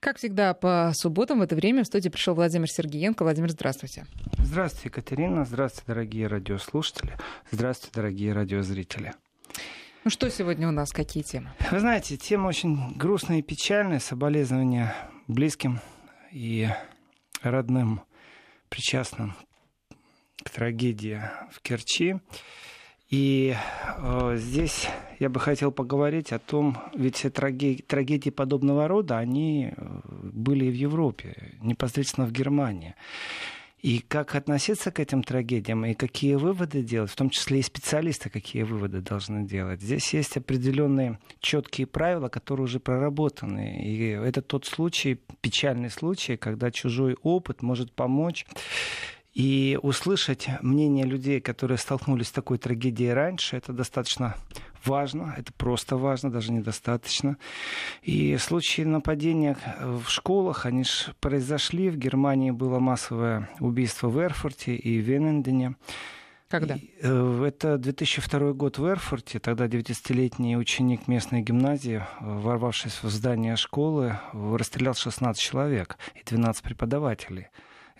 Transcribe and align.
Как 0.00 0.18
всегда, 0.18 0.54
по 0.54 0.92
субботам 0.94 1.40
в 1.40 1.42
это 1.42 1.56
время 1.56 1.82
в 1.82 1.86
студии 1.86 2.08
пришел 2.08 2.34
Владимир 2.34 2.68
Сергеенко. 2.70 3.24
Владимир, 3.24 3.50
здравствуйте. 3.50 4.06
Здравствуйте, 4.38 4.88
Екатерина. 4.90 5.44
Здравствуйте, 5.44 5.86
дорогие 5.88 6.28
радиослушатели. 6.28 7.18
Здравствуйте, 7.50 7.96
дорогие 7.96 8.32
радиозрители. 8.32 9.14
Ну 10.04 10.10
что 10.10 10.30
сегодня 10.30 10.68
у 10.68 10.70
нас, 10.70 10.92
какие 10.92 11.24
темы? 11.24 11.50
Вы 11.72 11.80
знаете, 11.80 12.16
тема 12.16 12.46
очень 12.46 12.96
грустная 12.96 13.40
и 13.40 13.42
печальная. 13.42 13.98
Соболезнования 13.98 14.94
близким 15.26 15.80
и 16.30 16.68
родным, 17.42 18.02
причастным 18.68 19.34
к 20.44 20.50
трагедии 20.50 21.20
в 21.50 21.60
Керчи. 21.60 22.20
И 23.10 23.56
э, 23.96 24.36
здесь 24.36 24.86
я 25.18 25.30
бы 25.30 25.40
хотел 25.40 25.72
поговорить 25.72 26.32
о 26.32 26.38
том, 26.38 26.76
ведь 26.94 27.16
все 27.16 27.30
трагедии, 27.30 27.82
трагедии 27.82 28.30
подобного 28.30 28.86
рода, 28.86 29.16
они 29.16 29.72
э, 29.74 30.00
были 30.32 30.66
и 30.66 30.70
в 30.70 30.74
Европе, 30.74 31.54
непосредственно 31.62 32.26
в 32.26 32.32
Германии. 32.32 32.94
И 33.80 34.00
как 34.00 34.34
относиться 34.34 34.90
к 34.90 34.98
этим 34.98 35.22
трагедиям, 35.22 35.86
и 35.86 35.94
какие 35.94 36.34
выводы 36.34 36.82
делать, 36.82 37.12
в 37.12 37.16
том 37.16 37.30
числе 37.30 37.60
и 37.60 37.62
специалисты 37.62 38.28
какие 38.28 38.64
выводы 38.64 39.00
должны 39.00 39.46
делать. 39.46 39.80
Здесь 39.80 40.12
есть 40.14 40.36
определенные 40.36 41.18
четкие 41.38 41.86
правила, 41.86 42.28
которые 42.28 42.64
уже 42.64 42.80
проработаны. 42.80 43.84
И 43.84 44.08
это 44.08 44.42
тот 44.42 44.66
случай, 44.66 45.20
печальный 45.40 45.90
случай, 45.90 46.36
когда 46.36 46.72
чужой 46.72 47.16
опыт 47.22 47.62
может 47.62 47.92
помочь 47.92 48.46
и 49.38 49.78
услышать 49.80 50.48
мнение 50.62 51.04
людей, 51.04 51.40
которые 51.40 51.78
столкнулись 51.78 52.26
с 52.26 52.32
такой 52.32 52.58
трагедией 52.58 53.12
раньше, 53.12 53.56
это 53.56 53.72
достаточно 53.72 54.34
важно, 54.84 55.32
это 55.38 55.52
просто 55.52 55.96
важно, 55.96 56.32
даже 56.32 56.50
недостаточно. 56.50 57.36
И 58.02 58.36
случаи 58.38 58.82
нападения 58.82 59.56
в 59.80 60.08
школах, 60.08 60.66
они 60.66 60.82
же 60.82 61.14
произошли. 61.20 61.88
В 61.88 61.96
Германии 61.96 62.50
было 62.50 62.80
массовое 62.80 63.48
убийство 63.60 64.08
в 64.08 64.18
Эрфурте 64.18 64.74
и 64.74 64.98
в 64.98 65.04
Венендене. 65.04 65.76
Когда? 66.48 66.76
Э, 67.00 67.44
это 67.46 67.78
2002 67.78 68.54
год 68.54 68.78
в 68.78 68.86
Эрфурте. 68.86 69.38
Тогда 69.38 69.66
19-летний 69.66 70.56
ученик 70.56 71.06
местной 71.06 71.42
гимназии, 71.42 72.02
ворвавшись 72.20 73.04
в 73.04 73.08
здание 73.08 73.54
школы, 73.54 74.18
расстрелял 74.32 74.94
16 74.94 75.40
человек 75.40 75.96
и 76.16 76.24
12 76.24 76.60
преподавателей. 76.64 77.46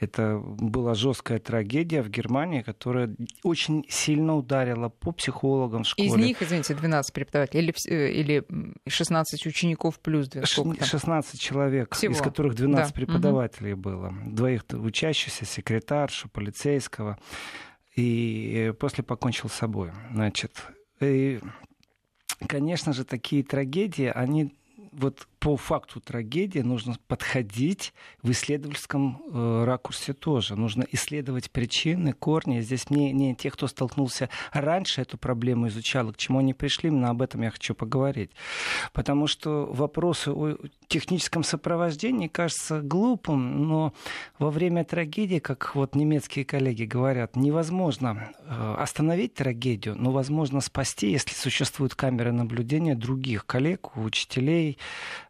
Это 0.00 0.38
была 0.38 0.94
жесткая 0.94 1.40
трагедия 1.40 2.02
в 2.02 2.08
Германии, 2.08 2.62
которая 2.62 3.14
очень 3.42 3.84
сильно 3.88 4.36
ударила 4.36 4.88
по 4.88 5.12
психологам 5.12 5.82
в 5.82 5.88
школе. 5.88 6.08
Из 6.08 6.14
них, 6.14 6.42
извините, 6.42 6.74
12 6.74 7.12
преподавателей 7.12 7.64
или, 7.64 7.74
э, 7.88 8.10
или 8.12 8.44
16 8.86 9.46
учеников 9.46 9.98
плюс 9.98 10.28
12? 10.28 10.84
16 10.84 11.40
человек, 11.40 11.94
Всего. 11.94 12.12
из 12.12 12.20
которых 12.20 12.54
12 12.54 12.88
да. 12.88 12.94
преподавателей 12.94 13.72
угу. 13.72 13.82
было. 13.82 14.14
Двоих 14.26 14.64
учащихся, 14.72 15.44
секретаршу, 15.44 16.28
полицейского. 16.28 17.18
И 17.96 18.72
после 18.78 19.02
покончил 19.02 19.48
с 19.48 19.54
собой. 19.54 19.90
Значит, 20.12 20.52
и, 21.00 21.40
конечно 22.46 22.92
же, 22.92 23.04
такие 23.04 23.42
трагедии, 23.42 24.12
они 24.14 24.54
вот 24.92 25.26
по 25.38 25.56
факту 25.56 26.00
трагедии 26.00 26.60
нужно 26.60 26.96
подходить 27.06 27.92
в 28.22 28.30
исследовательском 28.30 29.22
э, 29.32 29.64
ракурсе 29.64 30.12
тоже. 30.12 30.56
Нужно 30.56 30.84
исследовать 30.90 31.50
причины, 31.50 32.12
корни. 32.12 32.60
Здесь 32.60 32.90
мне 32.90 33.12
не 33.12 33.34
те, 33.36 33.50
кто 33.50 33.68
столкнулся 33.68 34.28
раньше 34.52 35.02
эту 35.02 35.16
проблему 35.16 35.68
изучал, 35.68 36.12
к 36.12 36.16
чему 36.16 36.40
они 36.40 36.54
пришли, 36.54 36.88
именно 36.88 37.10
об 37.10 37.22
этом 37.22 37.42
я 37.42 37.50
хочу 37.50 37.74
поговорить. 37.74 38.30
Потому 38.92 39.26
что 39.26 39.66
вопросы 39.66 40.30
о 40.30 40.56
техническом 40.88 41.44
сопровождении 41.44 42.28
кажется 42.28 42.80
глупым, 42.80 43.68
но 43.68 43.92
во 44.38 44.50
время 44.50 44.84
трагедии, 44.84 45.38
как 45.38 45.74
вот 45.74 45.94
немецкие 45.94 46.44
коллеги 46.44 46.84
говорят, 46.84 47.36
невозможно 47.36 48.32
э, 48.40 48.74
остановить 48.78 49.34
трагедию, 49.34 49.94
но 49.96 50.10
возможно 50.10 50.60
спасти, 50.60 51.10
если 51.10 51.34
существуют 51.34 51.94
камеры 51.94 52.32
наблюдения 52.32 52.94
других 52.94 53.46
коллег, 53.46 53.96
учителей, 53.96 54.78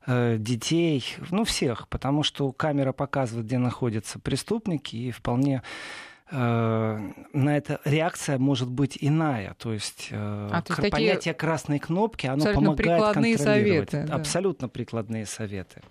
детей, 0.09 1.05
ну 1.31 1.45
всех, 1.45 1.87
потому 1.89 2.23
что 2.23 2.51
камера 2.53 2.93
показывает, 2.93 3.47
где 3.47 3.59
находятся 3.59 4.19
преступники, 4.19 4.97
и 4.97 5.11
вполне 5.11 5.63
э, 6.31 6.99
на 7.33 7.57
это 7.57 7.81
реакция 7.85 8.39
может 8.39 8.71
быть 8.71 8.97
иная. 9.01 9.55
То 9.55 9.73
есть, 9.73 10.09
э, 10.11 10.51
а, 10.53 10.63
то 10.63 10.75
есть 10.81 10.91
понятие 10.91 11.35
красной 11.35 11.79
кнопки, 11.79 12.27
оно 12.27 12.45
помогает 12.53 12.77
прикладные 12.77 13.37
контролировать. 13.37 13.91
Советы, 13.91 14.09
да. 14.09 14.15
Абсолютно 14.15 14.69
прикладные 14.69 15.27
советы. 15.27 15.83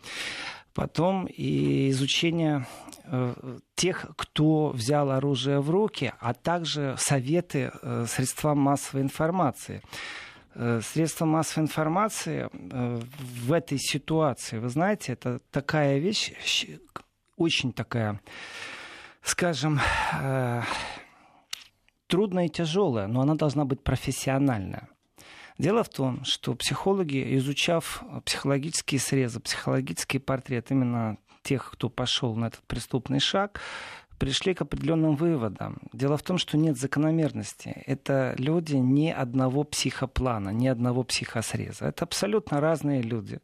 Потом 0.73 1.25
и 1.25 1.89
изучение 1.89 2.67
э, 3.05 3.33
тех, 3.75 4.05
кто 4.15 4.69
взял 4.69 5.09
оружие 5.09 5.59
в 5.59 5.71
руки, 5.71 6.13
а 6.19 6.35
также 6.35 6.95
советы 6.99 7.71
э, 7.81 8.05
средствам 8.07 8.59
массовой 8.59 9.01
информации. 9.01 9.81
Э, 10.59 10.81
средства 10.81 11.25
массовой 11.25 11.65
информации 11.65 12.49
э, 12.51 12.99
в 13.19 13.53
этой 13.53 13.77
ситуации, 13.77 14.57
вы 14.57 14.69
знаете, 14.69 15.13
это 15.13 15.39
такая 15.51 15.99
вещь, 15.99 16.33
очень 17.35 17.71
такая, 17.71 18.19
скажем, 19.21 19.79
э, 20.19 20.63
трудная 22.07 22.47
и 22.47 22.49
тяжелая, 22.49 23.05
но 23.05 23.21
она 23.21 23.35
должна 23.35 23.65
быть 23.65 23.83
профессиональная. 23.83 24.89
Дело 25.59 25.83
в 25.83 25.89
том, 25.89 26.25
что 26.25 26.55
психологи, 26.55 27.37
изучав 27.37 28.03
психологические 28.25 28.99
срезы, 28.99 29.39
психологический 29.39 30.17
портрет 30.17 30.71
именно 30.71 31.19
тех, 31.43 31.69
кто 31.71 31.87
пошел 31.87 32.35
на 32.35 32.47
этот 32.47 32.63
преступный 32.63 33.19
шаг, 33.19 33.61
пришли 34.17 34.53
к 34.53 34.61
определенным 34.61 35.15
выводам. 35.15 35.77
Дело 35.93 36.17
в 36.17 36.23
том, 36.23 36.37
что 36.37 36.57
нет 36.57 36.77
закономерности. 36.77 37.83
Это 37.85 38.35
люди 38.37 38.75
ни 38.75 39.09
одного 39.09 39.63
психоплана, 39.63 40.49
ни 40.49 40.67
одного 40.67 41.03
психосреза. 41.03 41.85
Это 41.85 42.05
абсолютно 42.05 42.59
разные 42.59 43.01
люди. 43.01 43.39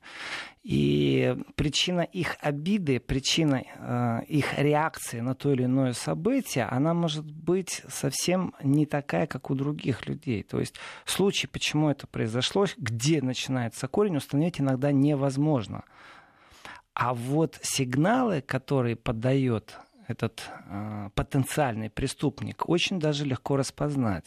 И 0.63 1.35
причина 1.55 2.01
их 2.01 2.37
обиды, 2.39 2.99
причина 3.01 3.63
э, 3.63 4.21
их 4.29 4.57
реакции 4.57 5.19
на 5.19 5.35
то 5.35 5.51
или 5.51 5.65
иное 5.65 5.91
событие, 5.91 6.65
она 6.65 6.93
может 6.93 7.29
быть 7.29 7.81
совсем 7.89 8.55
не 8.63 8.85
такая, 8.85 9.27
как 9.27 9.51
у 9.51 9.55
других 9.55 10.07
людей. 10.07 10.41
То 10.43 10.61
есть 10.61 10.75
случай, 11.03 11.47
почему 11.47 11.89
это 11.89 12.07
произошло, 12.07 12.65
где 12.77 13.21
начинается 13.21 13.89
корень, 13.89 14.15
установить 14.15 14.61
иногда 14.61 14.93
невозможно. 14.93 15.83
А 16.93 17.13
вот 17.13 17.59
сигналы, 17.61 18.41
которые 18.41 18.95
подает 18.95 19.77
этот 20.07 20.49
э, 20.69 21.09
потенциальный 21.15 21.89
преступник, 21.89 22.69
очень 22.69 22.99
даже 22.99 23.25
легко 23.25 23.57
распознать. 23.57 24.25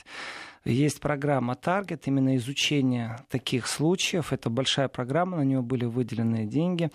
Есть 0.64 1.00
программа 1.00 1.54
Target, 1.54 2.02
именно 2.06 2.36
изучение 2.36 3.18
таких 3.28 3.66
случаев. 3.66 4.32
Это 4.32 4.50
большая 4.50 4.88
программа, 4.88 5.36
на 5.38 5.42
нее 5.42 5.62
были 5.62 5.84
выделены 5.84 6.46
деньги. 6.46 6.90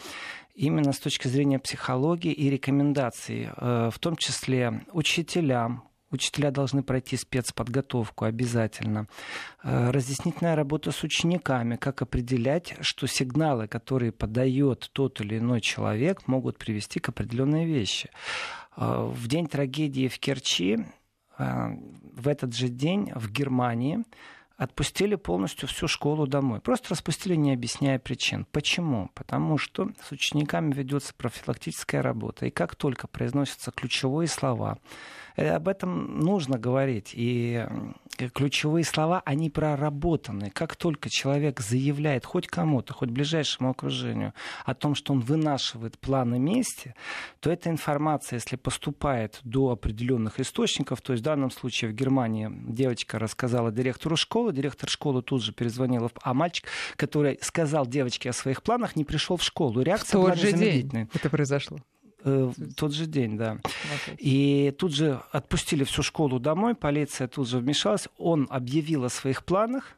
Именно 0.55 0.91
с 0.91 0.99
точки 0.99 1.27
зрения 1.27 1.59
психологии 1.59 2.33
и 2.33 2.49
рекомендаций, 2.49 3.49
э, 3.55 3.89
в 3.91 3.99
том 3.99 4.15
числе 4.17 4.83
учителям, 4.91 5.83
Учителя 6.11 6.51
должны 6.51 6.83
пройти 6.83 7.15
спецподготовку 7.15 8.25
обязательно. 8.25 9.07
Э, 9.63 9.91
разъяснительная 9.91 10.57
работа 10.57 10.91
с 10.91 11.03
учениками, 11.03 11.77
как 11.77 12.01
определять, 12.01 12.75
что 12.81 13.07
сигналы, 13.07 13.67
которые 13.67 14.11
подает 14.11 14.89
тот 14.91 15.21
или 15.21 15.37
иной 15.37 15.61
человек, 15.61 16.27
могут 16.27 16.57
привести 16.57 16.99
к 16.99 17.07
определенной 17.09 17.65
вещи. 17.65 18.09
Э, 18.77 19.11
в 19.13 19.27
день 19.27 19.47
трагедии 19.47 20.07
в 20.07 20.19
Керчи, 20.19 20.85
э, 21.37 21.69
в 22.13 22.27
этот 22.27 22.55
же 22.55 22.67
день 22.69 23.11
в 23.15 23.31
Германии, 23.31 24.03
отпустили 24.57 25.15
полностью 25.15 25.67
всю 25.67 25.87
школу 25.87 26.27
домой. 26.27 26.61
Просто 26.61 26.89
распустили, 26.91 27.35
не 27.35 27.51
объясняя 27.51 27.97
причин. 27.97 28.45
Почему? 28.51 29.09
Потому 29.15 29.57
что 29.57 29.89
с 30.07 30.11
учениками 30.11 30.71
ведется 30.71 31.15
профилактическая 31.15 32.03
работа. 32.03 32.45
И 32.45 32.51
как 32.51 32.75
только 32.75 33.07
произносятся 33.07 33.71
ключевые 33.71 34.27
слова, 34.27 34.77
об 35.35 35.67
этом 35.67 36.19
нужно 36.19 36.57
говорить. 36.57 37.11
И 37.13 37.65
ключевые 38.33 38.83
слова, 38.83 39.21
они 39.25 39.49
проработаны. 39.49 40.49
Как 40.51 40.75
только 40.75 41.09
человек 41.09 41.59
заявляет 41.59 42.25
хоть 42.25 42.47
кому-то, 42.47 42.93
хоть 42.93 43.09
ближайшему 43.09 43.69
окружению 43.69 44.33
о 44.65 44.73
том, 44.73 44.95
что 44.95 45.13
он 45.13 45.19
вынашивает 45.19 45.97
планы 45.99 46.39
мести, 46.39 46.93
то 47.39 47.51
эта 47.51 47.69
информация, 47.69 48.37
если 48.37 48.55
поступает 48.55 49.39
до 49.43 49.71
определенных 49.71 50.39
источников, 50.39 51.01
то 51.01 51.13
есть 51.13 51.21
в 51.21 51.25
данном 51.25 51.51
случае 51.51 51.91
в 51.91 51.93
Германии 51.93 52.49
девочка 52.51 53.19
рассказала 53.19 53.71
директору 53.71 54.15
школы, 54.15 54.53
директор 54.53 54.89
школы 54.89 55.21
тут 55.21 55.43
же 55.43 55.53
перезвонила, 55.53 56.11
а 56.21 56.33
мальчик, 56.33 56.67
который 56.95 57.39
сказал 57.41 57.85
девочке 57.85 58.29
о 58.29 58.33
своих 58.33 58.61
планах, 58.63 58.95
не 58.95 59.05
пришел 59.05 59.37
в 59.37 59.43
школу. 59.43 59.81
Реакция 59.81 60.19
в 60.19 60.23
была 60.23 60.35
день 60.35 61.09
это 61.13 61.29
произошло. 61.29 61.79
Э, 62.23 62.51
тот 62.75 62.93
же 62.93 63.05
день, 63.05 63.37
да. 63.37 63.57
И 64.17 64.73
тут 64.77 64.93
же 64.93 65.21
отпустили 65.31 65.83
всю 65.83 66.03
школу 66.03 66.39
домой, 66.39 66.75
полиция 66.75 67.27
тут 67.27 67.47
же 67.47 67.57
вмешалась, 67.57 68.07
он 68.17 68.47
объявил 68.49 69.05
о 69.05 69.09
своих 69.09 69.43
планах, 69.43 69.97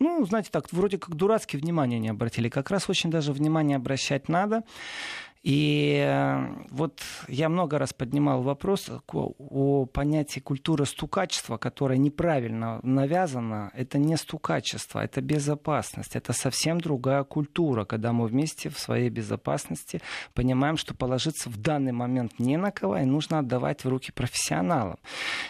ну, 0.00 0.24
знаете, 0.24 0.48
так, 0.50 0.72
вроде 0.72 0.96
как 0.96 1.14
дурацкие 1.14 1.60
внимания 1.60 1.98
не 1.98 2.08
обратили. 2.08 2.48
Как 2.48 2.70
раз 2.70 2.88
очень 2.88 3.10
даже 3.10 3.34
внимание 3.34 3.76
обращать 3.76 4.30
надо. 4.30 4.62
И 5.42 6.04
э, 6.06 6.66
вот 6.70 7.00
я 7.26 7.48
много 7.48 7.78
раз 7.78 7.94
поднимал 7.94 8.42
вопрос 8.42 8.90
о 9.08 9.86
понятии 9.86 10.40
культуры 10.40 10.84
стукачества, 10.84 11.56
которое 11.56 11.98
неправильно 11.98 12.80
навязано. 12.82 13.70
Это 13.74 13.98
не 13.98 14.16
стукачество, 14.16 15.00
это 15.00 15.22
безопасность. 15.22 16.14
Это 16.14 16.34
совсем 16.34 16.78
другая 16.78 17.24
культура, 17.24 17.86
когда 17.86 18.12
мы 18.12 18.26
вместе 18.26 18.68
в 18.68 18.78
своей 18.78 19.08
безопасности 19.08 20.02
понимаем, 20.34 20.76
что 20.76 20.94
положиться 20.94 21.48
в 21.48 21.56
данный 21.56 21.92
момент 21.92 22.38
не 22.38 22.58
на 22.58 22.70
кого, 22.70 22.98
и 22.98 23.04
нужно 23.04 23.38
отдавать 23.38 23.84
в 23.84 23.88
руки 23.88 24.12
профессионалам. 24.12 24.98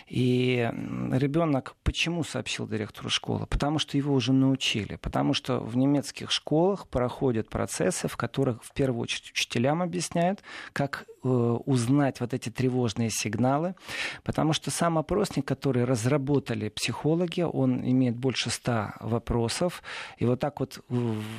И 0.06 0.70
ребенок 1.10 1.74
почему 1.82 2.22
сообщил 2.22 2.68
директору 2.68 3.10
школы? 3.10 3.46
Потому 3.46 3.80
что 3.80 3.96
его 3.96 4.14
уже 4.14 4.32
научили. 4.32 4.96
Потому 4.96 5.34
что 5.34 5.58
в 5.58 5.76
немецких 5.76 6.30
школах 6.30 6.86
проходят 6.86 7.48
процессы, 7.48 8.06
в 8.06 8.16
которых 8.16 8.62
в 8.62 8.72
первую 8.72 9.02
очередь 9.02 9.32
учителям 9.32 9.79
нам 9.80 9.88
объясняют, 9.88 10.42
как 10.72 11.06
э, 11.24 11.28
узнать 11.28 12.20
вот 12.20 12.34
эти 12.34 12.50
тревожные 12.50 13.10
сигналы, 13.10 13.74
потому 14.22 14.52
что 14.52 14.70
сам 14.70 14.98
опросник, 14.98 15.46
который 15.46 15.84
разработали 15.84 16.68
психологи, 16.68 17.42
он 17.42 17.80
имеет 17.82 18.16
больше 18.16 18.50
ста 18.50 18.96
вопросов, 19.00 19.82
и 20.18 20.26
вот 20.26 20.40
так 20.40 20.60
вот 20.60 20.80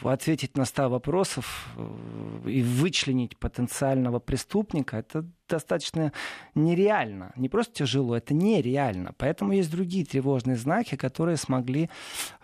ответить 0.04 0.58
на 0.58 0.66
ста 0.66 0.90
вопросов 0.90 1.68
э, 1.78 2.50
и 2.50 2.62
вычленить 2.62 3.38
потенциального 3.38 4.20
преступника, 4.20 4.98
это 4.98 5.26
достаточно 5.50 6.14
нереально. 6.56 7.34
Не 7.36 7.50
просто 7.50 7.74
тяжело, 7.74 8.16
это 8.16 8.34
нереально. 8.34 9.14
Поэтому 9.18 9.52
есть 9.52 9.72
другие 9.72 10.06
тревожные 10.06 10.56
знаки, 10.56 10.96
которые 10.96 11.38
смогли 11.38 11.90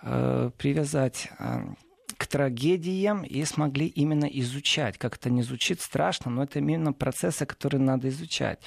э, 0.01 0.51
привязать 0.57 1.29
э, 1.39 1.59
к 2.17 2.27
трагедиям 2.27 3.23
и 3.23 3.43
смогли 3.45 3.87
именно 3.87 4.25
изучать. 4.25 4.97
Как 4.97 5.15
это 5.15 5.29
не 5.29 5.43
звучит 5.43 5.81
страшно, 5.81 6.31
но 6.31 6.43
это 6.43 6.59
именно 6.59 6.93
процессы, 6.93 7.45
которые 7.45 7.81
надо 7.81 8.09
изучать. 8.09 8.59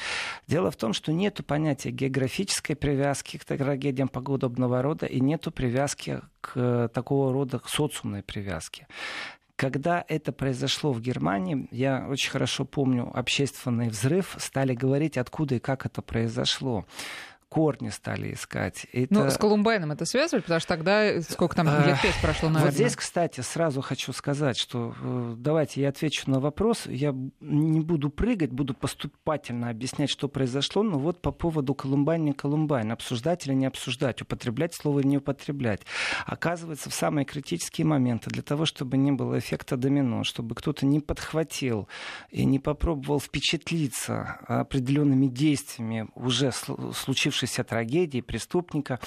Дело 0.46 0.70
в 0.70 0.76
том, 0.76 0.92
что 0.92 1.12
нет 1.12 1.40
понятия 1.46 1.90
географической 1.90 2.76
привязки 2.76 3.36
к 3.36 3.44
трагедиям 3.44 4.08
подобного 4.08 4.82
рода 4.82 5.06
и 5.06 5.20
нет 5.20 5.46
привязки 5.54 6.20
к 6.40 6.88
такого 6.94 7.32
рода 7.32 7.58
к 7.58 7.68
социумной 7.68 8.22
привязке. 8.22 8.86
Когда 9.56 10.02
это 10.08 10.32
произошло 10.32 10.90
в 10.90 11.02
Германии, 11.02 11.68
я 11.70 12.06
очень 12.08 12.30
хорошо 12.30 12.64
помню 12.64 13.10
общественный 13.12 13.90
взрыв, 13.90 14.34
стали 14.38 14.74
говорить, 14.74 15.18
откуда 15.18 15.56
и 15.56 15.58
как 15.58 15.84
это 15.84 16.00
произошло 16.00 16.86
корни 17.50 17.88
стали 17.88 18.32
искать. 18.32 18.86
Это... 18.92 19.12
Ну, 19.12 19.28
с 19.28 19.36
Колумбайном 19.36 19.90
это 19.90 20.04
связывали, 20.04 20.40
потому 20.40 20.60
что 20.60 20.68
тогда, 20.68 21.20
сколько 21.20 21.56
там 21.56 21.66
лет 21.66 22.00
пять 22.00 22.14
прошло, 22.22 22.48
наверное. 22.48 22.70
Вот 22.70 22.74
здесь, 22.74 22.94
кстати, 22.94 23.40
сразу 23.40 23.82
хочу 23.82 24.12
сказать, 24.12 24.56
что 24.56 24.94
э, 25.02 25.34
давайте 25.36 25.82
я 25.82 25.88
отвечу 25.88 26.30
на 26.30 26.38
вопрос. 26.38 26.86
Я 26.86 27.12
не 27.40 27.80
буду 27.80 28.08
прыгать, 28.08 28.52
буду 28.52 28.72
поступательно 28.72 29.68
объяснять, 29.68 30.10
что 30.10 30.28
произошло, 30.28 30.84
но 30.84 30.98
вот 30.98 31.20
по 31.20 31.32
поводу 31.32 31.74
Колумбайн, 31.74 32.24
не 32.24 32.32
Колумбайн, 32.32 32.92
обсуждать 32.92 33.46
или 33.48 33.54
не 33.54 33.66
обсуждать, 33.66 34.22
употреблять 34.22 34.72
слово 34.72 35.00
или 35.00 35.08
не 35.08 35.16
употреблять. 35.18 35.80
Оказывается, 36.26 36.88
в 36.88 36.94
самые 36.94 37.24
критические 37.24 37.84
моменты, 37.84 38.30
для 38.30 38.42
того, 38.42 38.64
чтобы 38.64 38.96
не 38.96 39.10
было 39.10 39.36
эффекта 39.36 39.76
домино, 39.76 40.22
чтобы 40.22 40.54
кто-то 40.54 40.86
не 40.86 41.00
подхватил 41.00 41.88
и 42.30 42.44
не 42.44 42.60
попробовал 42.60 43.18
впечатлиться 43.18 44.38
определенными 44.46 45.26
действиями 45.26 46.06
уже 46.14 46.52
случившихся 46.52 47.39
случившейся 47.40 47.64
трагедии, 47.64 48.20
преступника, 48.20 49.00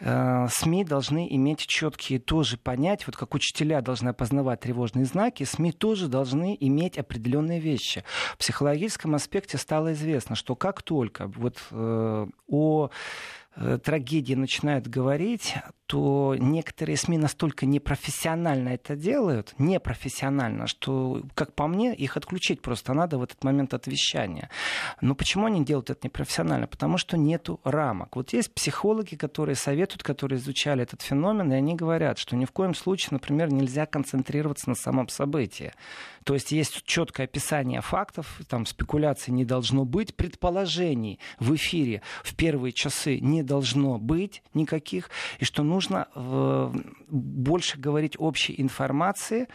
э, 0.00 0.46
СМИ 0.48 0.84
должны 0.84 1.26
иметь 1.36 1.60
четкие 1.66 2.18
тоже 2.18 2.56
понять, 2.56 3.06
вот 3.06 3.16
как 3.16 3.34
учителя 3.34 3.80
должны 3.80 4.10
опознавать 4.10 4.60
тревожные 4.60 5.04
знаки, 5.04 5.44
СМИ 5.44 5.72
тоже 5.72 6.08
должны 6.08 6.56
иметь 6.60 6.98
определенные 6.98 7.60
вещи. 7.60 8.02
В 8.34 8.38
психологическом 8.38 9.14
аспекте 9.14 9.58
стало 9.58 9.92
известно, 9.92 10.36
что 10.36 10.56
как 10.56 10.82
только 10.82 11.28
вот 11.28 11.58
э, 11.70 12.26
о 12.48 12.90
трагедии 13.82 14.34
начинают 14.34 14.86
говорить, 14.86 15.54
то 15.86 16.34
некоторые 16.36 16.96
СМИ 16.96 17.16
настолько 17.18 17.64
непрофессионально 17.64 18.70
это 18.70 18.96
делают, 18.96 19.54
непрофессионально, 19.58 20.66
что, 20.66 21.22
как 21.34 21.54
по 21.54 21.68
мне, 21.68 21.94
их 21.94 22.16
отключить 22.16 22.60
просто 22.60 22.92
надо 22.92 23.18
в 23.18 23.22
этот 23.22 23.44
момент 23.44 23.72
от 23.72 23.86
вещания. 23.86 24.50
Но 25.00 25.14
почему 25.14 25.46
они 25.46 25.64
делают 25.64 25.90
это 25.90 26.00
непрофессионально? 26.04 26.66
Потому 26.66 26.98
что 26.98 27.16
нету 27.16 27.60
рамок. 27.62 28.16
Вот 28.16 28.32
есть 28.32 28.52
психологи, 28.52 29.14
которые 29.14 29.54
советуют, 29.54 30.02
которые 30.02 30.38
изучали 30.38 30.82
этот 30.82 31.02
феномен, 31.02 31.52
и 31.52 31.56
они 31.56 31.76
говорят, 31.76 32.18
что 32.18 32.34
ни 32.36 32.44
в 32.44 32.50
коем 32.50 32.74
случае, 32.74 33.10
например, 33.12 33.52
нельзя 33.52 33.86
концентрироваться 33.86 34.68
на 34.68 34.74
самом 34.74 35.08
событии. 35.08 35.72
То 36.24 36.34
есть 36.34 36.50
есть 36.50 36.82
четкое 36.84 37.26
описание 37.26 37.80
фактов, 37.80 38.40
там 38.48 38.66
спекуляций 38.66 39.32
не 39.32 39.44
должно 39.44 39.84
быть, 39.84 40.16
предположений 40.16 41.20
в 41.38 41.54
эфире 41.54 42.02
в 42.24 42.34
первые 42.34 42.72
часы 42.72 43.20
не 43.20 43.44
должно 43.46 43.98
быть 43.98 44.42
никаких, 44.54 45.10
и 45.38 45.44
что 45.44 45.62
нужно 45.62 46.08
э, 46.14 46.72
больше 47.08 47.78
говорить 47.78 48.16
общей 48.18 48.54
информации, 48.58 49.48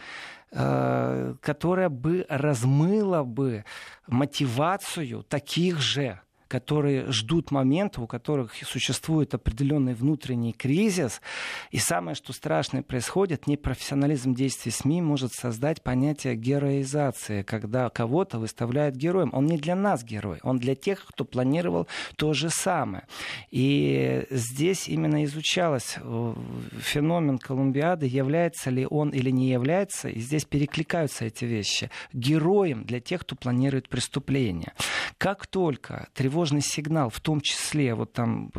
э, 0.50 1.34
которая 1.40 1.88
бы 1.88 2.26
размыла 2.28 3.22
бы 3.22 3.64
мотивацию 4.06 5.22
таких 5.22 5.78
же 5.78 6.20
которые 6.52 7.10
ждут 7.10 7.50
момента, 7.50 8.02
у 8.02 8.06
которых 8.06 8.52
существует 8.62 9.32
определенный 9.32 9.94
внутренний 9.94 10.52
кризис. 10.52 11.22
И 11.70 11.78
самое, 11.78 12.14
что 12.14 12.34
страшное 12.34 12.82
происходит, 12.82 13.46
непрофессионализм 13.46 14.34
действий 14.34 14.70
СМИ 14.70 15.00
может 15.00 15.32
создать 15.32 15.82
понятие 15.82 16.36
героизации, 16.36 17.42
когда 17.42 17.88
кого-то 17.88 18.38
выставляют 18.38 18.96
героем. 18.96 19.30
Он 19.32 19.46
не 19.46 19.56
для 19.56 19.74
нас 19.74 20.04
герой, 20.04 20.40
он 20.42 20.58
для 20.58 20.74
тех, 20.74 21.06
кто 21.06 21.24
планировал 21.24 21.88
то 22.16 22.34
же 22.34 22.50
самое. 22.50 23.04
И 23.50 24.26
здесь 24.28 24.90
именно 24.90 25.24
изучалось 25.24 25.96
э, 25.96 26.34
феномен 26.80 27.38
Колумбиады, 27.38 28.04
является 28.04 28.68
ли 28.68 28.86
он 28.86 29.08
или 29.08 29.30
не 29.30 29.48
является, 29.48 30.10
и 30.10 30.20
здесь 30.20 30.44
перекликаются 30.44 31.24
эти 31.24 31.46
вещи. 31.46 31.90
Героем 32.12 32.84
для 32.84 33.00
тех, 33.00 33.22
кто 33.22 33.36
планирует 33.36 33.88
преступление. 33.88 34.74
Как 35.16 35.46
только 35.46 36.08
тревожность 36.12 36.41
тревожный 36.42 36.60
сигнал, 36.60 37.08
в 37.08 37.20
том 37.20 37.40
числе, 37.40 37.94
вот 37.94 38.12
там, 38.12 38.50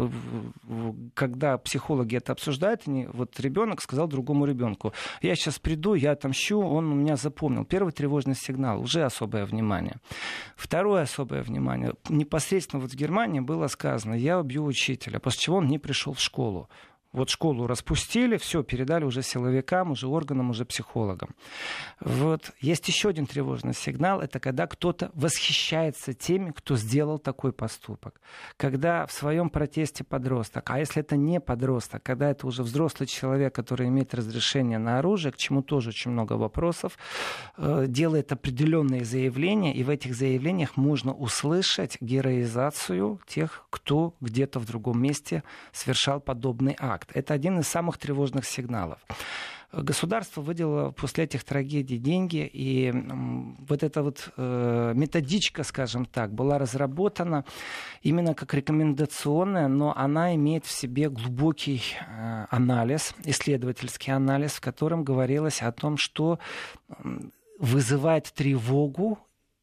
когда 1.14 1.58
психологи 1.58 2.16
это 2.16 2.32
обсуждают, 2.32 2.84
они, 2.88 3.08
вот 3.12 3.38
ребенок 3.40 3.82
сказал 3.82 4.08
другому 4.08 4.46
ребенку, 4.46 4.94
я 5.22 5.36
сейчас 5.36 5.60
приду, 5.60 5.96
я 5.96 6.12
отомщу, 6.12 6.62
он 6.62 6.92
у 6.92 6.96
меня 6.96 7.18
запомнил. 7.18 7.66
Первый 7.66 7.92
тревожный 7.92 8.36
сигнал, 8.36 8.82
уже 8.82 9.04
особое 9.04 9.46
внимание. 9.46 9.98
Второе 10.56 11.04
особое 11.04 11.44
внимание, 11.44 11.94
непосредственно 12.10 12.82
вот 12.82 12.92
в 12.92 12.96
Германии 12.96 13.42
было 13.42 13.68
сказано, 13.68 14.14
я 14.14 14.40
убью 14.40 14.64
учителя, 14.64 15.20
после 15.20 15.42
чего 15.42 15.58
он 15.58 15.68
не 15.68 15.80
пришел 15.80 16.14
в 16.14 16.22
школу. 16.22 16.70
Вот 17.14 17.30
школу 17.30 17.68
распустили, 17.68 18.38
все, 18.38 18.64
передали 18.64 19.06
уже 19.06 19.22
силовикам, 19.22 19.92
уже 19.92 20.08
органам, 20.08 20.50
уже 20.50 20.66
психологам. 20.66 21.30
Вот. 22.00 22.52
Есть 22.60 22.88
еще 22.88 23.10
один 23.10 23.28
тревожный 23.28 23.76
сигнал, 23.76 24.20
это 24.20 24.40
когда 24.40 24.66
кто-то 24.66 25.12
восхищается 25.14 26.14
теми, 26.14 26.50
кто 26.50 26.76
сделал 26.76 27.20
такой 27.20 27.54
поступок. 27.54 28.20
Когда 28.58 29.06
в 29.06 29.12
своем 29.12 29.52
протесте 29.52 30.04
подросток, 30.04 30.72
а 30.72 30.80
если 30.80 31.02
это 31.02 31.16
не 31.16 31.40
подросток, 31.40 32.02
когда 32.02 32.32
это 32.32 32.48
уже 32.48 32.64
взрослый 32.64 33.06
человек, 33.06 33.54
который 33.54 33.90
имеет 33.90 34.16
разрешение 34.16 34.80
на 34.80 34.98
оружие, 34.98 35.32
к 35.32 35.38
чему 35.38 35.62
тоже 35.62 35.90
очень 35.90 36.10
много 36.10 36.34
вопросов, 36.34 36.98
э, 37.58 37.86
делает 37.88 38.32
определенные 38.32 39.06
заявления, 39.06 39.76
и 39.76 39.84
в 39.84 39.92
этих 39.92 40.16
заявлениях 40.16 40.78
можно 40.78 41.14
услышать 41.14 41.96
героизацию 42.02 43.22
тех, 43.28 43.68
кто 43.70 44.16
где-то 44.20 44.60
в 44.60 44.66
другом 44.66 45.00
месте 45.00 45.44
совершал 45.72 46.20
подобный 46.20 46.76
акт 46.80 47.03
факт. 47.04 47.16
Это 47.16 47.34
один 47.34 47.60
из 47.60 47.68
самых 47.68 47.98
тревожных 47.98 48.46
сигналов. 48.46 49.00
Государство 49.72 50.42
выделило 50.42 50.92
после 50.92 51.24
этих 51.24 51.44
трагедий 51.44 51.98
деньги, 51.98 52.48
и 52.54 52.94
вот 53.68 53.82
эта 53.82 54.04
вот 54.04 54.32
э, 54.38 54.94
методичка, 54.96 55.64
скажем 55.64 56.06
так, 56.06 56.32
была 56.32 56.60
разработана 56.60 57.44
именно 58.04 58.36
как 58.36 58.54
рекомендационная, 58.54 59.68
но 59.68 59.92
она 59.98 60.36
имеет 60.36 60.66
в 60.66 60.72
себе 60.72 61.10
глубокий 61.10 61.82
э, 62.00 62.46
анализ, 62.52 63.16
исследовательский 63.26 64.14
анализ, 64.14 64.52
в 64.52 64.62
котором 64.62 65.04
говорилось 65.04 65.64
о 65.64 65.72
том, 65.72 65.98
что 65.98 66.38
вызывает 67.58 68.32
тревогу, 68.32 69.18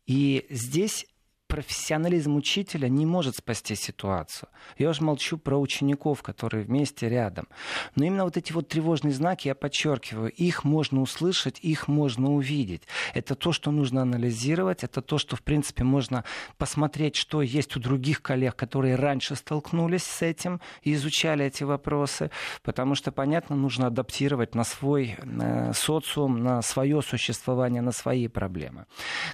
и 0.06 0.44
здесь 0.50 1.06
профессионализм 1.50 2.37
учителя 2.37 2.88
не 2.88 3.04
может 3.04 3.37
спасти 3.37 3.75
ситуацию. 3.75 4.49
Я 4.78 4.90
уже 4.90 5.02
молчу 5.02 5.37
про 5.37 5.59
учеников, 5.59 6.23
которые 6.23 6.64
вместе 6.64 7.09
рядом. 7.09 7.49
Но 7.97 8.04
именно 8.04 8.25
вот 8.25 8.37
эти 8.37 8.52
вот 8.52 8.69
тревожные 8.69 9.12
знаки, 9.12 9.49
я 9.49 9.54
подчеркиваю, 9.57 10.30
их 10.30 10.64
можно 10.64 11.02
услышать, 11.02 11.59
их 11.61 11.88
можно 11.88 12.30
увидеть. 12.30 12.83
Это 13.14 13.35
то, 13.35 13.52
что 13.52 13.73
нужно 13.73 14.02
анализировать, 14.02 14.85
это 14.85 15.02
то, 15.02 15.19
что, 15.19 15.35
в 15.35 15.42
принципе, 15.42 15.83
можно 15.83 16.25
посмотреть, 16.57 17.16
что 17.16 17.42
есть 17.42 17.76
у 17.76 17.80
других 17.80 18.23
коллег, 18.23 18.54
которые 18.54 18.95
раньше 18.95 19.35
столкнулись 19.35 20.04
с 20.04 20.23
этим 20.23 20.61
и 20.83 20.95
изучали 20.95 21.45
эти 21.45 21.64
вопросы, 21.64 22.30
потому 22.62 22.95
что, 22.95 23.11
понятно, 23.11 23.57
нужно 23.57 23.88
адаптировать 23.88 24.54
на 24.54 24.62
свой 24.62 25.16
э, 25.19 25.73
социум, 25.75 26.45
на 26.45 26.62
свое 26.62 27.02
существование, 27.02 27.83
на 27.83 27.92
свои 27.92 28.28
проблемы. 28.28 28.87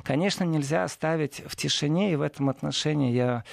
Конечно, 0.02 0.44
нельзя 0.44 0.85
оставить 0.85 1.42
в 1.46 1.56
тишине, 1.56 2.05
и 2.12 2.16
в 2.16 2.22
этом 2.22 2.48
отношении 2.48 3.12
я 3.12 3.44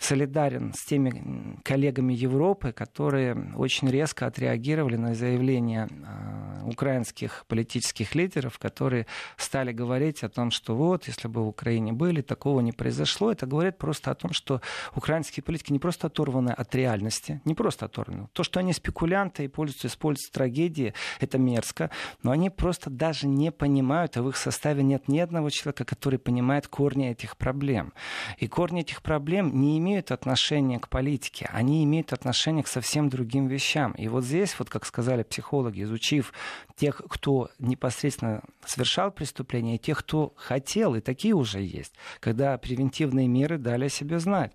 солидарен 0.00 0.72
с 0.74 0.84
теми 0.84 1.58
коллегами 1.62 2.14
Европы, 2.14 2.72
которые 2.72 3.52
очень 3.54 3.90
резко 3.90 4.26
отреагировали 4.26 4.96
на 4.96 5.14
заявления 5.14 5.88
а, 6.04 6.64
украинских 6.64 7.44
политических 7.46 8.14
лидеров, 8.14 8.58
которые 8.58 9.06
стали 9.36 9.72
говорить 9.72 10.24
о 10.24 10.30
том, 10.30 10.50
что 10.50 10.74
вот, 10.74 11.06
если 11.06 11.28
бы 11.28 11.44
в 11.44 11.48
Украине 11.48 11.92
были, 11.92 12.22
такого 12.22 12.60
не 12.60 12.72
произошло. 12.72 13.30
Это 13.30 13.46
говорит 13.46 13.76
просто 13.76 14.10
о 14.10 14.14
том, 14.14 14.32
что 14.32 14.62
украинские 14.96 15.44
политики 15.44 15.72
не 15.72 15.78
просто 15.78 16.06
оторваны 16.06 16.50
от 16.50 16.74
реальности, 16.74 17.42
не 17.44 17.54
просто 17.54 17.86
оторваны. 17.86 18.28
То, 18.32 18.42
что 18.42 18.58
они 18.58 18.72
спекулянты 18.72 19.44
и 19.44 19.48
пользуются, 19.48 19.88
используют 19.88 20.32
трагедии, 20.32 20.94
это 21.20 21.36
мерзко, 21.36 21.90
но 22.22 22.30
они 22.30 22.48
просто 22.48 22.88
даже 22.88 23.26
не 23.26 23.52
понимают, 23.52 24.16
а 24.16 24.22
в 24.22 24.30
их 24.30 24.36
составе 24.36 24.82
нет 24.82 25.08
ни 25.08 25.18
одного 25.18 25.50
человека, 25.50 25.84
который 25.84 26.18
понимает 26.18 26.68
корни 26.68 27.10
этих 27.10 27.36
проблем. 27.36 27.92
И 28.38 28.48
корни 28.48 28.80
этих 28.80 29.02
проблем 29.02 29.60
не 29.60 29.78
имеют 29.78 29.89
имеют 29.90 30.12
отношение 30.12 30.78
к 30.78 30.88
политике, 30.88 31.48
они 31.52 31.82
имеют 31.84 32.12
отношение 32.12 32.62
к 32.62 32.68
совсем 32.68 33.08
другим 33.08 33.48
вещам. 33.48 33.92
И 33.92 34.08
вот 34.08 34.24
здесь, 34.24 34.56
вот 34.58 34.70
как 34.70 34.86
сказали 34.86 35.24
психологи, 35.24 35.82
изучив 35.82 36.32
тех, 36.76 37.02
кто 37.08 37.50
непосредственно 37.58 38.42
совершал 38.64 39.10
преступление, 39.10 39.76
и 39.76 39.78
тех, 39.78 39.98
кто 39.98 40.32
хотел, 40.36 40.94
и 40.94 41.00
такие 41.00 41.34
уже 41.34 41.60
есть, 41.60 41.92
когда 42.20 42.56
превентивные 42.56 43.26
меры 43.26 43.58
дали 43.58 43.86
о 43.86 43.88
себе 43.88 44.20
знать, 44.20 44.52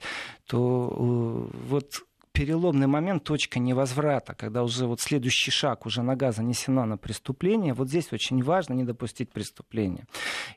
то 0.47 0.87
э, 0.89 1.57
вот 1.67 2.05
переломный 2.35 2.87
момент, 2.87 3.23
точка 3.23 3.59
невозврата, 3.59 4.35
когда 4.35 4.63
уже 4.63 4.85
вот 4.85 4.99
следующий 4.99 5.51
шаг, 5.51 5.85
уже 5.85 6.03
нога 6.03 6.31
занесена 6.31 6.85
на 6.85 6.97
преступление, 6.97 7.73
вот 7.73 7.87
здесь 7.87 8.11
очень 8.11 8.43
важно 8.43 8.73
не 8.73 8.83
допустить 8.83 9.31
преступления. 9.31 10.05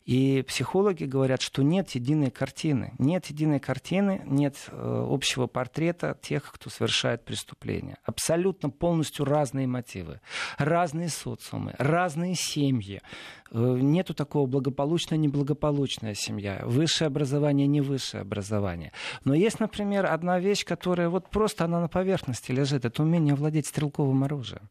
И 0.04 0.42
психологи 0.42 1.04
говорят, 1.04 1.40
что 1.40 1.62
нет 1.62 1.90
единой 1.90 2.30
картины. 2.30 2.92
Нет 2.98 3.26
единой 3.26 3.60
картины, 3.60 4.22
нет 4.26 4.56
э, 4.68 5.06
общего 5.08 5.46
портрета 5.46 6.18
тех, 6.20 6.50
кто 6.52 6.68
совершает 6.68 7.24
преступление. 7.24 7.96
Абсолютно 8.04 8.70
полностью 8.70 9.24
разные 9.24 9.66
мотивы, 9.68 10.20
разные 10.58 11.08
социумы, 11.08 11.74
разные 11.78 12.34
семьи. 12.34 13.00
Э, 13.50 13.78
нету 13.80 14.14
такого 14.14 14.46
благополучная, 14.46 15.18
неблагополучная 15.18 16.14
семья, 16.14 16.62
высшее 16.64 17.06
образование, 17.06 17.66
не 17.66 17.80
высшее 17.80 18.20
образование. 18.22 18.92
Но 19.24 19.34
есть, 19.34 19.60
например, 19.60 20.06
одна 20.06 20.38
вещь, 20.38 20.64
которая 20.64 21.08
вот 21.08 21.30
просто 21.30 21.64
она 21.64 21.80
на 21.80 21.88
поверхности 21.88 22.52
лежит. 22.52 22.84
Это 22.84 23.02
умение 23.02 23.34
владеть 23.34 23.66
стрелковым 23.66 24.24
оружием. 24.24 24.68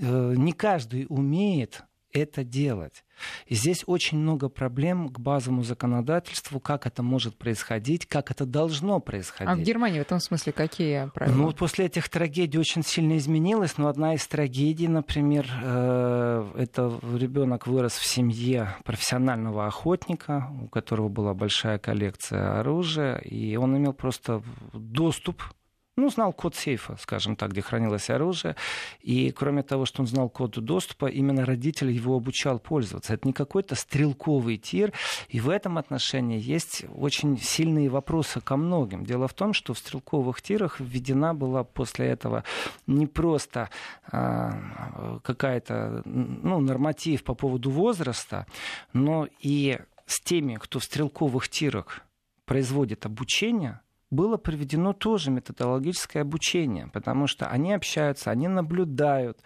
Э, 0.00 0.34
не 0.36 0.52
каждый 0.52 1.06
умеет 1.08 1.84
это 2.12 2.44
делать. 2.44 3.04
И 3.46 3.54
здесь 3.54 3.84
очень 3.86 4.18
много 4.18 4.48
проблем 4.48 5.08
к 5.08 5.18
базовому 5.18 5.62
законодательству, 5.62 6.60
как 6.60 6.86
это 6.86 7.02
может 7.02 7.36
происходить, 7.36 8.06
как 8.06 8.30
это 8.30 8.46
должно 8.46 9.00
происходить. 9.00 9.52
А 9.52 9.56
в 9.56 9.60
Германии 9.60 9.98
в 9.98 10.02
этом 10.02 10.20
смысле 10.20 10.52
какие 10.52 11.10
правила? 11.14 11.34
Ну, 11.34 11.52
после 11.52 11.86
этих 11.86 12.08
трагедий 12.08 12.58
очень 12.58 12.82
сильно 12.82 13.18
изменилось, 13.18 13.76
но 13.76 13.88
одна 13.88 14.14
из 14.14 14.26
трагедий, 14.26 14.88
например, 14.88 15.46
э, 15.62 16.52
это 16.56 16.98
ребенок 17.14 17.66
вырос 17.66 17.92
в 17.92 18.06
семье 18.06 18.76
профессионального 18.84 19.66
охотника, 19.66 20.50
у 20.62 20.68
которого 20.68 21.08
была 21.08 21.34
большая 21.34 21.78
коллекция 21.78 22.60
оружия, 22.60 23.16
и 23.18 23.56
он 23.56 23.76
имел 23.76 23.92
просто 23.92 24.42
доступ 24.72 25.42
ну, 25.96 26.08
знал 26.08 26.32
код 26.32 26.54
сейфа, 26.54 26.96
скажем 27.00 27.36
так, 27.36 27.50
где 27.50 27.60
хранилось 27.60 28.10
оружие. 28.10 28.56
И 29.00 29.30
кроме 29.32 29.62
того, 29.62 29.84
что 29.84 30.02
он 30.02 30.06
знал 30.06 30.30
код 30.30 30.58
доступа, 30.58 31.06
именно 31.06 31.44
родитель 31.44 31.90
его 31.90 32.16
обучал 32.16 32.58
пользоваться. 32.58 33.14
Это 33.14 33.26
не 33.26 33.32
какой-то 33.32 33.74
стрелковый 33.74 34.56
тир. 34.56 34.92
И 35.28 35.40
в 35.40 35.50
этом 35.50 35.78
отношении 35.78 36.40
есть 36.40 36.84
очень 36.94 37.38
сильные 37.38 37.88
вопросы 37.88 38.40
ко 38.40 38.56
многим. 38.56 39.04
Дело 39.04 39.28
в 39.28 39.34
том, 39.34 39.52
что 39.52 39.74
в 39.74 39.78
стрелковых 39.78 40.40
тирах 40.40 40.80
введена 40.80 41.34
была 41.34 41.64
после 41.64 42.06
этого 42.06 42.44
не 42.86 43.06
просто 43.06 43.68
а, 44.10 45.20
какая-то 45.22 46.02
ну, 46.04 46.60
норматив 46.60 47.24
по 47.24 47.34
поводу 47.34 47.70
возраста, 47.70 48.46
но 48.92 49.28
и 49.40 49.78
с 50.06 50.20
теми, 50.20 50.54
кто 50.54 50.78
в 50.78 50.84
стрелковых 50.84 51.48
тирах 51.48 52.00
производит 52.46 53.06
обучение, 53.06 53.80
было 54.10 54.36
проведено 54.36 54.92
тоже 54.92 55.30
методологическое 55.30 56.22
обучение, 56.22 56.88
потому 56.92 57.26
что 57.26 57.46
они 57.46 57.72
общаются, 57.72 58.30
они 58.30 58.48
наблюдают. 58.48 59.38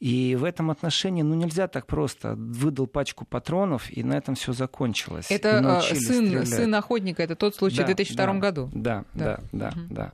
И 0.00 0.36
в 0.36 0.44
этом 0.44 0.70
отношении 0.70 1.22
ну, 1.22 1.34
нельзя 1.34 1.66
так 1.68 1.86
просто. 1.86 2.34
Выдал 2.36 2.86
пачку 2.86 3.24
патронов, 3.24 3.90
и 3.90 4.02
на 4.02 4.14
этом 4.14 4.34
все 4.34 4.52
закончилось. 4.52 5.26
Это 5.30 5.82
э, 5.90 5.94
сын, 5.94 6.46
сын 6.46 6.74
охотника, 6.74 7.22
это 7.22 7.36
тот 7.36 7.56
случай 7.56 7.78
да, 7.78 7.84
в 7.84 7.86
2002 7.86 8.26
да, 8.26 8.32
году. 8.38 8.70
Да, 8.74 9.04
да, 9.14 9.40
да, 9.50 9.50
да. 9.52 9.68
Угу. 9.68 9.94
да. 9.94 10.12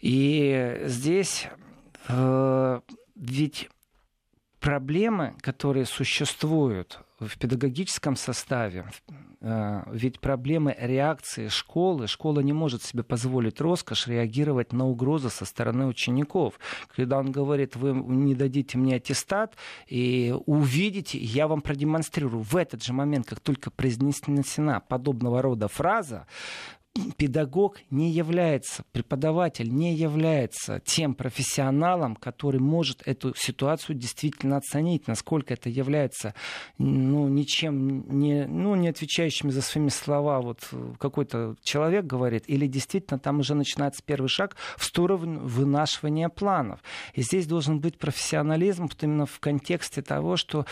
И 0.00 0.82
здесь 0.84 1.48
э, 2.08 2.80
ведь 3.14 3.70
проблемы, 4.60 5.34
которые 5.40 5.86
существуют 5.86 7.00
в 7.18 7.38
педагогическом 7.38 8.14
составе, 8.16 8.84
ведь 9.40 10.20
проблемы 10.20 10.74
реакции 10.78 11.48
школы, 11.48 12.06
школа 12.06 12.40
не 12.40 12.52
может 12.52 12.82
себе 12.82 13.02
позволить 13.02 13.60
роскошь 13.60 14.06
реагировать 14.06 14.72
на 14.72 14.86
угрозы 14.86 15.28
со 15.30 15.44
стороны 15.44 15.86
учеников. 15.86 16.58
Когда 16.94 17.18
он 17.18 17.32
говорит, 17.32 17.76
вы 17.76 17.92
не 17.92 18.34
дадите 18.34 18.78
мне 18.78 18.96
аттестат, 18.96 19.56
и 19.88 20.34
увидите, 20.46 21.18
я 21.18 21.48
вам 21.48 21.60
продемонстрирую. 21.60 22.42
В 22.42 22.56
этот 22.56 22.82
же 22.82 22.92
момент, 22.92 23.26
как 23.26 23.40
только 23.40 23.70
произнесена 23.70 24.80
подобного 24.80 25.42
рода 25.42 25.68
фраза, 25.68 26.26
педагог 27.16 27.78
не 27.90 28.10
является, 28.10 28.84
преподаватель 28.92 29.72
не 29.72 29.94
является 29.94 30.80
тем 30.84 31.14
профессионалом, 31.14 32.16
который 32.16 32.60
может 32.60 33.02
эту 33.06 33.34
ситуацию 33.36 33.96
действительно 33.96 34.58
оценить, 34.58 35.06
насколько 35.06 35.54
это 35.54 35.68
является 35.68 36.34
ну, 36.78 37.28
ничем 37.28 38.18
не, 38.18 38.46
ну, 38.46 38.74
не 38.74 38.88
отвечающим 38.88 39.50
за 39.50 39.62
своими 39.62 39.88
слова 39.88 40.40
вот 40.40 40.68
какой-то 40.98 41.56
человек 41.62 42.04
говорит, 42.06 42.44
или 42.46 42.66
действительно 42.66 43.18
там 43.18 43.40
уже 43.40 43.54
начинается 43.54 44.02
первый 44.04 44.28
шаг 44.28 44.56
в 44.76 44.84
сторону 44.84 45.40
вынашивания 45.40 46.28
планов. 46.28 46.80
И 47.14 47.22
здесь 47.22 47.46
должен 47.46 47.80
быть 47.80 47.98
профессионализм 47.98 48.88
именно 49.00 49.26
в 49.26 49.40
контексте 49.40 50.02
того, 50.02 50.36
что 50.36 50.66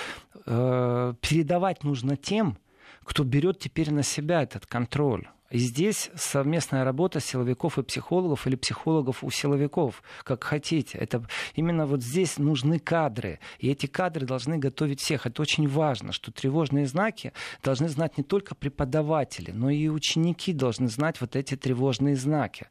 э, 0.46 1.14
передавать 1.20 1.84
нужно 1.84 2.16
тем, 2.16 2.58
кто 3.04 3.24
берет 3.24 3.58
теперь 3.58 3.92
на 3.92 4.02
себя 4.02 4.42
этот 4.42 4.66
контроль. 4.66 5.28
Здесь 5.56 6.10
совместная 6.16 6.82
работа 6.82 7.20
силовиков 7.20 7.78
и 7.78 7.84
психологов 7.84 8.44
или 8.48 8.56
психологов 8.56 9.22
у 9.22 9.30
силовиков, 9.30 10.02
как 10.24 10.42
хотите. 10.42 10.98
Это 10.98 11.24
именно 11.54 11.86
вот 11.86 12.02
здесь 12.02 12.38
нужны 12.38 12.80
кадры. 12.80 13.38
И 13.60 13.70
эти 13.70 13.86
кадры 13.86 14.26
должны 14.26 14.58
готовить 14.58 15.00
всех. 15.00 15.26
Это 15.26 15.40
очень 15.42 15.68
важно, 15.68 16.10
что 16.10 16.32
тревожные 16.32 16.86
знаки 16.86 17.32
должны 17.62 17.88
знать 17.88 18.18
не 18.18 18.24
только 18.24 18.56
преподаватели, 18.56 19.52
но 19.52 19.70
и 19.70 19.86
ученики 19.86 20.52
должны 20.52 20.88
знать 20.88 21.20
вот 21.20 21.36
эти 21.36 21.54
тревожные 21.54 22.16
знаки. 22.16 22.66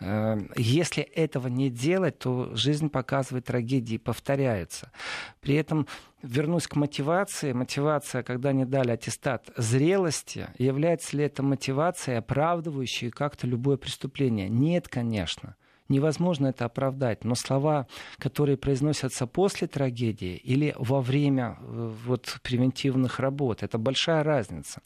Э, 0.00 0.36
если 0.56 1.02
этого 1.02 1.48
не 1.48 1.70
делать, 1.70 2.18
то 2.18 2.54
жизнь 2.54 2.90
показывает 2.90 3.46
трагедии, 3.46 3.96
повторяется. 3.96 4.92
При 5.40 5.54
этом 5.54 5.86
вернусь 6.26 6.66
к 6.66 6.76
мотивации. 6.76 7.52
Мотивация, 7.52 8.22
когда 8.22 8.52
не 8.52 8.64
дали 8.64 8.90
аттестат 8.90 9.50
зрелости, 9.56 10.48
является 10.58 11.16
ли 11.16 11.24
это 11.24 11.42
мотивацией, 11.42 12.18
оправдывающей 12.18 13.10
как-то 13.10 13.46
любое 13.46 13.76
преступление? 13.76 14.48
Нет, 14.48 14.88
конечно 14.88 15.56
невозможно 15.88 16.48
это 16.48 16.64
оправдать. 16.64 17.24
Но 17.24 17.34
слова, 17.34 17.86
которые 18.18 18.56
произносятся 18.56 19.26
после 19.26 19.66
трагедии 19.66 20.36
или 20.36 20.74
во 20.78 21.00
время 21.00 21.58
э, 21.60 21.92
вот, 22.06 22.38
превентивных 22.42 23.20
работ, 23.20 23.62
это 23.62 23.78
большая 23.78 24.22
разница. 24.22 24.82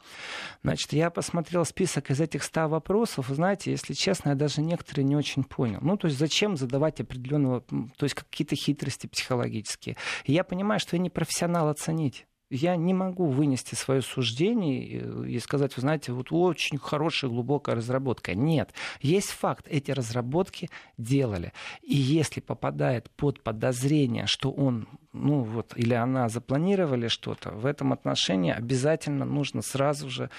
Значит, 0.62 0.92
я 0.92 1.10
посмотрел 1.10 1.64
список 1.64 2.10
из 2.10 2.20
этих 2.20 2.42
ста 2.42 2.68
вопросов, 2.68 3.26
знаете, 3.28 3.70
если 3.70 3.94
честно, 3.94 4.30
я 4.30 4.34
даже 4.34 4.60
некоторые 4.60 5.04
не 5.04 5.16
очень 5.16 5.44
понял. 5.44 5.78
Ну, 5.82 5.96
то 5.96 6.06
есть 6.06 6.18
зачем 6.18 6.56
задавать 6.56 7.00
определенного, 7.00 7.60
то 7.60 8.04
есть 8.04 8.14
какие-то 8.14 8.56
хитрости 8.56 9.06
психологические. 9.06 9.96
И 10.24 10.32
я 10.32 10.44
понимаю, 10.44 10.80
что 10.80 10.96
я 10.96 11.02
не 11.02 11.10
профессионал 11.10 11.68
оценить. 11.68 12.26
Я 12.50 12.76
не 12.76 12.92
могу 12.92 13.26
вынести 13.26 13.76
свое 13.76 14.02
суждение 14.02 14.84
и 15.26 15.38
сказать, 15.38 15.76
вы 15.76 15.82
знаете, 15.82 16.12
вот 16.12 16.28
очень 16.30 16.78
хорошая, 16.78 17.30
глубокая 17.30 17.76
разработка. 17.76 18.34
Нет. 18.34 18.72
Есть 19.00 19.30
факт, 19.30 19.66
эти 19.68 19.92
разработки 19.92 20.68
делали. 20.98 21.52
И 21.82 21.94
если 21.94 22.40
попадает 22.40 23.08
под 23.10 23.42
подозрение, 23.42 24.26
что 24.26 24.50
он 24.50 24.88
ну 25.12 25.42
вот, 25.42 25.72
или 25.76 25.94
она 25.94 26.28
запланировали 26.28 27.08
что-то, 27.08 27.50
в 27.50 27.66
этом 27.66 27.92
отношении 27.92 28.52
обязательно 28.52 29.24
нужно 29.24 29.60
сразу 29.60 30.08
же 30.08 30.30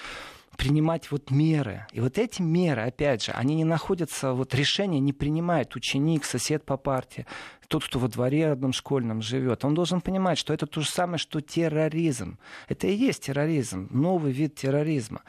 принимать 0.56 1.10
вот 1.10 1.30
меры. 1.30 1.86
И 1.92 2.00
вот 2.00 2.18
эти 2.18 2.42
меры, 2.42 2.82
опять 2.82 3.24
же, 3.24 3.32
они 3.32 3.54
не 3.54 3.64
находятся, 3.64 4.32
вот 4.32 4.54
решение 4.54 5.00
не 5.00 5.12
принимает 5.12 5.74
ученик, 5.76 6.24
сосед 6.24 6.64
по 6.64 6.76
парте, 6.76 7.26
тот, 7.68 7.84
кто 7.84 7.98
во 7.98 8.08
дворе 8.08 8.50
одном 8.50 8.72
школьном 8.72 9.22
живет. 9.22 9.64
Он 9.64 9.74
должен 9.74 10.00
понимать, 10.00 10.38
что 10.38 10.52
это 10.52 10.66
то 10.66 10.82
же 10.82 10.90
самое, 10.90 11.18
что 11.18 11.40
терроризм. 11.40 12.38
Это 12.68 12.86
и 12.86 12.94
есть 12.94 13.24
терроризм, 13.24 13.88
новый 13.90 14.32
вид 14.32 14.54
терроризма. 14.54 15.22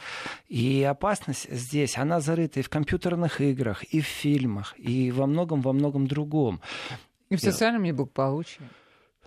И 0.49 0.83
опасность 0.83 1.49
здесь, 1.49 1.97
она 1.97 2.19
зарыта 2.19 2.59
и 2.59 2.63
в 2.63 2.69
компьютерных 2.69 3.39
играх, 3.39 3.83
и 3.85 4.01
в 4.01 4.05
фильмах, 4.05 4.75
и 4.77 5.11
во 5.11 5.25
многом, 5.25 5.61
во 5.61 5.71
многом 5.71 6.05
другом. 6.07 6.59
И 7.29 7.35
в 7.37 7.39
социальном 7.39 7.83
неблагополучии. 7.83 8.61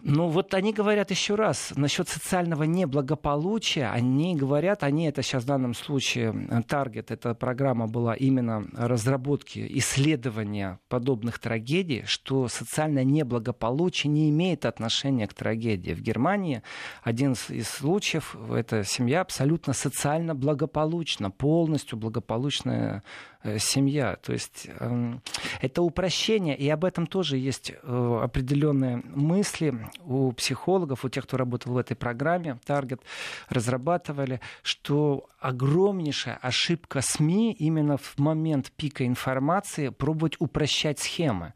Ну 0.02 0.28
вот 0.28 0.54
они 0.54 0.72
говорят 0.72 1.10
еще 1.10 1.34
раз 1.34 1.72
насчет 1.74 2.08
социального 2.08 2.64
неблагополучия. 2.64 3.90
Они 3.90 4.36
говорят, 4.36 4.82
они 4.82 5.06
это 5.06 5.22
сейчас 5.22 5.44
в 5.44 5.46
данном 5.46 5.74
случае 5.74 6.64
таргет, 6.68 7.10
эта 7.10 7.34
программа 7.34 7.86
была 7.86 8.14
именно 8.14 8.68
разработки, 8.74 9.66
исследования 9.78 10.78
подобных 10.88 11.38
трагедий, 11.38 12.04
что 12.06 12.46
социальное 12.48 13.04
неблагополучие 13.04 14.12
не 14.12 14.28
имеет 14.30 14.66
отношения 14.66 15.26
к 15.26 15.34
трагедии. 15.34 15.92
В 15.92 16.00
Германии 16.02 16.62
один 17.02 17.32
из 17.32 17.68
случаев, 17.68 18.36
эта 18.52 18.84
семья 18.84 19.22
абсолютно 19.22 19.72
социально 19.72 20.34
благополучна, 20.34 21.30
полностью 21.30 21.98
благополучная 21.98 23.02
Э, 23.35 23.35
семья. 23.58 24.16
То 24.16 24.32
есть 24.32 24.68
эм, 24.78 25.22
это 25.60 25.82
упрощение, 25.82 26.56
и 26.56 26.68
об 26.68 26.84
этом 26.84 27.06
тоже 27.06 27.36
есть 27.36 27.70
э, 27.70 28.20
определенные 28.22 29.02
мысли 29.04 29.74
у 30.04 30.32
психологов, 30.32 31.04
у 31.04 31.08
тех, 31.08 31.24
кто 31.24 31.36
работал 31.36 31.72
в 31.72 31.78
этой 31.78 31.96
программе, 31.96 32.58
Target, 32.66 33.00
разрабатывали, 33.48 34.40
что 34.62 35.28
огромнейшая 35.40 36.38
ошибка 36.42 37.00
СМИ 37.00 37.52
именно 37.52 37.96
в 37.96 38.18
момент 38.18 38.72
пика 38.76 39.06
информации 39.06 39.88
пробовать 39.90 40.36
упрощать 40.38 40.98
схемы 40.98 41.54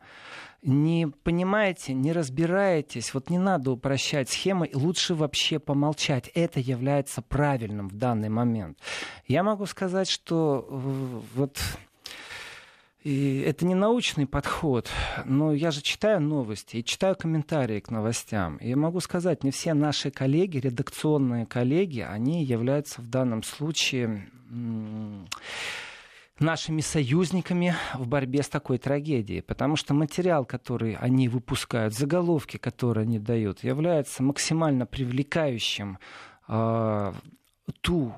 не 0.63 1.09
понимаете, 1.23 1.95
не 1.95 2.13
разбираетесь, 2.13 3.15
вот 3.15 3.31
не 3.31 3.39
надо 3.39 3.71
упрощать 3.73 4.29
схемы, 4.29 4.71
лучше 4.75 5.15
вообще 5.15 5.59
помолчать. 5.59 6.29
Это 6.35 6.61
является 6.61 7.23
правильным 7.23 7.89
в 7.89 7.97
данный 7.97 8.29
момент. 8.29 8.79
Я 9.27 9.43
могу 9.43 9.67
сказать, 9.67 10.09
что 10.09 10.67
вот 11.35 11.59
и 13.03 13.43
это 13.47 13.65
не 13.65 13.75
научный 13.75 14.27
подход, 14.27 14.91
но 15.25 15.55
я 15.55 15.71
же 15.71 15.81
читаю 15.81 16.21
новости 16.21 16.77
и 16.77 16.85
читаю 16.85 17.17
комментарии 17.17 17.81
к 17.81 17.91
новостям. 17.91 18.59
И 18.59 18.75
могу 18.75 19.01
сказать, 19.01 19.43
не 19.43 19.51
все 19.51 19.73
наши 19.73 20.11
коллеги, 20.11 20.59
редакционные 20.59 21.47
коллеги, 21.47 22.01
они 22.01 22.45
являются 22.45 23.01
в 23.01 23.09
данном 23.09 23.43
случае 23.43 24.29
нашими 26.41 26.81
союзниками 26.81 27.75
в 27.95 28.09
борьбе 28.09 28.43
с 28.43 28.49
такой 28.49 28.79
трагедией. 28.79 29.43
Потому 29.43 29.77
что 29.77 29.95
материал, 29.95 30.45
который 30.45 30.95
они 30.95 31.29
выпускают, 31.29 31.95
заголовки, 31.95 32.57
которые 32.57 33.03
они 33.05 33.19
дают, 33.19 33.63
является 33.63 34.23
максимально 34.23 34.87
привлекающим 34.87 35.99
э, 36.49 37.13
ту 37.81 38.15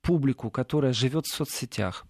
публику, 0.00 0.50
которая 0.50 0.92
живет 0.92 1.26
в 1.26 1.34
соцсетях. 1.34 2.06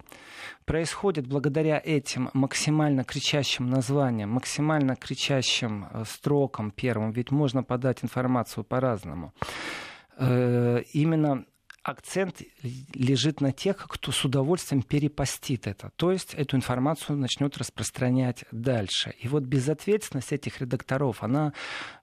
Происходит 0.65 1.27
благодаря 1.27 1.81
этим 1.83 2.29
максимально 2.33 3.03
кричащим 3.03 3.69
названиям, 3.69 4.29
максимально 4.29 4.95
кричащим 4.95 5.87
э, 5.91 6.03
строкам 6.05 6.71
первым, 6.71 7.11
ведь 7.11 7.31
можно 7.31 7.63
подать 7.63 8.03
информацию 8.03 8.63
по-разному. 8.63 9.33
Э, 10.17 10.81
именно 10.93 11.45
акцент 11.87 12.41
лежит 12.93 13.39
на 13.39 13.53
тех, 13.53 13.77
кто 13.77 14.11
с 14.11 14.25
удовольствием 14.25 14.83
перепостит 14.83 15.67
это. 15.67 15.91
То 15.95 16.11
есть 16.11 16.33
эту 16.33 16.57
информацию 16.57 17.17
начнет 17.17 17.57
распространять 17.57 18.43
дальше. 18.51 19.15
И 19.19 19.29
вот 19.29 19.43
безответственность 19.43 20.33
этих 20.33 20.59
редакторов, 20.59 21.23
она 21.23 21.53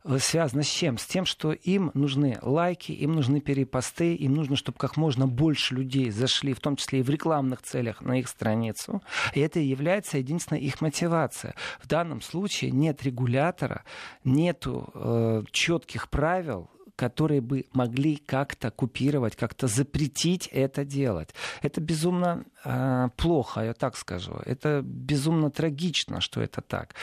э, 0.04 0.18
связана 0.18 0.62
с 0.62 0.68
чем? 0.68 0.96
С 0.96 1.04
тем, 1.04 1.26
что 1.26 1.52
им 1.52 1.90
нужны 1.92 2.38
лайки, 2.40 2.92
им 2.92 3.12
нужны 3.12 3.42
перепосты, 3.42 4.14
им 4.14 4.32
нужно, 4.32 4.56
чтобы 4.56 4.78
как 4.78 4.96
можно 4.96 5.26
больше 5.26 5.74
людей 5.74 6.10
зашли, 6.10 6.54
в 6.54 6.60
том 6.60 6.76
числе 6.76 7.00
и 7.00 7.02
в 7.02 7.10
рекламных 7.10 7.60
целях, 7.60 8.00
на 8.00 8.18
их 8.18 8.28
страницу. 8.28 9.02
И 9.34 9.40
это 9.40 9.60
и 9.60 9.66
является 9.66 10.16
единственной 10.16 10.62
их 10.62 10.80
мотивация. 10.80 11.54
В 11.78 11.88
данном 11.88 12.22
случае 12.22 12.70
нет 12.70 13.02
регулятора, 13.02 13.84
нет 14.24 14.64
э, 14.66 15.42
четких 15.52 16.08
правил, 16.08 16.70
которые 16.96 17.40
бы 17.40 17.66
могли 17.72 18.16
как-то 18.16 18.70
купировать, 18.70 19.36
как-то 19.36 19.66
запретить 19.66 20.48
это 20.48 20.84
делать. 20.84 21.30
Это 21.62 21.80
безумно 21.80 22.44
э, 22.64 23.08
плохо, 23.16 23.60
я 23.62 23.74
так 23.74 23.96
скажу. 23.96 24.34
Это 24.44 24.82
безумно 24.82 25.50
трагично, 25.50 26.20
что 26.20 26.40
это 26.40 26.60
так. 26.60 26.94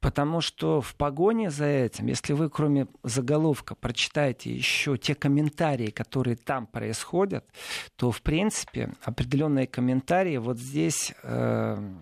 Потому 0.00 0.42
что 0.42 0.82
в 0.82 0.94
погоне 0.96 1.50
за 1.50 1.64
этим, 1.64 2.08
если 2.08 2.34
вы 2.34 2.50
кроме 2.50 2.88
заголовка 3.02 3.74
прочитаете 3.74 4.54
еще 4.54 4.98
те 4.98 5.14
комментарии, 5.14 5.88
которые 5.88 6.36
там 6.36 6.66
происходят, 6.66 7.46
то 7.96 8.10
в 8.10 8.20
принципе 8.20 8.92
определенные 9.02 9.66
комментарии 9.66 10.36
вот 10.36 10.58
здесь 10.58 11.14
э, 11.22 11.94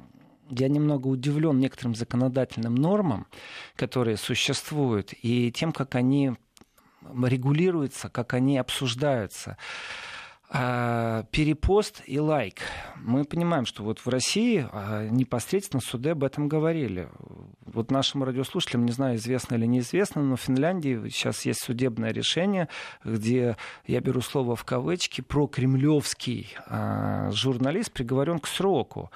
я 0.51 0.69
немного 0.69 1.07
удивлен 1.07 1.61
некоторым 1.61 1.95
законодательным 1.95 2.75
нормам, 2.75 3.29
которые 3.77 4.17
существуют, 4.17 5.15
и 5.23 5.53
тем, 5.53 5.71
как 5.71 5.95
они 5.95 6.33
регулируется, 7.25 8.09
как 8.09 8.35
они 8.35 8.59
обсуждаются. 8.59 9.57
А, 10.55 11.25
перепост 11.31 12.03
и 12.05 12.21
лайк. 12.21 12.61
Мы 12.97 13.25
понимаем, 13.25 13.65
что 13.65 13.85
вот 13.85 14.01
в 14.01 14.09
России 14.09 14.69
а, 14.71 15.09
непосредственно 15.09 15.81
суды 15.81 16.11
об 16.11 16.25
этом 16.25 16.47
говорили. 16.47 17.09
Вот 17.65 17.91
нашим 17.91 18.23
радиослушателям, 18.23 18.85
не 18.85 18.93
знаю, 18.93 19.17
известно 19.17 19.55
или 19.55 19.65
неизвестно, 19.65 20.21
но 20.21 20.37
в 20.37 20.43
Финляндии 20.43 21.09
сейчас 21.09 21.47
есть 21.47 21.65
судебное 21.65 22.13
решение, 22.13 22.69
где, 23.03 23.57
я 23.87 24.01
беру 24.01 24.21
слово 24.21 24.55
в 24.55 24.65
кавычки, 24.65 25.23
про 25.23 25.47
кремлевский 25.47 26.55
а, 26.67 27.31
журналист 27.31 27.91
приговорен 27.91 28.39
к 28.39 28.47
сроку. 28.47 29.11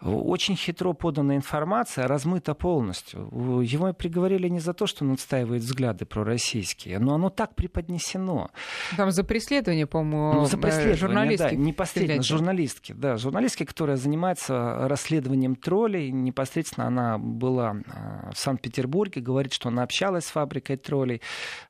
Очень 0.00 0.54
хитро 0.54 0.92
поданная 0.92 1.36
информация, 1.36 2.06
размыта 2.06 2.54
полностью. 2.54 3.28
Его 3.62 3.92
приговорили 3.92 4.48
не 4.48 4.60
за 4.60 4.72
то, 4.72 4.86
что 4.86 5.04
он 5.04 5.12
отстаивает 5.12 5.62
взгляды 5.62 6.04
пророссийские, 6.04 7.00
но 7.00 7.14
оно 7.14 7.30
так 7.30 7.56
преподнесено. 7.56 8.50
Там 8.96 9.10
за 9.10 9.24
преследование, 9.24 9.86
по-моему, 9.86 10.40
ну, 10.40 10.46
за 10.46 10.56
преследование, 10.56 10.96
журналистки. 10.96 11.50
Да, 11.50 11.56
непосредственно 11.56 12.22
журналистки, 12.22 12.92
да, 12.92 13.16
журналистки, 13.16 13.64
которая 13.64 13.96
занимается 13.96 14.86
расследованием 14.88 15.56
троллей. 15.56 16.12
Непосредственно 16.12 16.86
она 16.86 17.18
была 17.18 17.74
э, 17.74 18.30
в 18.32 18.38
Санкт-Петербурге, 18.38 19.20
говорит, 19.20 19.52
что 19.52 19.68
она 19.68 19.82
общалась 19.82 20.26
с 20.26 20.30
фабрикой 20.30 20.76
троллей. 20.76 21.22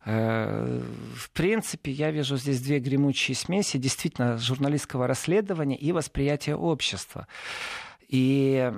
Э, 0.04 0.82
в 1.16 1.30
принципе, 1.30 1.92
я 1.92 2.10
вижу 2.10 2.36
здесь 2.36 2.60
две 2.60 2.78
гремучие 2.78 3.34
смеси 3.34 3.78
действительно 3.78 4.36
журналистского 4.36 5.06
расследования 5.06 5.76
и 5.76 5.92
восприятия 5.92 6.56
общества. 6.56 7.26
И 8.08 8.72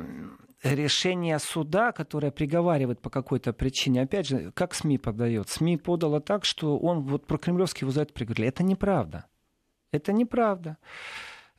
решение 0.62 1.38
суда, 1.38 1.92
которое 1.92 2.30
приговаривает 2.30 3.00
по 3.00 3.10
какой-то 3.10 3.52
причине, 3.52 4.02
опять 4.02 4.26
же, 4.26 4.52
как 4.52 4.74
СМИ 4.74 4.98
подает? 4.98 5.48
СМИ 5.48 5.78
подало 5.78 6.20
так, 6.20 6.44
что 6.44 6.78
он 6.78 7.02
вот 7.02 7.26
про 7.26 7.38
кремлевский 7.38 7.84
его 7.84 7.92
за 7.92 8.02
это 8.02 8.12
приговорили. 8.12 8.48
Это 8.48 8.62
неправда. 8.62 9.26
Это 9.92 10.12
неправда. 10.12 10.76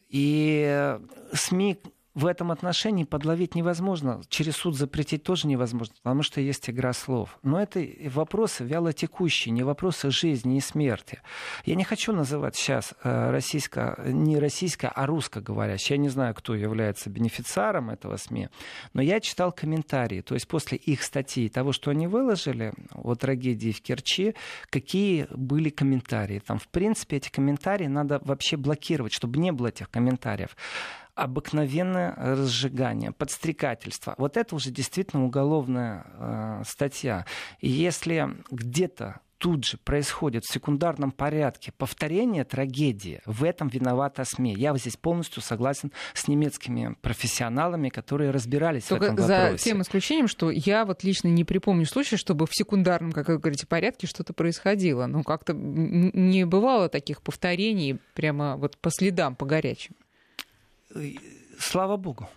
И 0.10 0.99
СМИ 1.34 1.81
в 2.13 2.26
этом 2.26 2.52
отношении 2.52 3.04
подловить 3.04 3.56
невозможно. 3.56 4.21
Через 4.30 4.58
суд 4.58 4.76
запретить 4.76 5.24
тоже 5.24 5.47
невозможно, 5.47 5.95
потому 6.04 6.24
что 6.24 6.41
есть 6.41 6.69
игра 6.69 6.93
слов. 6.93 7.39
Но 7.43 7.62
это 7.62 7.86
вопросы 8.10 8.63
вялотекущие, 8.63 9.54
не 9.54 9.63
вопросы 9.63 10.12
жизни 10.12 10.58
и 10.58 10.62
смерти. 10.62 11.21
Я 11.65 11.76
не 11.76 11.84
хочу 11.84 12.12
называть 12.12 12.56
сейчас 12.56 12.93
э, 13.04 13.32
российско, 13.32 14.02
не 14.06 14.39
российско, 14.39 14.89
а 14.89 15.06
русскоговорящее. 15.06 15.97
Я 15.97 16.02
не 16.02 16.10
знаю, 16.10 16.36
кто 16.36 16.54
является 16.54 17.10
бенефициаром 17.10 17.89
этого 17.89 18.17
СМИ, 18.17 18.50
но 18.93 19.02
я 19.02 19.19
читал 19.19 19.52
комментарии. 19.52 20.21
То 20.21 20.34
есть 20.34 20.47
после 20.47 20.78
их 20.78 21.04
статьи, 21.04 21.50
того, 21.50 21.71
что 21.71 21.91
они 21.91 22.08
выложили 22.08 22.74
о 22.93 23.15
трагедии 23.15 23.71
в 23.71 23.82
Керчи, 23.82 24.36
какие 24.69 25.28
были 25.30 25.69
комментарии. 25.69 26.39
Там, 26.39 26.60
в 26.60 26.67
принципе, 26.67 27.17
эти 27.17 27.30
комментарии 27.30 27.88
надо 27.88 28.19
вообще 28.24 28.58
блокировать, 28.58 29.13
чтобы 29.13 29.39
не 29.39 29.52
было 29.52 29.67
этих 29.67 29.89
комментариев 29.89 30.56
обыкновенное 31.15 32.13
разжигание, 32.15 33.12
подстрекательство. 33.12 34.15
Вот 34.17 34.38
это 34.38 34.56
уже 34.56 34.71
действительно 34.71 35.26
уголовная 35.26 36.06
э, 36.13 36.63
статья. 36.65 37.26
И 37.60 37.69
если 37.69 38.38
где-то 38.50 39.21
тут 39.41 39.65
же 39.65 39.78
происходит 39.78 40.45
в 40.45 40.54
секундарном 40.54 41.12
порядке 41.12 41.74
повторение 41.76 42.43
трагедии, 42.43 43.21
в 43.26 43.43
этом 43.43 43.69
виновата 43.69 44.24
СМИ. 44.24 44.54
Я 44.56 44.78
здесь 44.78 44.97
полностью 44.97 45.41
согласен 45.41 45.91
с 46.13 46.28
немецкими 46.28 46.95
профессионалами, 47.02 47.89
которые 47.89 48.30
разбирались 48.30 48.84
Только 48.84 49.02
в 49.02 49.13
этом 49.13 49.15
вопросе. 49.15 49.58
за 49.58 49.58
тем 49.58 49.82
исключением, 49.82 50.28
что 50.28 50.52
я 50.52 50.86
вот 50.86 51.04
лично 51.04 51.28
не 51.28 51.43
припомню 51.43 51.88
случая, 51.88 52.17
чтобы 52.17 52.45
в 52.45 52.56
секундарном, 52.56 53.12
как 53.12 53.30
вы 53.30 53.39
говорите, 53.39 53.65
порядке 53.65 54.06
что-то 54.06 54.34
происходило. 54.34 55.08
Ну, 55.08 55.24
как-то 55.24 55.54
не 55.54 56.45
бывало 56.45 56.88
таких 56.88 57.24
повторений 57.24 57.97
прямо 58.13 58.58
вот 58.58 58.78
по 58.78 58.91
следам, 58.91 59.36
по 59.36 59.47
горячим. 59.47 59.95
Слава 61.60 61.97
богу. 61.97 62.27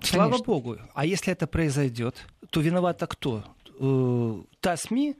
Слава 0.00 0.30
Конечно. 0.30 0.44
богу. 0.44 0.76
А 0.94 1.04
если 1.04 1.32
это 1.32 1.46
произойдет, 1.46 2.26
то 2.50 2.60
виновата 2.60 3.06
кто? 3.06 3.44
Э, 3.80 4.42
та 4.60 4.76
СМИ, 4.76 5.16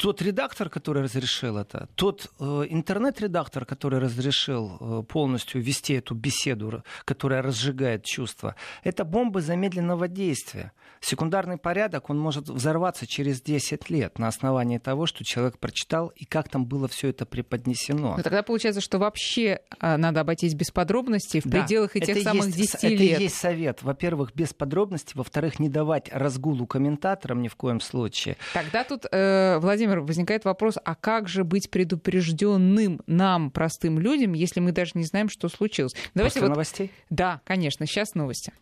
тот 0.00 0.22
редактор, 0.22 0.70
который 0.70 1.02
разрешил 1.02 1.58
это, 1.58 1.86
тот 1.94 2.30
э, 2.40 2.44
интернет-редактор, 2.70 3.66
который 3.66 3.98
разрешил 3.98 4.78
э, 4.80 5.02
полностью 5.06 5.60
вести 5.60 5.92
эту 5.92 6.14
беседу, 6.14 6.82
которая 7.04 7.42
разжигает 7.42 8.04
чувства, 8.04 8.56
это 8.82 9.04
бомбы 9.04 9.42
замедленного 9.42 10.08
действия. 10.08 10.72
Секундарный 11.00 11.58
порядок, 11.58 12.08
он 12.08 12.18
может 12.18 12.48
взорваться 12.48 13.06
через 13.06 13.42
10 13.42 13.90
лет 13.90 14.18
на 14.18 14.28
основании 14.28 14.78
того, 14.78 15.04
что 15.04 15.22
человек 15.22 15.58
прочитал 15.58 16.08
и 16.08 16.24
как 16.24 16.48
там 16.48 16.64
было 16.64 16.88
все 16.88 17.08
это 17.08 17.26
преподнесено. 17.26 18.16
Но 18.16 18.22
тогда 18.22 18.42
получается, 18.42 18.80
что 18.80 18.98
вообще 18.98 19.60
а, 19.80 19.98
надо 19.98 20.20
обойтись 20.20 20.54
без 20.54 20.70
подробностей 20.70 21.40
в 21.40 21.44
да, 21.44 21.60
пределах 21.60 21.96
этих 21.96 22.22
самых 22.22 22.46
есть, 22.46 22.56
10 22.56 22.74
это 22.74 22.88
лет. 22.88 23.12
Это 23.12 23.22
есть 23.22 23.36
совет. 23.36 23.82
Во-первых, 23.82 24.34
без 24.34 24.54
подробностей. 24.54 25.12
Во-вторых, 25.14 25.58
не 25.58 25.68
давать 25.68 26.10
разгулу 26.12 26.66
комментаторам 26.66 27.42
ни 27.42 27.48
в 27.48 27.56
коем 27.56 27.80
случае. 27.80 28.36
Тогда 28.52 28.84
тут, 28.84 29.06
э, 29.10 29.58
Владимир, 29.58 29.89
возникает 29.98 30.44
вопрос, 30.44 30.76
а 30.84 30.94
как 30.94 31.28
же 31.28 31.44
быть 31.44 31.70
предупрежденным 31.70 33.00
нам, 33.06 33.50
простым 33.50 33.98
людям, 33.98 34.34
если 34.34 34.60
мы 34.60 34.72
даже 34.72 34.92
не 34.94 35.04
знаем, 35.04 35.28
что 35.28 35.48
случилось? 35.48 35.94
Давайте 36.14 36.34
После 36.34 36.48
вот... 36.48 36.54
новостей? 36.54 36.92
Да, 37.10 37.40
конечно. 37.44 37.86
Сейчас 37.86 38.14
новости. 38.14 38.52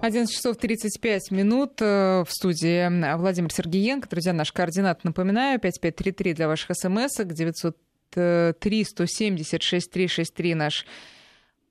11 0.00 0.34
часов 0.34 0.56
35 0.56 1.30
минут 1.30 1.80
э, 1.80 2.24
в 2.24 2.28
студии 2.30 3.16
Владимир 3.16 3.52
Сергеенко. 3.52 4.08
Друзья, 4.08 4.32
наш 4.32 4.52
координат, 4.52 5.04
напоминаю, 5.04 5.60
5533 5.60 6.34
для 6.34 6.48
ваших 6.48 6.70
смс 6.76 7.16
903 7.18 8.84
170 8.84 9.62
6363 9.62 10.54
наш 10.54 10.86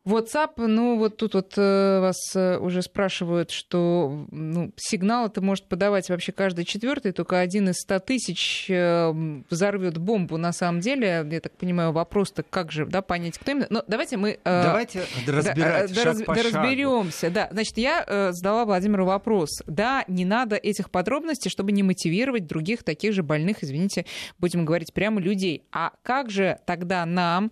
WhatsApp, 0.04 0.54
ну 0.58 0.98
вот 0.98 1.18
тут 1.18 1.36
вот 1.36 1.54
э, 1.58 2.00
вас 2.00 2.36
э, 2.36 2.58
уже 2.58 2.82
спрашивают, 2.82 3.52
что 3.52 4.26
ну, 4.32 4.72
сигнал 4.76 5.28
это 5.28 5.42
может 5.42 5.68
подавать 5.68 6.10
вообще 6.10 6.32
каждый 6.32 6.66
четвертый, 6.66 7.12
только 7.12 7.40
один 7.40 7.70
из 7.70 7.76
ста 7.76 8.00
тысяч 8.00 8.66
э, 8.68 9.14
взорвет 9.50 10.00
бомбу. 10.00 10.38
На 10.38 10.54
самом 10.54 10.80
деле, 10.80 11.28
я 11.30 11.40
так 11.40 11.56
понимаю, 11.56 11.92
вопрос-то 11.92 12.42
как 12.42 12.72
же 12.72 12.88
да, 12.88 13.04
понять, 13.04 13.38
кто 13.38 13.52
именно. 13.52 13.68
Но 13.70 13.84
давайте 13.88 14.18
мы... 14.18 14.40
Давайте 14.44 15.04
разбирать 15.28 15.94
да, 15.94 16.02
шаг 16.02 16.26
по 16.26 16.34
разберемся. 16.34 17.30
Да, 17.30 17.50
значит, 17.52 17.78
я 17.78 18.32
задала 18.32 18.66
Владимиру 18.66 19.06
вопрос. 19.06 19.62
Да, 19.68 20.04
не 20.08 20.26
надо 20.26 20.56
этих 20.56 20.90
подробностей, 20.90 21.52
чтобы 21.52 21.72
не 21.72 21.84
мотивировать 21.84 22.48
других 22.48 22.84
таких 22.84 23.14
же 23.14 23.22
больных, 23.22 23.64
извините, 23.64 24.06
будем 24.40 24.66
говорить 24.66 24.94
прямо 24.94 25.22
людей. 25.22 25.64
А 25.72 25.92
как 26.02 26.32
же 26.32 26.58
тогда 26.66 27.06
нам 27.06 27.52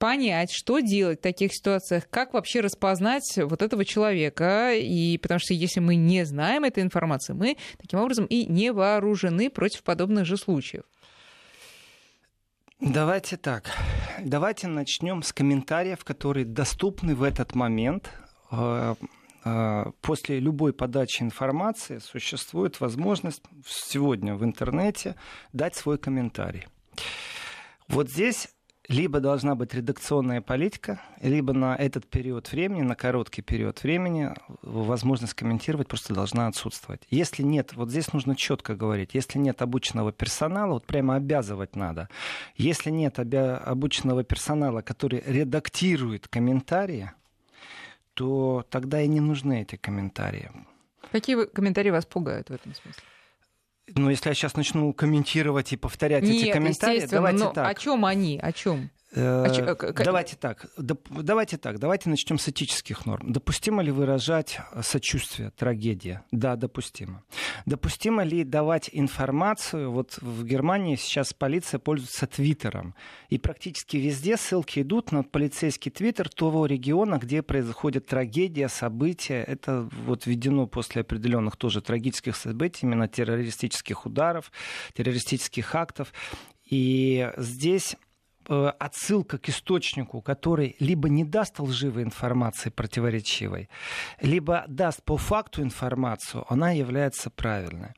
понять, 0.00 0.50
что 0.50 0.80
делать 0.80 1.18
в 1.18 1.22
таких 1.22 1.54
ситуациях, 1.54 2.08
как 2.08 2.32
вообще 2.32 2.60
распознать 2.60 3.36
вот 3.36 3.60
этого 3.60 3.84
человека. 3.84 4.72
И 4.74 5.18
потому 5.18 5.38
что 5.38 5.52
если 5.52 5.78
мы 5.78 5.94
не 5.94 6.24
знаем 6.24 6.64
этой 6.64 6.82
информации, 6.82 7.34
мы 7.34 7.58
таким 7.78 8.00
образом 8.00 8.24
и 8.24 8.46
не 8.46 8.72
вооружены 8.72 9.50
против 9.50 9.82
подобных 9.82 10.24
же 10.24 10.38
случаев. 10.38 10.84
Давайте 12.80 13.36
так. 13.36 13.70
Давайте 14.18 14.68
начнем 14.68 15.22
с 15.22 15.34
комментариев, 15.34 16.02
которые 16.02 16.46
доступны 16.46 17.14
в 17.14 17.22
этот 17.22 17.54
момент. 17.54 18.10
Э, 18.50 18.94
э, 19.44 19.84
после 20.00 20.40
любой 20.40 20.72
подачи 20.72 21.22
информации 21.22 21.98
существует 21.98 22.80
возможность 22.80 23.42
сегодня 23.66 24.34
в 24.34 24.44
интернете 24.44 25.14
дать 25.52 25.74
свой 25.74 25.98
комментарий. 25.98 26.68
Вот 27.86 28.08
здесь 28.08 28.48
либо 28.90 29.20
должна 29.20 29.54
быть 29.54 29.72
редакционная 29.72 30.40
политика, 30.40 31.00
либо 31.22 31.52
на 31.52 31.76
этот 31.76 32.08
период 32.08 32.50
времени, 32.50 32.82
на 32.82 32.96
короткий 32.96 33.40
период 33.40 33.84
времени, 33.84 34.34
возможность 34.62 35.34
комментировать 35.34 35.86
просто 35.86 36.12
должна 36.12 36.48
отсутствовать. 36.48 37.02
Если 37.08 37.44
нет, 37.44 37.72
вот 37.74 37.90
здесь 37.90 38.12
нужно 38.12 38.34
четко 38.34 38.74
говорить, 38.74 39.10
если 39.14 39.38
нет 39.38 39.62
обученного 39.62 40.10
персонала, 40.10 40.72
вот 40.72 40.86
прямо 40.86 41.14
обязывать 41.14 41.76
надо. 41.76 42.08
Если 42.56 42.90
нет 42.90 43.20
обученного 43.20 44.24
персонала, 44.24 44.82
который 44.82 45.22
редактирует 45.24 46.26
комментарии, 46.26 47.12
то 48.14 48.66
тогда 48.70 49.00
и 49.00 49.06
не 49.06 49.20
нужны 49.20 49.62
эти 49.62 49.76
комментарии. 49.76 50.50
Какие 51.12 51.46
комментарии 51.46 51.90
вас 51.90 52.06
пугают 52.06 52.50
в 52.50 52.52
этом 52.52 52.74
смысле? 52.74 53.02
Ну, 53.96 54.10
если 54.10 54.28
я 54.28 54.34
сейчас 54.34 54.54
начну 54.56 54.92
комментировать 54.92 55.72
и 55.72 55.76
повторять 55.76 56.22
Нет, 56.22 56.42
эти 56.42 56.52
комментарии, 56.52 57.06
давайте 57.10 57.44
но 57.44 57.50
так. 57.52 57.68
О 57.68 57.74
чем 57.74 58.04
они? 58.04 58.38
О 58.38 58.52
чем? 58.52 58.90
Э, 59.12 59.44
а 59.44 59.92
давайте 60.04 60.36
так, 60.36 60.66
давайте 60.76 61.56
так, 61.56 61.80
давайте 61.80 62.08
начнем 62.08 62.38
с 62.38 62.48
этических 62.48 63.06
норм. 63.06 63.32
Допустимо 63.32 63.82
ли 63.82 63.90
выражать 63.90 64.60
сочувствие, 64.82 65.50
трагедия? 65.50 66.24
Да, 66.30 66.54
допустимо. 66.54 67.24
Допустимо 67.66 68.22
ли 68.22 68.44
давать 68.44 68.88
информацию? 68.92 69.90
Вот 69.90 70.18
в 70.20 70.44
Германии 70.44 70.94
сейчас 70.94 71.32
полиция 71.32 71.80
пользуется 71.80 72.28
Твиттером, 72.28 72.94
и 73.28 73.38
практически 73.38 73.96
везде 73.96 74.36
ссылки 74.36 74.80
идут 74.80 75.10
на 75.10 75.24
полицейский 75.24 75.90
Твиттер 75.90 76.28
того 76.28 76.66
региона, 76.66 77.18
где 77.18 77.42
происходит 77.42 78.06
трагедия, 78.06 78.68
события. 78.68 79.42
Это 79.42 79.88
вот 80.06 80.26
введено 80.26 80.68
после 80.68 81.02
определенных 81.02 81.56
тоже 81.56 81.80
трагических 81.80 82.36
событий, 82.36 82.86
именно 82.86 83.08
террористических 83.08 84.06
ударов, 84.06 84.52
террористических 84.94 85.74
актов. 85.74 86.12
И 86.64 87.28
здесь 87.36 87.96
Э, 87.96 88.09
отсылка 88.50 89.38
к 89.38 89.48
источнику, 89.48 90.20
который 90.20 90.76
либо 90.80 91.08
не 91.08 91.24
даст 91.24 91.60
лживой 91.60 92.02
информации 92.02 92.70
противоречивой, 92.70 93.68
либо 94.20 94.64
даст 94.66 95.02
по 95.04 95.16
факту 95.16 95.62
информацию, 95.62 96.44
она 96.48 96.72
является 96.72 97.30
правильной. 97.30 97.90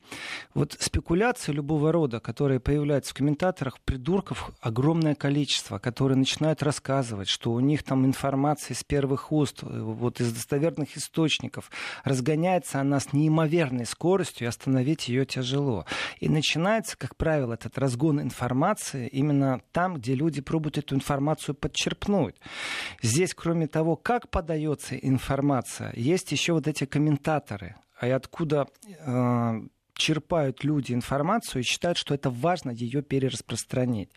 Вот 0.53 0.73
спекуляции 0.79 1.51
любого 1.51 1.91
рода, 1.91 2.19
которые 2.19 2.59
появляются 2.59 3.11
в 3.11 3.17
комментаторах, 3.17 3.79
придурков 3.81 4.51
огромное 4.61 5.15
количество, 5.15 5.79
которые 5.79 6.17
начинают 6.17 6.61
рассказывать, 6.61 7.29
что 7.29 7.51
у 7.51 7.59
них 7.59 7.83
там 7.83 8.05
информация 8.05 8.75
из 8.75 8.83
первых 8.83 9.31
уст, 9.31 9.63
э, 9.63 9.65
вот 9.65 10.21
из 10.21 10.31
достоверных 10.31 10.95
источников, 10.97 11.71
разгоняется 12.03 12.79
она 12.79 12.99
с 12.99 13.13
неимоверной 13.13 13.85
скоростью, 13.85 14.45
и 14.45 14.49
остановить 14.49 15.07
ее 15.07 15.25
тяжело. 15.25 15.85
И 16.19 16.29
начинается, 16.29 16.97
как 16.97 17.15
правило, 17.15 17.53
этот 17.53 17.77
разгон 17.77 18.21
информации 18.21 19.07
именно 19.07 19.61
там, 19.71 19.95
где 19.95 20.13
люди 20.13 20.42
пробуют 20.43 20.77
эту 20.77 20.95
информацию 20.95 21.55
подчерпнуть. 21.55 22.35
Здесь, 23.01 23.33
кроме 23.33 23.67
того, 23.67 23.95
как 23.95 24.29
подается 24.29 24.95
информация, 24.95 25.91
есть 25.95 26.31
еще 26.31 26.53
вот 26.53 26.67
эти 26.67 26.85
комментаторы, 26.85 27.75
а 27.99 28.15
откуда 28.15 28.67
э, 28.83 29.61
черпают 29.95 30.63
люди 30.63 30.93
информацию 30.93 31.61
и 31.61 31.65
считают, 31.65 31.97
что 31.97 32.13
это 32.13 32.29
важно 32.29 32.71
ее 32.71 33.01
перераспространить. 33.01 34.09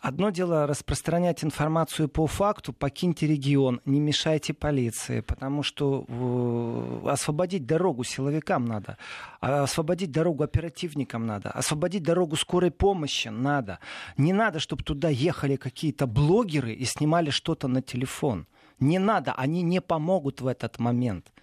Одно 0.00 0.30
дело 0.30 0.66
распространять 0.66 1.44
информацию 1.44 2.08
по 2.08 2.26
факту, 2.26 2.72
покиньте 2.72 3.26
регион, 3.26 3.80
не 3.84 4.00
мешайте 4.00 4.54
полиции, 4.54 5.20
потому 5.20 5.62
что 5.62 6.04
э, 6.08 7.08
освободить 7.08 7.66
дорогу 7.66 8.04
силовикам 8.04 8.64
надо, 8.64 8.98
а 9.40 9.62
освободить 9.62 10.10
дорогу 10.10 10.42
оперативникам 10.44 11.26
надо, 11.26 11.50
освободить 11.50 12.02
дорогу 12.02 12.36
скорой 12.36 12.70
помощи 12.70 13.28
надо. 13.28 13.78
Не 14.16 14.32
надо, 14.32 14.58
чтобы 14.58 14.82
туда 14.82 15.08
ехали 15.08 15.56
какие-то 15.56 16.06
блогеры 16.06 16.72
и 16.72 16.84
снимали 16.84 17.30
что-то 17.30 17.68
на 17.68 17.82
телефон. 17.82 18.46
Не 18.80 18.98
надо, 18.98 19.32
они 19.32 19.62
не 19.62 19.80
помогут 19.80 20.40
в 20.40 20.46
этот 20.46 20.78
момент. 20.78 21.33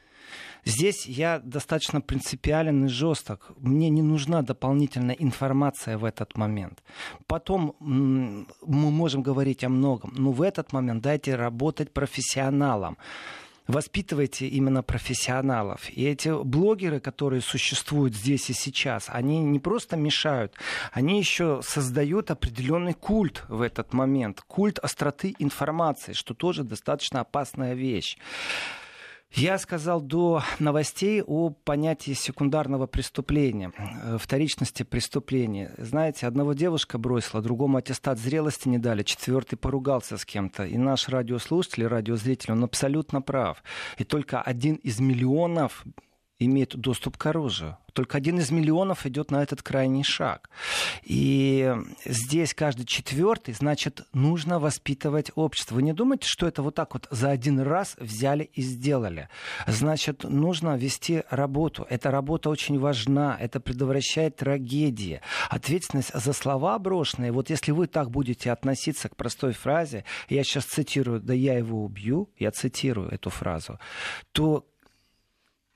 Здесь 0.64 1.06
я 1.06 1.40
достаточно 1.40 2.02
принципиален 2.02 2.86
и 2.86 2.88
жесток. 2.88 3.52
Мне 3.58 3.90
не 3.90 4.02
нужна 4.02 4.42
дополнительная 4.42 5.16
информация 5.16 5.98
в 5.98 6.06
этот 6.06 6.38
момент. 6.38 6.84
Потом 7.28 7.76
мы 7.80 8.46
можем 8.92 9.24
говорить 9.24 9.64
о 9.64 9.70
многом, 9.70 10.14
но 10.16 10.32
в 10.32 10.42
этот 10.42 10.74
момент 10.74 11.02
дайте 11.02 11.36
работать 11.36 11.92
профессионалам 11.92 12.98
воспитывайте 13.68 14.48
именно 14.48 14.84
профессионалов. 14.84 15.90
И 15.90 16.04
эти 16.04 16.44
блогеры, 16.44 17.00
которые 17.00 17.42
существуют 17.42 18.16
здесь 18.16 18.50
и 18.50 18.54
сейчас, 18.54 19.06
они 19.08 19.40
не 19.40 19.60
просто 19.60 19.98
мешают, 19.98 20.54
они 20.92 21.20
еще 21.20 21.62
создают 21.64 22.32
определенный 22.32 22.94
культ 22.94 23.46
в 23.48 23.62
этот 23.62 23.94
момент. 23.94 24.42
Культ 24.48 24.80
остроты 24.80 25.36
информации, 25.40 26.14
что 26.14 26.34
тоже 26.34 26.64
достаточно 26.64 27.22
опасная 27.22 27.74
вещь. 27.74 28.18
Я 29.34 29.58
сказал 29.58 30.02
до 30.02 30.44
новостей 30.60 31.22
о 31.22 31.52
понятии 31.52 32.12
секундарного 32.12 32.86
преступления, 32.86 33.72
э, 33.78 34.18
вторичности 34.20 34.84
преступления. 34.84 35.74
Знаете, 35.78 36.28
одного 36.28 36.52
девушка 36.54 36.98
бросила, 36.98 37.42
другому 37.42 37.78
аттестат 37.78 38.20
зрелости 38.20 38.68
не 38.68 38.78
дали, 38.78 39.04
четвертый 39.04 39.56
поругался 39.56 40.18
с 40.18 40.26
кем-то. 40.26 40.66
И 40.66 40.78
наш 40.78 41.08
радиослушатель, 41.08 41.88
радиозритель, 41.88 42.52
он 42.52 42.64
абсолютно 42.66 43.22
прав. 43.22 43.64
И 43.98 44.04
только 44.04 44.42
один 44.42 44.76
из 44.76 45.00
миллионов 45.00 45.86
имеет 46.46 46.76
доступ 46.76 47.18
к 47.18 47.26
оружию. 47.26 47.78
Только 47.94 48.18
один 48.18 48.40
из 48.40 48.52
миллионов 48.52 49.06
идет 49.06 49.32
на 49.32 49.44
этот 49.44 49.62
крайний 49.62 50.04
шаг. 50.04 50.50
И 51.04 51.74
здесь 52.06 52.54
каждый 52.54 52.86
четвертый, 52.86 53.54
значит, 53.54 54.04
нужно 54.14 54.60
воспитывать 54.60 55.32
общество. 55.36 55.76
Вы 55.76 55.84
не 55.84 55.94
думаете, 55.94 56.28
что 56.28 56.48
это 56.48 56.62
вот 56.62 56.76
так 56.76 56.94
вот 56.94 57.08
за 57.12 57.32
один 57.32 57.60
раз 57.60 57.96
взяли 58.00 58.50
и 58.54 58.62
сделали? 58.62 59.28
Значит, 59.68 60.24
нужно 60.24 60.78
вести 60.78 61.24
работу. 61.30 61.86
Эта 61.90 62.12
работа 62.12 62.50
очень 62.50 62.80
важна. 62.80 63.38
Это 63.40 63.60
предотвращает 63.60 64.38
трагедии. 64.38 65.22
Ответственность 65.50 66.14
за 66.14 66.34
слова 66.34 66.80
брошенные. 66.80 67.32
Вот 67.32 67.50
если 67.50 67.72
вы 67.72 67.88
так 67.88 68.10
будете 68.10 68.52
относиться 68.52 69.10
к 69.10 69.16
простой 69.16 69.52
фразе, 69.52 70.06
я 70.30 70.44
сейчас 70.44 70.66
цитирую, 70.66 71.20
да 71.20 71.34
я 71.34 71.58
его 71.58 71.84
убью, 71.84 72.30
я 72.38 72.52
цитирую 72.52 73.10
эту 73.10 73.30
фразу, 73.30 73.80
то 74.32 74.66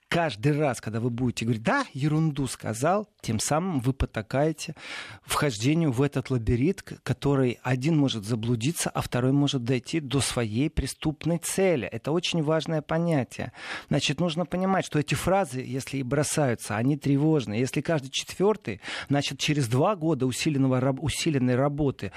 каждый 0.07 0.57
раз, 0.57 0.81
когда 0.81 0.99
вы 0.99 1.09
будете 1.09 1.45
говорить, 1.45 1.63
да, 1.63 1.85
ерунду 1.93 2.47
сказал, 2.47 3.09
тем 3.21 3.39
самым 3.39 3.79
вы 3.79 3.91
потакаете 3.91 4.75
вхождению 5.23 5.91
в 5.91 6.01
этот 6.01 6.29
лабиринт, 6.29 6.83
который 7.03 7.59
один 7.63 7.97
может 7.97 8.23
заблудиться, 8.23 8.89
а 8.89 9.01
второй 9.01 9.31
может 9.31 9.63
дойти 9.63 9.99
до 9.99 10.21
своей 10.21 10.69
преступной 10.69 11.39
цели. 11.39 11.87
Это 11.87 12.11
очень 12.11 12.43
важное 12.43 12.81
понятие. 12.81 13.51
Значит, 13.89 14.19
нужно 14.19 14.45
понимать, 14.45 14.85
что 14.85 14.99
эти 14.99 15.15
фразы, 15.15 15.59
если 15.59 15.97
и 15.97 16.03
бросаются, 16.03 16.77
они 16.77 16.97
тревожные. 16.97 17.59
Если 17.59 17.81
каждый 17.81 18.09
четвертый, 18.11 18.81
значит, 19.09 19.39
через 19.39 19.67
два 19.67 19.95
года 19.95 20.27
усиленного, 20.27 20.91
усиленной 20.99 21.55
работы, 21.55 22.11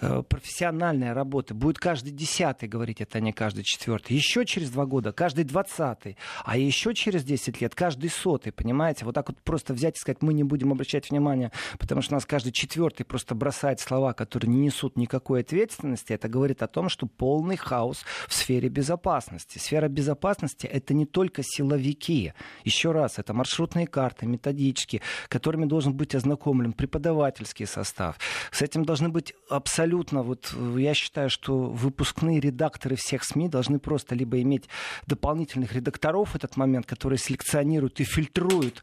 э, 0.00 0.22
профессиональной 0.28 1.12
работы, 1.12 1.54
будет 1.54 1.78
каждый 1.78 2.12
десятый 2.12 2.68
говорить 2.68 3.00
это, 3.00 3.20
не 3.20 3.32
каждый 3.32 3.64
четвертый. 3.64 4.16
Еще 4.16 4.46
через 4.46 4.70
два 4.70 4.86
года 4.86 5.12
каждый 5.12 5.44
двадцатый, 5.44 6.16
а 6.44 6.56
еще 6.56 6.94
через 6.94 7.22
десять 7.22 7.33
10 7.34 7.60
лет, 7.60 7.74
каждый 7.74 8.10
сотый, 8.10 8.52
понимаете? 8.52 9.04
Вот 9.04 9.14
так 9.14 9.28
вот 9.28 9.40
просто 9.42 9.74
взять 9.74 9.96
и 9.96 10.00
сказать, 10.00 10.22
мы 10.22 10.32
не 10.34 10.44
будем 10.44 10.72
обращать 10.72 11.10
внимания, 11.10 11.50
потому 11.78 12.00
что 12.00 12.14
нас 12.14 12.24
каждый 12.24 12.52
четвертый 12.52 13.04
просто 13.04 13.34
бросает 13.34 13.80
слова, 13.80 14.12
которые 14.12 14.50
не 14.50 14.60
несут 14.60 14.96
никакой 14.96 15.40
ответственности. 15.40 16.12
Это 16.12 16.28
говорит 16.28 16.62
о 16.62 16.68
том, 16.68 16.88
что 16.88 17.06
полный 17.06 17.56
хаос 17.56 18.04
в 18.28 18.34
сфере 18.34 18.68
безопасности. 18.68 19.58
Сфера 19.58 19.88
безопасности— 19.88 20.66
это 20.72 20.94
не 20.94 21.06
только 21.06 21.42
силовики. 21.44 22.32
Еще 22.64 22.92
раз, 22.92 23.18
это 23.18 23.34
маршрутные 23.34 23.86
карты, 23.86 24.26
методички, 24.26 25.02
которыми 25.28 25.64
должен 25.64 25.94
быть 25.94 26.14
ознакомлен 26.14 26.72
преподавательский 26.72 27.66
состав. 27.66 28.18
С 28.52 28.62
этим 28.62 28.84
должны 28.84 29.08
быть 29.08 29.34
абсолютно, 29.50 30.22
вот 30.22 30.54
я 30.76 30.94
считаю, 30.94 31.30
что 31.30 31.58
выпускные 31.58 32.40
редакторы 32.40 32.96
всех 32.96 33.24
СМИ 33.24 33.48
должны 33.48 33.78
просто 33.78 34.14
либо 34.14 34.40
иметь 34.40 34.68
дополнительных 35.06 35.72
редакторов 35.72 36.30
в 36.30 36.36
этот 36.36 36.56
момент, 36.56 36.86
которые 36.86 37.18
селекционируют 37.24 38.00
и 38.00 38.04
фильтруют. 38.04 38.82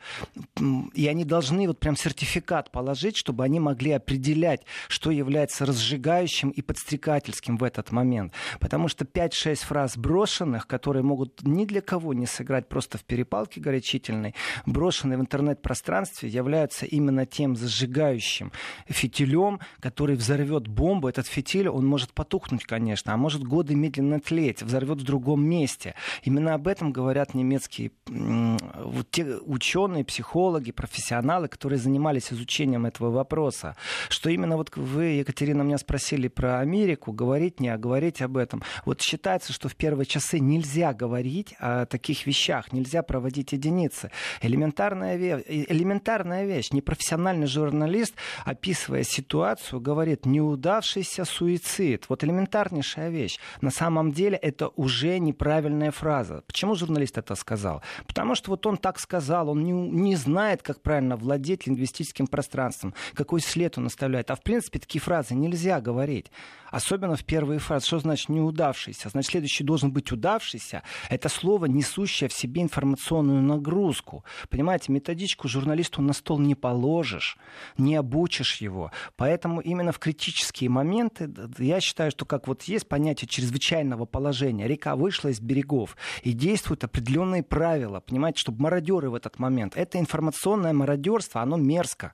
И 0.93 1.07
они 1.07 1.23
должны 1.25 1.67
вот 1.67 1.79
прям 1.79 1.95
сертификат 1.95 2.71
положить, 2.71 3.17
чтобы 3.17 3.43
они 3.43 3.59
могли 3.59 3.91
определять, 3.91 4.61
что 4.87 5.11
является 5.11 5.65
разжигающим 5.65 6.49
и 6.49 6.61
подстрекательским 6.61 7.57
в 7.57 7.63
этот 7.63 7.91
момент. 7.91 8.33
Потому 8.59 8.87
что 8.87 9.05
5-6 9.05 9.55
фраз 9.65 9.97
брошенных, 9.97 10.67
которые 10.67 11.03
могут 11.03 11.43
ни 11.43 11.65
для 11.65 11.81
кого 11.81 12.13
не 12.13 12.25
сыграть 12.25 12.67
просто 12.67 12.97
в 12.97 13.03
перепалке 13.03 13.61
горячительной, 13.61 14.35
брошенные 14.65 15.17
в 15.17 15.21
интернет-пространстве, 15.21 16.29
являются 16.29 16.85
именно 16.85 17.25
тем 17.25 17.55
зажигающим 17.55 18.51
фитилем, 18.87 19.59
который 19.79 20.15
взорвет 20.15 20.67
бомбу. 20.67 21.07
Этот 21.07 21.27
фитиль, 21.27 21.69
он 21.69 21.85
может 21.85 22.13
потухнуть, 22.13 22.65
конечно, 22.65 23.13
а 23.13 23.17
может 23.17 23.43
годы 23.43 23.75
медленно 23.75 24.19
тлеть, 24.19 24.63
взорвет 24.63 24.99
в 24.99 25.03
другом 25.03 25.43
месте. 25.43 25.95
Именно 26.23 26.55
об 26.55 26.67
этом 26.67 26.91
говорят 26.91 27.33
немецкие 27.33 27.91
вот 28.31 29.09
те 29.11 29.25
ученые, 29.45 30.03
психологи, 30.03 30.71
профессионалы, 30.71 31.47
которые 31.47 31.79
занимались 31.79 32.31
изучением 32.31 32.85
этого 32.85 33.11
вопроса, 33.11 33.75
что 34.09 34.29
именно 34.29 34.57
вот 34.57 34.75
вы, 34.75 35.03
Екатерина, 35.03 35.63
меня 35.63 35.77
спросили 35.77 36.27
про 36.27 36.59
Америку, 36.59 37.11
говорить 37.11 37.59
не, 37.59 37.69
а 37.69 37.77
говорить 37.77 38.21
об 38.21 38.37
этом. 38.37 38.63
Вот 38.85 39.01
считается, 39.01 39.53
что 39.53 39.69
в 39.69 39.75
первые 39.75 40.05
часы 40.05 40.39
нельзя 40.39 40.93
говорить 40.93 41.55
о 41.59 41.85
таких 41.85 42.25
вещах, 42.27 42.71
нельзя 42.73 43.03
проводить 43.03 43.51
единицы. 43.51 44.11
Элементарная, 44.41 45.15
ве... 45.17 45.43
элементарная 45.47 46.45
вещь. 46.45 46.71
Непрофессиональный 46.71 47.47
журналист, 47.47 48.15
описывая 48.45 49.03
ситуацию, 49.03 49.81
говорит 49.81 50.25
неудавшийся 50.25 51.25
суицид. 51.25 52.05
Вот 52.09 52.23
элементарнейшая 52.23 53.09
вещь. 53.09 53.39
На 53.61 53.71
самом 53.71 54.11
деле 54.11 54.37
это 54.37 54.69
уже 54.75 55.19
неправильная 55.19 55.91
фраза. 55.91 56.43
Почему 56.47 56.75
журналист 56.75 57.17
это 57.17 57.35
сказал? 57.35 57.81
Потому 58.07 58.20
что 58.35 58.51
вот 58.51 58.65
он 58.65 58.77
так 58.77 58.99
сказал, 58.99 59.49
он 59.49 59.63
не, 59.63 59.71
не 59.71 60.15
знает, 60.15 60.61
как 60.61 60.81
правильно 60.81 61.15
владеть 61.17 61.67
лингвистическим 61.67 62.27
пространством, 62.27 62.93
какой 63.13 63.41
след 63.41 63.77
он 63.77 63.87
оставляет. 63.87 64.31
А 64.31 64.35
в 64.35 64.43
принципе 64.43 64.79
такие 64.79 65.01
фразы 65.01 65.35
нельзя 65.35 65.81
говорить. 65.81 66.31
Особенно 66.71 67.15
в 67.17 67.25
первые 67.25 67.59
фразы. 67.59 67.85
Что 67.85 67.99
значит 67.99 68.29
неудавшийся? 68.29 69.09
Значит, 69.09 69.31
следующий 69.31 69.63
должен 69.63 69.91
быть 69.91 70.11
удавшийся. 70.11 70.83
Это 71.09 71.27
слово, 71.27 71.65
несущее 71.65 72.29
в 72.29 72.33
себе 72.33 72.61
информационную 72.61 73.41
нагрузку. 73.41 74.23
Понимаете, 74.49 74.91
методичку 74.91 75.49
журналисту 75.49 76.01
на 76.01 76.13
стол 76.13 76.39
не 76.39 76.55
положишь, 76.55 77.37
не 77.77 77.95
обучишь 77.95 78.61
его. 78.61 78.91
Поэтому 79.17 79.59
именно 79.59 79.91
в 79.91 79.99
критические 79.99 80.69
моменты 80.69 81.29
я 81.57 81.81
считаю, 81.81 82.11
что 82.11 82.25
как 82.25 82.47
вот 82.47 82.63
есть 82.63 82.87
понятие 82.87 83.27
чрезвычайного 83.27 84.05
положения, 84.05 84.67
река 84.67 84.95
вышла 84.95 85.27
из 85.29 85.41
берегов, 85.41 85.97
и 86.23 86.31
действуют 86.31 86.83
определенные 86.85 87.43
правила, 87.43 87.99
понимаете, 88.11 88.39
чтобы 88.39 88.61
мародеры 88.61 89.09
в 89.09 89.15
этот 89.15 89.39
момент. 89.39 89.77
Это 89.77 89.97
информационное 89.97 90.73
мародерство, 90.73 91.41
оно 91.41 91.55
мерзко. 91.55 92.11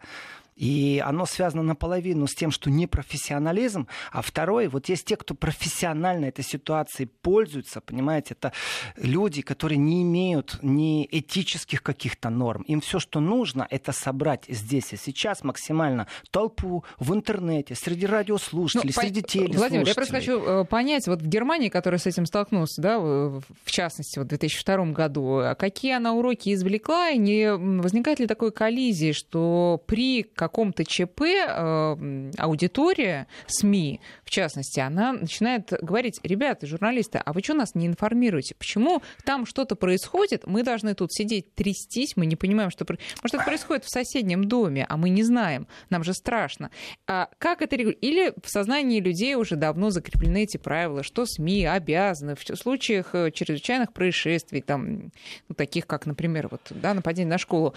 И 0.57 1.01
оно 1.05 1.25
связано 1.25 1.61
наполовину 1.61 2.25
с 2.25 2.33
тем, 2.33 2.49
что 2.49 2.71
непрофессионализм, 2.71 3.87
а 4.11 4.23
второй, 4.23 4.67
вот 4.67 4.89
есть 4.89 5.05
те, 5.05 5.15
кто 5.15 5.35
профессионально 5.35 6.25
этой 6.25 6.43
ситуацией 6.43 7.09
пользуются, 7.21 7.79
понимаете, 7.79 8.33
это 8.33 8.51
люди, 8.97 9.43
которые 9.43 9.77
не 9.77 10.01
имеют 10.01 10.57
ни 10.63 11.07
этических 11.09 11.83
каких-то 11.83 12.29
норм. 12.29 12.63
Им 12.63 12.81
все, 12.81 12.99
что 12.99 13.19
нужно, 13.19 13.67
это 13.69 13.91
собрать 13.91 14.45
здесь 14.47 14.93
и 14.93 14.97
сейчас 14.97 15.43
максимально 15.43 16.07
толпу 16.31 16.83
в 16.97 17.13
интернете, 17.13 17.75
среди 17.75 18.07
радиослушателей, 18.07 18.93
ну, 18.95 19.01
среди 19.01 19.21
по... 19.21 19.27
телеслушателей. 19.27 19.59
Владимир, 19.59 19.87
я 19.87 19.93
просто 19.93 20.13
хочу 20.13 20.41
э, 20.41 20.65
понять, 20.65 21.07
вот 21.07 21.21
в 21.21 21.27
Германии, 21.27 21.69
которая 21.69 21.99
с 21.99 22.07
этим 22.07 22.25
столкнулась, 22.25 22.75
да, 22.77 22.97
в 22.99 23.41
частности, 23.65 24.17
вот 24.17 24.25
в 24.25 24.29
2002 24.29 24.85
году, 24.87 25.37
а 25.37 25.55
какие 25.55 25.93
она 25.95 26.13
уроки 26.13 26.53
извлекла, 26.53 27.11
и 27.11 27.17
не 27.17 27.53
возникает 27.53 28.19
ли 28.19 28.25
такой 28.25 28.51
коллизии, 28.51 29.11
что 29.11 29.83
при 29.85 30.23
каком-то 30.47 30.85
ЧП 30.85 31.21
э, 31.21 32.31
аудитория 32.37 33.27
СМИ, 33.47 33.99
в 34.23 34.29
частности, 34.29 34.79
она 34.79 35.13
начинает 35.13 35.73
говорить, 35.81 36.19
ребята, 36.23 36.65
журналисты, 36.65 37.21
а 37.23 37.33
вы 37.33 37.41
что 37.43 37.53
нас 37.53 37.75
не 37.75 37.85
информируете? 37.85 38.55
Почему 38.55 39.01
там 39.25 39.45
что-то 39.45 39.75
происходит, 39.75 40.47
мы 40.47 40.63
должны 40.63 40.93
тут 40.93 41.13
сидеть, 41.13 41.53
трястись, 41.53 42.15
мы 42.15 42.25
не 42.25 42.35
понимаем, 42.35 42.71
что... 42.71 42.85
Может, 43.21 43.35
это 43.35 43.43
происходит 43.43 43.83
в 43.83 43.89
соседнем 43.89 44.45
доме, 44.45 44.85
а 44.87 44.97
мы 44.97 45.09
не 45.09 45.23
знаем, 45.23 45.67
нам 45.89 46.03
же 46.03 46.13
страшно. 46.13 46.71
А 47.05 47.29
как 47.37 47.61
это 47.61 47.75
Или 47.75 48.33
в 48.41 48.49
сознании 48.49 49.01
людей 49.01 49.35
уже 49.35 49.55
давно 49.55 49.89
закреплены 49.89 50.43
эти 50.43 50.57
правила, 50.57 51.03
что 51.03 51.25
СМИ 51.25 51.65
обязаны 51.65 52.35
в 52.35 52.57
случаях 52.57 53.13
э, 53.13 53.31
чрезвычайных 53.31 53.91
происшествий, 53.91 54.61
там, 54.61 55.11
ну, 55.49 55.55
таких 55.55 55.85
как, 55.87 56.05
например, 56.05 56.47
вот, 56.49 56.61
да, 56.69 56.93
нападение 56.93 57.29
на 57.29 57.37
школу, 57.37 57.75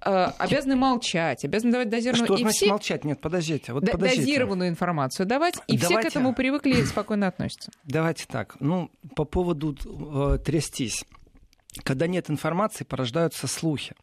обязаны 0.00 0.76
молчать, 0.76 1.44
обязаны 1.44 1.72
давать 1.72 1.88
дозированную... 1.88 2.26
Что 2.26 2.34
и 2.36 2.42
значит 2.42 2.56
все... 2.56 2.70
молчать? 2.70 3.04
Нет, 3.04 3.20
подождите. 3.20 3.72
Вот 3.72 3.90
подождите. 3.90 4.22
Дозированную 4.22 4.68
информацию 4.68 5.26
давать, 5.26 5.56
и 5.66 5.78
Давайте... 5.78 5.86
все 5.86 5.96
к 5.96 6.04
этому 6.12 6.34
привыкли 6.34 6.80
и 6.80 6.84
спокойно 6.84 7.28
относятся. 7.28 7.70
Давайте 7.84 8.26
так. 8.26 8.56
Ну, 8.60 8.90
по 9.14 9.24
поводу 9.24 9.76
э, 9.84 10.38
трястись. 10.38 11.04
Когда 11.82 12.06
нет 12.06 12.30
информации, 12.30 12.84
порождаются 12.84 13.48
слухи. 13.48 13.94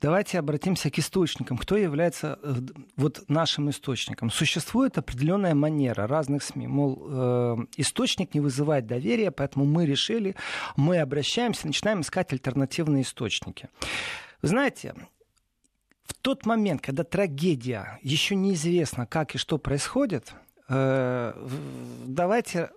Давайте 0.00 0.38
обратимся 0.38 0.88
к 0.88 0.98
источникам. 0.98 1.58
Кто 1.58 1.76
является 1.76 2.38
э, 2.42 2.54
вот 2.96 3.24
нашим 3.28 3.70
источником? 3.70 4.30
Существует 4.30 4.98
определенная 4.98 5.54
манера 5.54 6.06
разных 6.06 6.44
СМИ. 6.44 6.68
Мол, 6.68 7.02
э, 7.04 7.56
источник 7.76 8.34
не 8.34 8.40
вызывает 8.40 8.86
доверия, 8.86 9.32
поэтому 9.32 9.64
мы 9.64 9.84
решили, 9.84 10.36
мы 10.76 10.98
обращаемся, 11.00 11.66
начинаем 11.66 12.02
искать 12.02 12.32
альтернативные 12.32 13.02
источники. 13.02 13.68
Знаете, 14.42 14.94
в 16.04 16.14
тот 16.14 16.46
момент, 16.46 16.82
когда 16.82 17.04
трагедия, 17.04 17.98
еще 18.02 18.34
неизвестно, 18.34 19.06
как 19.06 19.34
и 19.34 19.38
что 19.38 19.58
происходит, 19.58 20.32
э, 20.68 21.32
давайте 22.06 22.70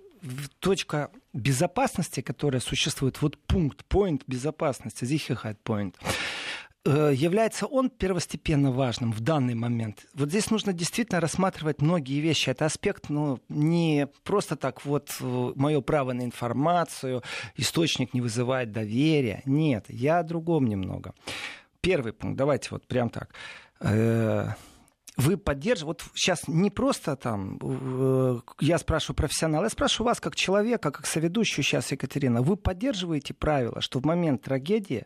точка 0.60 1.12
безопасности, 1.34 2.22
которая 2.22 2.62
существует, 2.62 3.22
вот 3.22 3.38
пункт, 3.38 3.86
point 3.90 4.22
безопасности, 4.28 5.04
Sicherheit 5.04 5.58
point, 5.64 5.96
является 6.90 7.66
он 7.66 7.90
первостепенно 7.90 8.72
важным 8.72 9.12
в 9.12 9.20
данный 9.20 9.56
момент. 9.56 10.06
Вот 10.14 10.30
здесь 10.30 10.52
нужно 10.52 10.72
действительно 10.72 11.20
рассматривать 11.20 11.82
многие 11.82 12.20
вещи. 12.20 12.52
Это 12.52 12.66
аспект, 12.66 13.10
ну, 13.10 13.40
не 13.50 14.08
просто 14.24 14.56
так 14.56 14.86
вот 14.86 15.16
э, 15.20 15.52
мое 15.56 15.82
право 15.82 16.14
на 16.14 16.24
информацию, 16.24 17.24
источник 17.58 18.14
не 18.14 18.22
вызывает 18.22 18.72
доверия. 18.72 19.42
Нет, 19.46 19.86
я 19.90 20.20
о 20.20 20.24
другом 20.24 20.68
немного. 20.68 21.14
Первый 21.82 22.14
пункт, 22.14 22.38
давайте 22.38 22.70
вот 22.72 22.86
прям 22.88 23.10
так 23.10 23.30
э, 23.80 24.50
вы 25.18 25.38
поддерживаете, 25.38 25.86
вот 25.86 26.04
сейчас 26.16 26.48
не 26.48 26.70
просто 26.70 27.16
там, 27.16 27.58
э, 27.62 28.40
я 28.60 28.78
спрашиваю 28.78 29.16
профессионала, 29.16 29.64
я 29.64 29.70
спрашиваю 29.70 30.10
вас 30.10 30.20
как 30.20 30.36
человека, 30.36 30.92
как 30.92 31.06
соведущую 31.06 31.64
сейчас, 31.64 31.92
Екатерина, 31.92 32.42
вы 32.42 32.58
поддерживаете 32.58 33.34
правила, 33.34 33.82
что 33.82 34.00
в 34.00 34.06
момент 34.06 34.44
трагедии 34.44 35.06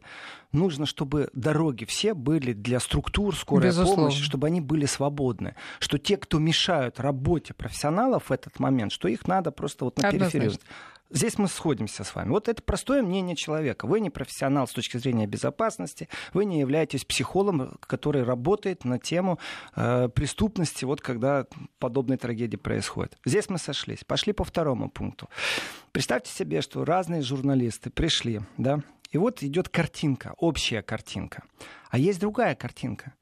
нужно, 0.51 0.85
чтобы 0.85 1.29
дороги 1.33 1.85
все 1.85 2.13
были 2.13 2.53
для 2.53 2.79
структур 2.79 3.35
скорой 3.35 3.67
Безусловно. 3.67 4.03
помощи, 4.03 4.23
чтобы 4.23 4.47
они 4.47 4.61
были 4.61 4.85
свободны, 4.85 5.55
что 5.79 5.97
те, 5.97 6.17
кто 6.17 6.39
мешают 6.39 6.99
работе 6.99 7.53
профессионалов 7.53 8.29
в 8.29 8.31
этот 8.31 8.59
момент, 8.59 8.91
что 8.91 9.07
их 9.07 9.27
надо 9.27 9.51
просто 9.51 9.85
вот 9.85 9.97
на 9.97 10.11
периферию 10.11 10.53
Здесь 11.11 11.37
мы 11.37 11.47
сходимся 11.47 12.03
с 12.03 12.13
вами. 12.13 12.29
Вот 12.29 12.47
это 12.47 12.61
простое 12.61 13.01
мнение 13.01 13.35
человека. 13.35 13.87
Вы 13.87 13.99
не 13.99 14.09
профессионал 14.09 14.67
с 14.67 14.71
точки 14.71 14.97
зрения 14.97 15.25
безопасности, 15.25 16.07
вы 16.33 16.45
не 16.45 16.59
являетесь 16.59 17.03
психологом, 17.03 17.77
который 17.81 18.23
работает 18.23 18.85
на 18.85 18.99
тему 18.99 19.39
э, 19.75 20.09
преступности, 20.09 20.85
вот 20.85 21.01
когда 21.01 21.47
подобные 21.79 22.17
трагедии 22.17 22.57
происходят. 22.57 23.17
Здесь 23.25 23.49
мы 23.49 23.57
сошлись. 23.57 24.03
Пошли 24.03 24.33
по 24.33 24.43
второму 24.43 24.89
пункту. 24.89 25.29
Представьте 25.91 26.31
себе, 26.31 26.61
что 26.61 26.85
разные 26.85 27.21
журналисты 27.21 27.89
пришли, 27.89 28.41
да, 28.57 28.81
и 29.11 29.17
вот 29.17 29.41
идет 29.41 29.69
картинка, 29.69 30.33
общая 30.37 30.83
картинка. 30.83 31.43
А 31.89 31.97
есть 31.97 32.19
другая 32.19 32.56
картинка. 32.56 33.13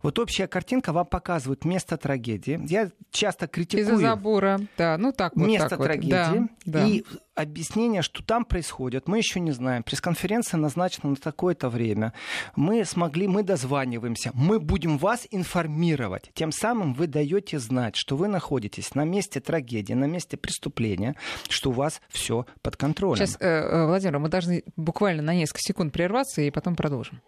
Вот 0.00 0.18
общая 0.18 0.46
картинка 0.46 0.92
вам 0.92 1.06
показывает 1.06 1.64
место 1.64 1.96
трагедии. 1.96 2.60
Я 2.68 2.90
часто 3.10 3.48
критикую... 3.48 3.84
Из-за 3.84 3.96
забора, 3.96 4.60
да, 4.78 4.96
ну 4.96 5.12
так 5.12 5.34
вот. 5.34 5.46
Место 5.46 5.70
так 5.70 5.82
трагедии. 5.82 6.38
Вот. 6.40 6.50
Да, 6.64 6.86
и 6.86 7.04
объяснение, 7.34 8.02
что 8.02 8.22
там 8.22 8.44
происходит, 8.44 9.08
мы 9.08 9.18
еще 9.18 9.40
не 9.40 9.50
знаем. 9.50 9.82
Пресс-конференция 9.82 10.58
назначена 10.58 11.10
на 11.10 11.16
такое-то 11.16 11.68
время. 11.68 12.12
Мы 12.54 12.84
смогли, 12.84 13.26
мы 13.26 13.42
дозваниваемся. 13.42 14.30
Мы 14.34 14.60
будем 14.60 14.98
вас 14.98 15.26
информировать. 15.30 16.30
Тем 16.34 16.52
самым 16.52 16.94
вы 16.94 17.08
даете 17.08 17.58
знать, 17.58 17.96
что 17.96 18.16
вы 18.16 18.28
находитесь 18.28 18.94
на 18.94 19.04
месте 19.04 19.40
трагедии, 19.40 19.94
на 19.94 20.04
месте 20.04 20.36
преступления, 20.36 21.16
что 21.48 21.70
у 21.70 21.72
вас 21.72 22.00
все 22.08 22.46
под 22.62 22.76
контролем. 22.76 23.16
Сейчас, 23.16 23.36
э, 23.40 23.46
э, 23.48 23.86
Владимир, 23.86 24.18
мы 24.18 24.28
должны 24.28 24.62
буквально 24.76 25.22
на 25.22 25.34
несколько 25.34 25.60
секунд 25.60 25.92
прерваться 25.92 26.42
и 26.42 26.50
потом 26.50 26.76
продолжим. 26.76 27.20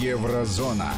Еврозона. 0.00 0.92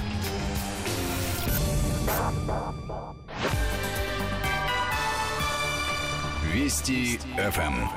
Вести 6.50 7.18
ФМ. 7.18 7.88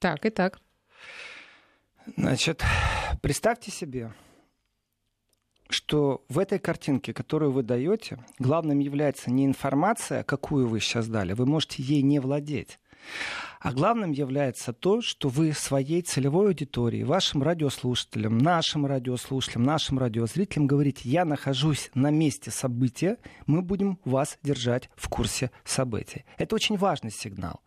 Так, 0.00 0.26
и 0.26 0.30
так. 0.30 0.58
Значит, 2.16 2.64
представьте 3.22 3.70
себе, 3.70 4.12
что 5.70 6.24
в 6.28 6.40
этой 6.40 6.58
картинке, 6.58 7.14
которую 7.14 7.52
вы 7.52 7.62
даете, 7.62 8.18
главным 8.40 8.80
является 8.80 9.30
не 9.30 9.46
информация, 9.46 10.24
какую 10.24 10.66
вы 10.66 10.80
сейчас 10.80 11.06
дали, 11.06 11.34
вы 11.34 11.46
можете 11.46 11.84
ей 11.84 12.02
не 12.02 12.18
владеть, 12.18 12.80
а 13.60 13.72
главным 13.72 14.12
является 14.12 14.74
то, 14.74 15.00
что 15.00 15.30
вы 15.30 15.54
своей 15.54 16.02
целевой 16.02 16.48
аудитории, 16.48 17.02
вашим 17.02 17.42
радиослушателям, 17.42 18.36
нашим 18.36 18.84
радиослушателям, 18.84 19.62
нашим 19.62 19.98
радиозрителям 19.98 20.66
говорите, 20.66 21.08
я 21.08 21.24
нахожусь 21.24 21.90
на 21.94 22.10
месте 22.10 22.50
события, 22.50 23.16
мы 23.46 23.62
будем 23.62 23.98
вас 24.04 24.38
держать 24.42 24.90
в 24.96 25.08
курсе 25.08 25.50
событий. 25.64 26.24
Это 26.36 26.54
очень 26.56 26.76
важный 26.76 27.10
сигнал. 27.10 27.62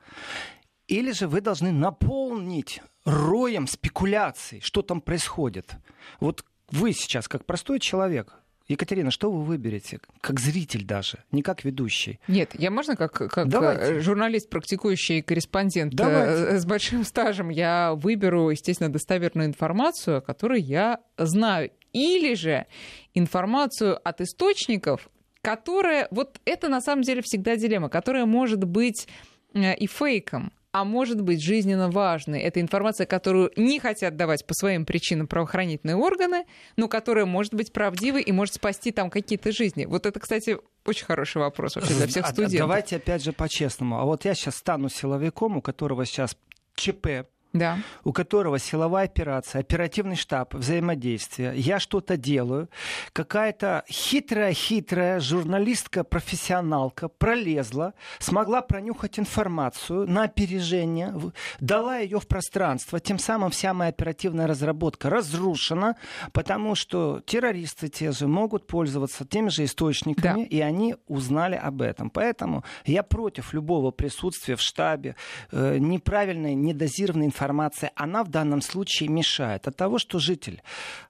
Или 0.88 1.12
же 1.12 1.28
вы 1.28 1.42
должны 1.42 1.72
наполнить 1.72 2.82
роем 3.04 3.68
спекуляций, 3.68 4.62
что 4.62 4.84
там 4.84 5.02
происходит. 5.02 5.78
Вот 6.20 6.46
вы 6.70 6.94
сейчас, 6.94 7.28
как 7.28 7.46
простой 7.46 7.80
человек, 7.80 8.36
Екатерина, 8.68 9.12
что 9.12 9.32
вы 9.32 9.44
выберете? 9.44 10.00
Как 10.20 10.40
зритель 10.40 10.84
даже, 10.84 11.24
не 11.32 11.42
как 11.42 11.64
ведущий. 11.64 12.20
Нет, 12.28 12.52
я 12.54 12.70
можно 12.70 12.96
как, 12.96 13.14
как 13.14 13.48
Давайте. 13.48 14.02
журналист, 14.02 14.50
практикующий 14.50 15.22
корреспондент 15.22 15.94
э, 15.94 15.98
Давайте. 15.98 16.60
с 16.60 16.66
большим 16.66 17.06
стажем, 17.06 17.50
я 17.50 17.94
выберу, 17.96 18.50
естественно, 18.50 18.92
достоверную 18.92 19.48
информацию, 19.48 20.22
которую 20.22 20.62
я 20.62 21.00
знаю. 21.18 21.72
Или 21.94 22.34
же 22.36 22.66
информацию 23.14 23.98
от 24.04 24.20
источников, 24.20 25.10
которая... 25.42 26.08
Вот 26.12 26.42
это 26.44 26.68
на 26.68 26.82
самом 26.82 27.04
деле 27.04 27.22
всегда 27.24 27.56
дилемма, 27.56 27.90
которая 27.90 28.26
может 28.26 28.66
быть 28.66 29.08
э, 29.54 29.76
и 29.76 29.88
фейком 29.88 30.52
а 30.72 30.84
может 30.84 31.22
быть 31.22 31.42
жизненно 31.42 31.90
важной. 31.90 32.42
Это 32.42 32.62
информация, 32.62 33.06
которую 33.06 33.52
не 33.56 33.80
хотят 33.80 34.16
давать 34.16 34.46
по 34.46 34.54
своим 34.54 34.86
причинам 34.86 35.28
правоохранительные 35.28 35.96
органы, 35.96 36.46
но 36.76 36.88
которая 36.88 37.26
может 37.26 37.54
быть 37.54 37.72
правдивой 37.72 38.22
и 38.22 38.32
может 38.32 38.56
спасти 38.56 38.92
там 38.92 39.10
какие-то 39.10 39.52
жизни. 39.52 39.86
Вот 39.86 40.06
это, 40.06 40.20
кстати, 40.20 40.58
очень 40.86 41.06
хороший 41.06 41.38
вопрос 41.38 41.76
вообще 41.76 41.94
для 41.94 42.08
всех 42.08 42.26
а, 42.26 42.30
студентов. 42.30 42.60
Давайте 42.60 42.98
опять 42.98 43.24
же 43.24 43.32
по-честному. 43.32 44.00
А 44.00 44.06
вот 44.06 44.26
я 44.26 44.36
сейчас 44.36 44.56
стану 44.56 44.90
силовиком, 44.90 45.58
у 45.58 45.62
которого 45.62 46.06
сейчас 46.06 46.38
ЧП 46.76 47.28
да. 47.54 47.80
у 48.04 48.12
которого 48.14 48.60
силовая 48.60 49.06
операция, 49.06 49.62
оперативный 49.62 50.16
штаб, 50.16 50.54
взаимодействие, 50.54 51.54
я 51.56 51.80
что-то 51.80 52.18
делаю, 52.18 52.70
какая-то 53.14 53.84
хитрая-хитрая 53.90 55.20
журналистка-профессионалка 55.20 57.08
пролезла, 57.08 57.94
смогла 58.20 58.62
пронюхать 58.62 59.20
информацию 59.20 60.08
на 60.08 60.24
опережение, 60.24 61.14
дала 61.60 61.98
ее 61.98 62.20
в 62.20 62.28
пространство, 62.28 63.00
тем 63.00 63.20
самым 63.20 63.52
вся 63.52 63.74
моя 63.74 63.90
оперативная 63.90 64.48
разработка 64.48 65.10
разрушена, 65.10 65.96
потому 66.34 66.76
что 66.76 67.22
террористы 67.26 67.90
те 67.90 68.12
же 68.12 68.28
могут 68.28 68.68
пользоваться 68.68 69.26
теми 69.26 69.50
же 69.50 69.66
источниками, 69.66 70.44
да. 70.44 70.50
и 70.50 70.60
они 70.60 70.96
узнали 71.08 71.56
об 71.56 71.82
этом. 71.82 72.10
Поэтому 72.10 72.64
я 72.86 73.04
против 73.04 73.54
любого 73.54 73.92
присутствия 73.92 74.56
в 74.56 74.62
штабе, 74.62 75.16
э, 75.52 75.78
неправильной, 75.80 76.56
недозированной 76.56 77.26
информации, 77.26 77.37
информация, 77.38 77.92
она 77.96 78.24
в 78.24 78.30
данном 78.30 78.62
случае 78.62 79.10
мешает. 79.10 79.68
От 79.68 79.76
того, 79.78 80.00
что 80.00 80.18
житель 80.18 80.64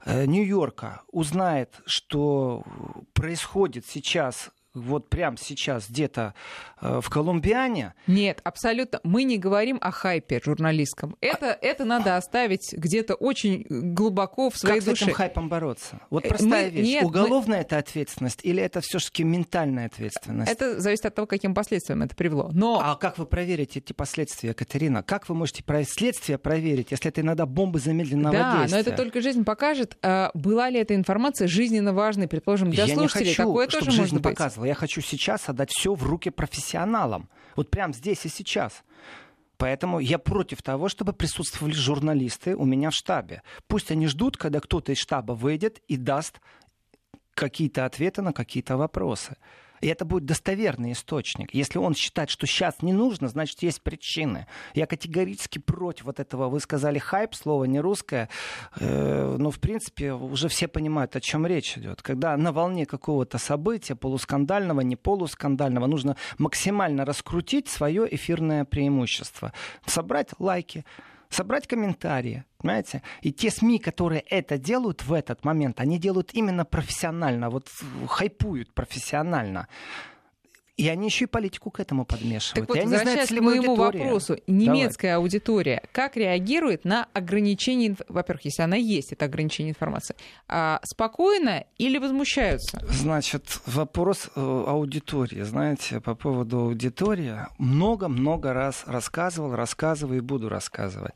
э, 0.05 0.25
Нью-Йорка 0.25 1.01
узнает, 1.11 1.79
что 1.85 2.63
происходит 3.13 3.85
сейчас 3.85 4.49
вот 4.73 5.10
прямо 5.10 5.38
сейчас 5.38 5.89
где-то 5.89 6.34
э, 6.82 6.99
в 7.01 7.10
Колумбиане. 7.10 7.93
Нет, 8.06 8.41
абсолютно. 8.43 8.99
Мы 9.03 9.23
не 9.23 9.38
говорим 9.38 9.77
о 9.82 9.91
хайпе 9.91 10.41
журналистском. 10.43 11.15
Это, 11.21 11.53
а... 11.53 11.58
это 11.62 11.86
надо 11.86 12.15
оставить 12.15 12.73
где-то 12.73 13.15
очень 13.15 13.65
глубоко 13.69 14.49
в 14.49 14.58
своей 14.58 14.80
как 14.80 14.89
душе. 14.89 14.99
Как 14.99 14.99
с 14.99 15.08
этим 15.08 15.13
хайпом 15.15 15.49
бороться? 15.49 15.99
Вот 16.10 16.25
э, 16.25 16.30
простая 16.30 16.65
мы... 16.65 16.69
вещь. 16.69 16.88
Нет, 16.88 17.03
Уголовная 17.03 17.60
мы... 17.60 17.63
это 17.63 17.77
ответственность 17.77 18.39
или 18.43 18.62
это 18.62 18.82
все-таки 18.82 19.23
ментальная 19.23 19.88
ответственность? 19.88 20.51
Это 20.51 20.80
зависит 20.80 21.06
от 21.06 21.15
того, 21.15 21.27
каким 21.27 21.53
последствиям 21.53 22.01
это 22.03 22.15
привело. 22.15 22.49
Но... 22.53 22.80
А 22.84 22.95
как 22.95 23.17
вы 23.17 23.25
проверите 23.25 23.80
эти 23.80 23.93
последствия, 23.93 24.53
Катерина? 24.53 25.03
Как 25.03 25.30
вы 25.30 25.36
можете 25.36 25.63
следствие 25.86 26.38
проверить, 26.38 26.91
если 26.91 27.10
это 27.10 27.21
иногда 27.21 27.45
бомбы 27.45 27.80
замедленного 27.80 28.36
да, 28.36 28.58
действия? 28.60 28.75
но 28.75 28.82
это 28.82 28.91
только 28.91 29.21
жизнь 29.21 29.43
покажет, 29.43 29.97
а 30.01 30.32
была 30.34 30.69
ли 30.69 30.80
эта 30.80 30.95
информация 30.95 31.47
жизненно 31.47 31.93
важной, 31.93 32.27
предположим, 32.27 32.69
для 32.71 32.86
Я 32.86 32.95
слушателей. 32.95 33.30
Не 33.30 33.36
хочу, 33.36 33.47
Такое 33.47 33.69
чтобы 33.69 33.86
тоже 33.86 33.97
жизнь 33.97 34.15
быть. 34.15 34.23
показывала 34.23 34.66
я 34.67 34.75
хочу 34.75 35.01
сейчас 35.01 35.49
отдать 35.49 35.71
все 35.71 35.93
в 35.93 36.03
руки 36.03 36.30
профессионалам. 36.30 37.30
Вот 37.56 37.69
прямо 37.69 37.93
здесь 37.93 38.25
и 38.25 38.30
сейчас. 38.30 38.84
Поэтому 39.58 39.99
я 39.99 40.19
против 40.19 40.62
того, 40.62 40.88
чтобы 40.88 41.13
присутствовали 41.13 41.73
журналисты 41.73 42.56
у 42.56 42.65
меня 42.65 42.91
в 42.91 42.93
штабе. 42.93 43.41
Пусть 43.67 43.91
они 43.91 44.08
ждут, 44.08 44.38
когда 44.38 44.60
кто-то 44.60 44.91
из 44.91 44.99
штаба 44.99 45.34
выйдет 45.34 45.82
и 45.88 45.97
даст 45.97 46.39
какие-то 47.34 47.86
ответы 47.86 48.21
на 48.21 48.34
какие-то 48.34 48.77
вопросы. 48.77 49.38
И 49.81 49.87
это 49.87 50.05
будет 50.05 50.25
достоверный 50.25 50.93
источник. 50.93 51.53
Если 51.53 51.77
он 51.77 51.93
считает, 51.93 52.29
что 52.29 52.47
сейчас 52.47 52.81
не 52.81 52.93
нужно, 52.93 53.27
значит, 53.27 53.61
есть 53.63 53.81
причины. 53.81 54.47
Я 54.73 54.85
категорически 54.85 55.59
против 55.59 56.05
вот 56.05 56.19
этого. 56.19 56.49
Вы 56.49 56.59
сказали 56.59 56.99
хайп, 56.99 57.35
слово 57.35 57.65
не 57.65 57.79
русское. 57.79 58.29
Э, 58.79 59.35
но, 59.37 59.51
в 59.51 59.59
принципе, 59.59 60.13
уже 60.13 60.47
все 60.47 60.67
понимают, 60.67 61.15
о 61.15 61.21
чем 61.21 61.45
речь 61.45 61.77
идет. 61.77 62.01
Когда 62.01 62.35
на 62.37 62.51
волне 62.51 62.85
какого-то 62.85 63.37
события, 63.37 63.95
полускандального, 63.95 64.81
не 64.81 64.95
полускандального, 64.95 65.87
нужно 65.87 66.15
максимально 66.37 67.05
раскрутить 67.05 67.67
свое 67.67 68.07
эфирное 68.13 68.65
преимущество. 68.65 69.53
Собрать 69.85 70.29
лайки, 70.39 70.85
собрать 71.29 71.67
комментарии, 71.67 72.45
понимаете? 72.67 73.01
И 73.21 73.32
те 73.32 73.49
СМИ, 73.49 73.80
которые 73.80 74.21
это 74.21 74.58
делают 74.58 75.03
в 75.03 75.13
этот 75.13 75.45
момент, 75.45 75.79
они 75.79 75.98
делают 75.98 76.31
именно 76.33 76.65
профессионально, 76.65 77.50
вот 77.50 77.69
хайпуют 78.08 78.73
профессионально. 78.73 79.67
И 80.77 80.87
они 80.89 81.08
еще 81.08 81.25
и 81.25 81.27
политику 81.27 81.71
к 81.71 81.79
этому 81.79 82.06
подмешивают. 82.06 82.67
Так 82.67 82.75
вот, 82.75 82.83
возвращаясь 82.83 83.29
к 83.29 83.41
моему 83.41 83.75
вопросу, 83.75 84.37
немецкая 84.46 85.13
Давай. 85.13 85.23
аудитория 85.23 85.81
как 85.91 86.15
реагирует 86.15 86.85
на 86.85 87.08
ограничение, 87.13 87.96
во-первых, 88.08 88.46
если 88.46 88.62
она 88.62 88.75
есть, 88.75 89.12
это 89.12 89.25
ограничение 89.25 89.71
информации, 89.71 90.15
а, 90.48 90.79
спокойно 90.83 91.65
или 91.79 91.98
возмущаются? 91.98 92.79
Значит, 92.89 93.60
вопрос 93.65 94.29
э, 94.35 94.39
аудитории. 94.39 95.41
Знаете, 95.41 96.00
по 96.00 96.13
поводу 96.13 96.60
аудитории 96.60 97.37
много-много 97.58 98.54
раз 98.54 98.83
рассказывал, 98.85 99.56
рассказываю 99.56 100.19
и 100.19 100.21
буду 100.21 100.48
рассказывать. 100.48 101.13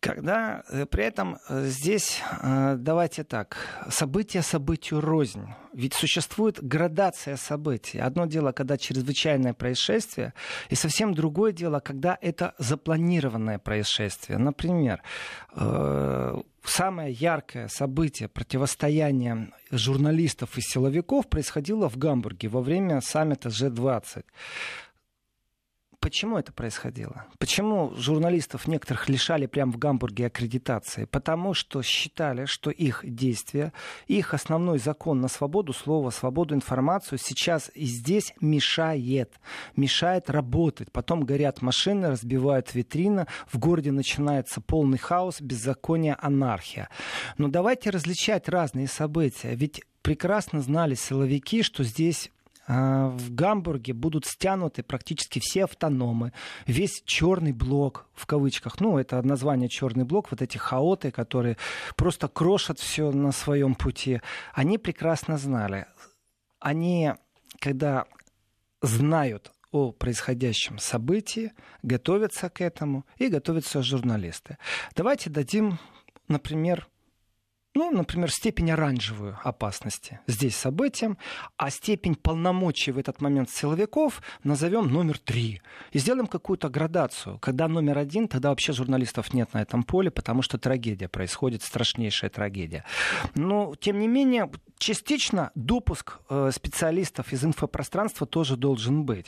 Когда 0.00 0.62
э, 0.68 0.86
при 0.86 1.04
этом 1.04 1.38
э, 1.48 1.64
здесь, 1.66 2.22
давайте 2.42 3.24
так, 3.24 3.56
события 3.90 4.42
событию 4.42 5.00
рознь. 5.00 5.46
Ведь 5.72 5.94
существует 5.94 6.62
градация 6.62 7.36
событий. 7.36 7.98
Одно 7.98 8.26
дело, 8.26 8.52
когда 8.52 8.76
чрезвычайное 8.76 9.54
происшествие, 9.54 10.34
и 10.70 10.74
совсем 10.74 11.14
другое 11.14 11.52
дело, 11.52 11.80
когда 11.80 12.18
это 12.20 12.54
запланированное 12.58 13.58
происшествие. 13.58 14.38
Например, 14.38 15.02
э, 15.54 16.36
самое 16.64 17.12
яркое 17.12 17.68
событие 17.68 18.28
противостояния 18.28 19.50
журналистов 19.70 20.58
и 20.58 20.60
силовиков 20.60 21.28
происходило 21.28 21.88
в 21.88 21.96
Гамбурге 21.96 22.48
во 22.48 22.60
время 22.60 23.00
саммита 23.00 23.48
G20. 23.48 24.24
Почему 26.08 26.38
это 26.38 26.54
происходило? 26.54 27.26
Почему 27.38 27.92
журналистов 27.94 28.66
некоторых 28.66 29.10
лишали 29.10 29.44
прямо 29.44 29.72
в 29.72 29.76
Гамбурге 29.76 30.28
аккредитации? 30.28 31.04
Потому 31.04 31.52
что 31.52 31.82
считали, 31.82 32.46
что 32.46 32.70
их 32.70 33.02
действия, 33.04 33.74
их 34.06 34.32
основной 34.32 34.78
закон 34.78 35.20
на 35.20 35.28
свободу 35.28 35.74
слова, 35.74 36.08
свободу 36.08 36.54
информацию 36.54 37.18
сейчас 37.22 37.70
и 37.74 37.84
здесь 37.84 38.32
мешает. 38.40 39.34
Мешает 39.76 40.30
работать. 40.30 40.90
Потом 40.92 41.24
горят 41.24 41.60
машины, 41.60 42.08
разбивают 42.08 42.74
витрины, 42.74 43.26
в 43.46 43.58
городе 43.58 43.92
начинается 43.92 44.62
полный 44.62 44.96
хаос, 44.96 45.42
беззаконие, 45.42 46.14
анархия. 46.14 46.88
Но 47.36 47.48
давайте 47.48 47.90
различать 47.90 48.48
разные 48.48 48.88
события. 48.88 49.54
Ведь 49.54 49.82
прекрасно 50.00 50.62
знали 50.62 50.94
силовики, 50.94 51.62
что 51.62 51.84
здесь 51.84 52.30
в 52.68 53.34
Гамбурге 53.34 53.94
будут 53.94 54.26
стянуты 54.26 54.82
практически 54.82 55.40
все 55.42 55.64
автономы, 55.64 56.32
весь 56.66 57.02
черный 57.06 57.52
блок, 57.52 58.06
в 58.14 58.26
кавычках, 58.26 58.80
ну, 58.80 58.98
это 58.98 59.22
название 59.22 59.70
черный 59.70 60.04
блок, 60.04 60.30
вот 60.30 60.42
эти 60.42 60.58
хаоты, 60.58 61.10
которые 61.10 61.56
просто 61.96 62.28
крошат 62.28 62.78
все 62.78 63.10
на 63.10 63.32
своем 63.32 63.74
пути, 63.74 64.20
они 64.52 64.76
прекрасно 64.76 65.38
знали. 65.38 65.86
Они, 66.60 67.12
когда 67.58 68.04
знают 68.82 69.50
о 69.70 69.92
происходящем 69.92 70.78
событии, 70.78 71.52
готовятся 71.82 72.50
к 72.50 72.60
этому 72.60 73.06
и 73.16 73.28
готовятся 73.28 73.82
журналисты. 73.82 74.58
Давайте 74.94 75.30
дадим, 75.30 75.78
например, 76.26 76.86
ну, 77.78 77.92
например, 77.92 78.28
степень 78.32 78.72
оранжевую 78.72 79.38
опасности 79.44 80.18
здесь 80.26 80.56
событием, 80.56 81.16
а 81.56 81.70
степень 81.70 82.16
полномочий 82.16 82.90
в 82.90 82.98
этот 82.98 83.20
момент 83.20 83.50
силовиков 83.50 84.20
назовем 84.42 84.88
номер 84.88 85.16
три. 85.18 85.62
И 85.92 86.00
сделаем 86.00 86.26
какую-то 86.26 86.68
градацию. 86.68 87.38
Когда 87.38 87.68
номер 87.68 87.98
один, 87.98 88.26
тогда 88.26 88.48
вообще 88.48 88.72
журналистов 88.72 89.32
нет 89.32 89.54
на 89.54 89.62
этом 89.62 89.84
поле, 89.84 90.10
потому 90.10 90.42
что 90.42 90.58
трагедия 90.58 91.06
происходит, 91.06 91.62
страшнейшая 91.62 92.30
трагедия. 92.30 92.84
Но, 93.36 93.76
тем 93.78 94.00
не 94.00 94.08
менее, 94.08 94.50
частично 94.78 95.52
допуск 95.54 96.18
э, 96.28 96.50
специалистов 96.52 97.32
из 97.32 97.44
инфопространства 97.44 98.26
тоже 98.26 98.56
должен 98.56 99.04
быть. 99.04 99.26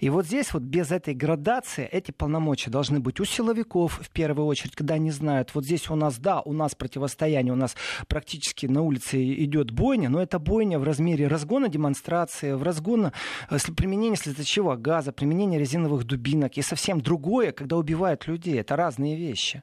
И 0.00 0.10
вот 0.10 0.26
здесь 0.26 0.52
вот 0.52 0.62
без 0.62 0.90
этой 0.90 1.14
градации 1.14 1.86
эти 1.86 2.10
полномочия 2.10 2.70
должны 2.70 2.98
быть 2.98 3.20
у 3.20 3.24
силовиков 3.24 4.00
в 4.02 4.10
первую 4.10 4.46
очередь, 4.46 4.74
когда 4.74 4.94
они 4.94 5.12
знают, 5.12 5.54
вот 5.54 5.64
здесь 5.64 5.88
у 5.90 5.94
нас, 5.94 6.18
да, 6.18 6.40
у 6.40 6.52
нас 6.52 6.74
противостояние, 6.74 7.52
у 7.52 7.56
нас 7.56 7.76
практически 8.08 8.66
на 8.66 8.82
улице 8.82 9.22
идет 9.44 9.70
бойня, 9.70 10.08
но 10.08 10.22
это 10.22 10.38
бойня 10.38 10.78
в 10.78 10.84
размере 10.84 11.26
разгона 11.26 11.68
демонстрации, 11.68 12.52
в 12.52 12.62
разгона 12.62 13.12
э, 13.50 13.58
применения 13.76 14.16
слезоточивого 14.16 14.76
газа, 14.76 15.12
применения 15.12 15.58
резиновых 15.58 16.04
дубинок 16.04 16.56
и 16.56 16.62
совсем 16.62 17.00
другое, 17.00 17.52
когда 17.52 17.76
убивают 17.76 18.26
людей. 18.26 18.58
Это 18.60 18.76
разные 18.76 19.16
вещи. 19.16 19.62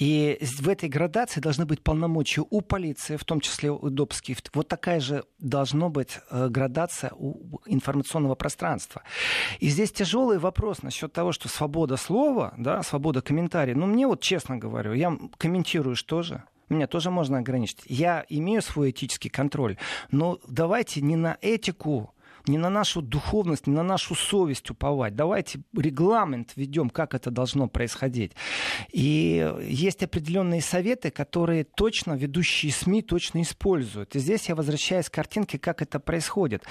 И 0.00 0.38
в 0.40 0.68
этой 0.68 0.88
градации 0.88 1.40
должны 1.40 1.66
быть 1.66 1.82
полномочия 1.82 2.42
у 2.48 2.62
полиции, 2.62 3.16
в 3.16 3.24
том 3.24 3.40
числе 3.40 3.70
у 3.70 3.90
допских. 3.90 4.38
Вот 4.54 4.66
такая 4.68 4.98
же 4.98 5.24
должна 5.38 5.90
быть 5.90 6.18
э, 6.30 6.48
градация 6.48 7.12
у 7.14 7.60
информационного 7.66 8.34
пространства. 8.34 9.02
И 9.58 9.68
здесь 9.68 9.92
тяжелый 9.92 10.38
вопрос 10.38 10.82
насчет 10.82 11.12
того, 11.12 11.32
что 11.32 11.48
свобода 11.48 11.96
слова, 11.96 12.54
да, 12.56 12.82
свобода 12.82 13.20
комментария. 13.20 13.74
Ну, 13.74 13.86
мне 13.86 14.06
вот 14.06 14.22
честно 14.22 14.56
говорю, 14.56 14.94
я 14.94 15.16
комментирую 15.36 15.96
что 15.96 16.22
же? 16.22 16.44
Меня 16.70 16.86
тоже 16.86 17.10
можно 17.10 17.38
ограничить. 17.38 17.80
Я 17.86 18.24
имею 18.28 18.62
свой 18.62 18.90
этический 18.90 19.28
контроль, 19.28 19.76
но 20.10 20.38
давайте 20.46 21.00
не 21.00 21.16
на 21.16 21.36
этику 21.42 22.14
не 22.46 22.58
на 22.58 22.70
нашу 22.70 23.02
духовность, 23.02 23.66
не 23.66 23.74
на 23.74 23.82
нашу 23.82 24.14
совесть 24.14 24.70
уповать. 24.70 25.14
Давайте 25.14 25.60
регламент 25.76 26.52
введем, 26.56 26.90
как 26.90 27.14
это 27.14 27.30
должно 27.30 27.68
происходить. 27.68 28.32
И 28.92 29.52
есть 29.62 30.02
определенные 30.02 30.60
советы, 30.60 31.10
которые 31.10 31.64
точно 31.64 32.14
ведущие 32.14 32.72
СМИ 32.72 33.02
точно 33.02 33.42
используют. 33.42 34.16
И 34.16 34.18
здесь 34.18 34.48
я 34.48 34.54
возвращаюсь 34.54 35.08
к 35.08 35.14
картинке, 35.14 35.58
как 35.58 35.82
это 35.82 36.00
происходит. 36.00 36.64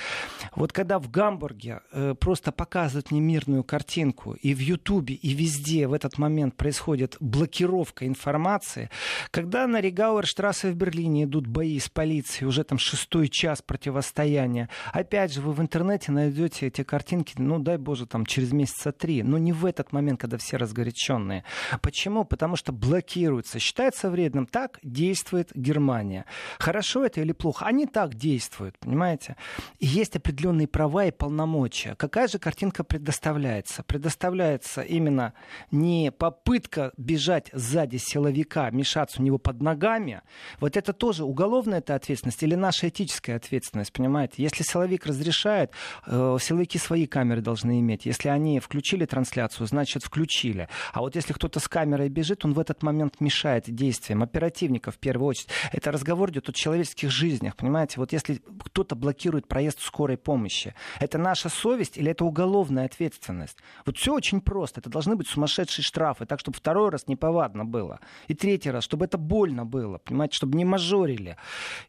Вот 0.55 0.71
когда 0.73 0.99
в 0.99 1.09
Гамбурге 1.09 1.81
э, 1.91 2.15
просто 2.19 2.51
показывают 2.51 3.11
немирную 3.11 3.63
картинку, 3.63 4.33
и 4.33 4.53
в 4.53 4.59
Ютубе, 4.59 5.15
и 5.15 5.33
везде 5.33 5.87
в 5.87 5.93
этот 5.93 6.17
момент 6.17 6.55
происходит 6.55 7.17
блокировка 7.19 8.07
информации, 8.07 8.89
когда 9.31 9.67
на 9.67 9.81
Ригауэрштрассе 9.81 10.71
в 10.71 10.75
Берлине 10.75 11.23
идут 11.23 11.47
бои 11.47 11.79
с 11.79 11.89
полицией, 11.89 12.47
уже 12.47 12.63
там 12.63 12.77
шестой 12.77 13.27
час 13.29 13.61
противостояния, 13.61 14.69
опять 14.93 15.33
же, 15.33 15.41
вы 15.41 15.51
в 15.59 15.61
интернете 15.61 16.13
найдете 16.13 16.67
эти 16.67 16.83
картинки, 16.83 17.35
ну, 17.37 17.59
дай 17.59 17.77
боже, 17.77 18.05
там, 18.05 18.25
через 18.25 18.53
месяца 18.53 18.93
три. 18.93 19.23
Но 19.23 19.37
не 19.37 19.51
в 19.51 19.65
этот 19.65 19.91
момент, 19.91 20.21
когда 20.21 20.37
все 20.37 20.55
разгоряченные. 20.55 21.43
Почему? 21.81 22.23
Потому 22.23 22.55
что 22.55 22.71
блокируется. 22.71 23.59
Считается 23.59 24.09
вредным. 24.09 24.45
Так 24.45 24.79
действует 24.83 25.51
Германия. 25.53 26.25
Хорошо 26.59 27.03
это 27.03 27.19
или 27.19 27.33
плохо? 27.33 27.65
Они 27.65 27.85
так 27.85 28.15
действуют, 28.15 28.79
понимаете? 28.79 29.35
Есть 29.81 30.15
определенные 30.15 30.67
права 30.67 31.05
и 31.05 31.11
полномочия. 31.11 31.95
Какая 31.95 32.29
же 32.29 32.39
картинка 32.39 32.85
предоставляется? 32.85 33.83
Предоставляется 33.83 34.81
именно 34.81 35.33
не 35.71 36.09
попытка 36.11 36.93
бежать 36.95 37.49
сзади 37.51 37.97
силовика, 37.97 38.69
мешаться 38.69 39.21
у 39.21 39.25
него 39.25 39.39
под 39.39 39.61
ногами. 39.61 40.21
Вот 40.61 40.77
это 40.77 40.93
тоже 40.93 41.25
уголовная 41.25 41.79
это 41.79 41.95
ответственность 41.95 42.41
или 42.43 42.55
наша 42.55 42.87
этическая 42.87 43.35
ответственность, 43.35 43.91
понимаете? 43.91 44.41
Если 44.41 44.63
силовик 44.63 45.05
разрешает 45.05 45.48
мешает. 45.49 45.71
Э, 46.05 46.37
силовики 46.39 46.77
свои 46.77 47.05
камеры 47.05 47.41
должны 47.41 47.79
иметь. 47.79 48.05
Если 48.05 48.29
они 48.29 48.59
включили 48.59 49.05
трансляцию, 49.05 49.67
значит 49.67 50.03
включили. 50.03 50.67
А 50.93 50.99
вот 51.01 51.15
если 51.15 51.33
кто-то 51.33 51.59
с 51.59 51.67
камерой 51.67 52.09
бежит, 52.09 52.45
он 52.45 52.53
в 52.53 52.59
этот 52.59 52.83
момент 52.83 53.19
мешает 53.19 53.63
действиям 53.67 54.23
оперативников 54.23 54.95
в 54.95 54.99
первую 54.99 55.29
очередь. 55.29 55.49
Это 55.71 55.91
разговор 55.91 56.29
идет 56.31 56.49
о 56.49 56.53
человеческих 56.53 57.11
жизнях, 57.11 57.55
понимаете? 57.55 57.95
Вот 57.97 58.13
если 58.13 58.41
кто-то 58.65 58.95
блокирует 58.95 59.47
проезд 59.47 59.81
скорой 59.81 60.17
помощи, 60.17 60.73
это 60.99 61.17
наша 61.17 61.49
совесть 61.49 61.97
или 61.97 62.11
это 62.11 62.25
уголовная 62.25 62.85
ответственность? 62.85 63.57
Вот 63.85 63.97
все 63.97 64.13
очень 64.13 64.41
просто. 64.41 64.79
Это 64.81 64.89
должны 64.89 65.15
быть 65.15 65.27
сумасшедшие 65.27 65.83
штрафы, 65.83 66.25
так, 66.25 66.39
чтобы 66.39 66.57
второй 66.57 66.89
раз 66.89 67.07
неповадно 67.07 67.65
было. 67.65 67.99
И 68.27 68.33
третий 68.33 68.71
раз, 68.71 68.83
чтобы 68.83 69.05
это 69.05 69.17
больно 69.17 69.65
было, 69.65 69.97
понимаете, 69.97 70.35
чтобы 70.35 70.57
не 70.57 70.65
мажорили. 70.65 71.37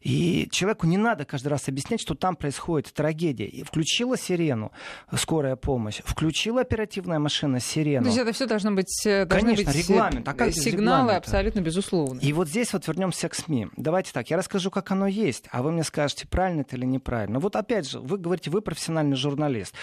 И 0.01 0.47
человеку 0.51 0.87
не 0.87 0.97
надо 0.97 1.25
каждый 1.25 1.49
раз 1.49 1.67
объяснять, 1.67 2.01
что 2.01 2.15
там 2.15 2.35
происходит 2.35 2.93
трагедия 2.93 3.50
включила 3.65 4.17
сирену, 4.17 4.71
скорая 5.15 5.55
помощь, 5.55 6.01
включила 6.03 6.61
оперативная 6.61 7.19
машина 7.19 7.59
сирену. 7.59 8.03
То 8.03 8.09
есть 8.09 8.19
это 8.19 8.31
все 8.33 8.45
должно 8.45 8.71
быть, 8.71 9.05
э, 9.05 9.25
Конечно, 9.25 9.65
быть 9.65 9.75
регламент. 9.75 10.27
А 10.27 10.33
как 10.33 10.53
сигналы 10.53 11.13
абсолютно 11.13 11.61
безусловно. 11.61 12.19
И 12.19 12.33
вот 12.33 12.47
здесь 12.47 12.73
вот 12.73 12.87
вернемся 12.87 13.29
к 13.29 13.35
СМИ. 13.35 13.67
Давайте 13.77 14.11
так, 14.11 14.29
я 14.29 14.37
расскажу, 14.37 14.71
как 14.71 14.91
оно 14.91 15.07
есть, 15.07 15.45
а 15.51 15.61
вы 15.61 15.71
мне 15.71 15.83
скажете, 15.83 16.27
правильно 16.27 16.61
это 16.61 16.75
или 16.75 16.85
неправильно. 16.85 17.39
Вот 17.39 17.55
опять 17.55 17.89
же, 17.89 17.99
вы 17.99 18.17
говорите, 18.17 18.49
вы 18.49 18.61
профессиональный 18.61 19.15
журналист. 19.15 19.73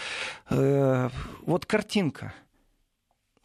Э, 0.50 1.10
вот 1.46 1.66
картинка 1.66 2.32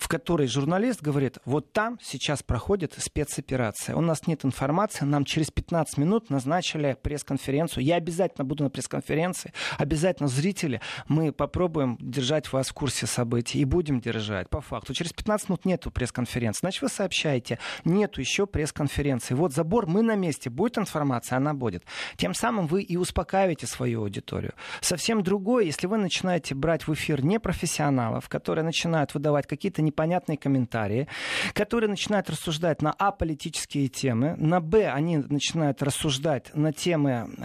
в 0.03 0.09
которой 0.09 0.47
журналист 0.47 1.01
говорит, 1.01 1.37
вот 1.45 1.71
там 1.71 1.97
сейчас 2.01 2.43
проходит 2.43 2.93
спецоперация. 2.97 3.95
У 3.95 4.01
нас 4.01 4.27
нет 4.27 4.43
информации, 4.43 5.05
нам 5.05 5.23
через 5.23 5.49
15 5.49 5.97
минут 5.97 6.29
назначили 6.29 6.97
пресс-конференцию. 7.01 7.85
Я 7.85 7.95
обязательно 7.95 8.43
буду 8.43 8.65
на 8.65 8.69
пресс-конференции, 8.69 9.53
обязательно 9.77 10.27
зрители, 10.27 10.81
мы 11.07 11.31
попробуем 11.31 11.97
держать 12.01 12.51
вас 12.51 12.67
в 12.67 12.73
курсе 12.73 13.07
событий 13.07 13.59
и 13.59 13.63
будем 13.63 14.01
держать, 14.01 14.49
по 14.49 14.59
факту. 14.59 14.93
Через 14.93 15.13
15 15.13 15.47
минут 15.47 15.63
нету 15.63 15.89
пресс-конференции. 15.89 16.59
Значит, 16.59 16.81
вы 16.81 16.89
сообщаете, 16.89 17.59
нету 17.85 18.19
еще 18.19 18.45
пресс-конференции. 18.45 19.35
Вот 19.35 19.53
забор, 19.53 19.87
мы 19.87 20.01
на 20.01 20.15
месте, 20.15 20.49
будет 20.49 20.77
информация, 20.77 21.37
она 21.37 21.53
будет. 21.53 21.85
Тем 22.17 22.33
самым 22.33 22.67
вы 22.67 22.81
и 22.81 22.97
успокаиваете 22.97 23.67
свою 23.67 24.01
аудиторию. 24.01 24.53
Совсем 24.81 25.23
другое, 25.23 25.63
если 25.63 25.87
вы 25.87 25.95
начинаете 25.95 26.55
брать 26.55 26.87
в 26.87 26.93
эфир 26.93 27.23
непрофессионалов, 27.23 28.27
которые 28.27 28.65
начинают 28.65 29.13
выдавать 29.13 29.47
какие-то 29.47 29.81
непонятные 29.93 30.37
комментарии, 30.37 31.07
которые 31.53 31.89
начинают 31.89 32.29
рассуждать 32.29 32.81
на 32.81 32.91
аполитические 32.91 33.87
темы, 33.87 34.35
на 34.37 34.59
Б 34.59 34.89
они 34.89 35.17
начинают 35.17 35.83
рассуждать 35.83 36.53
на 36.55 36.73
темы 36.73 37.29
э, 37.37 37.43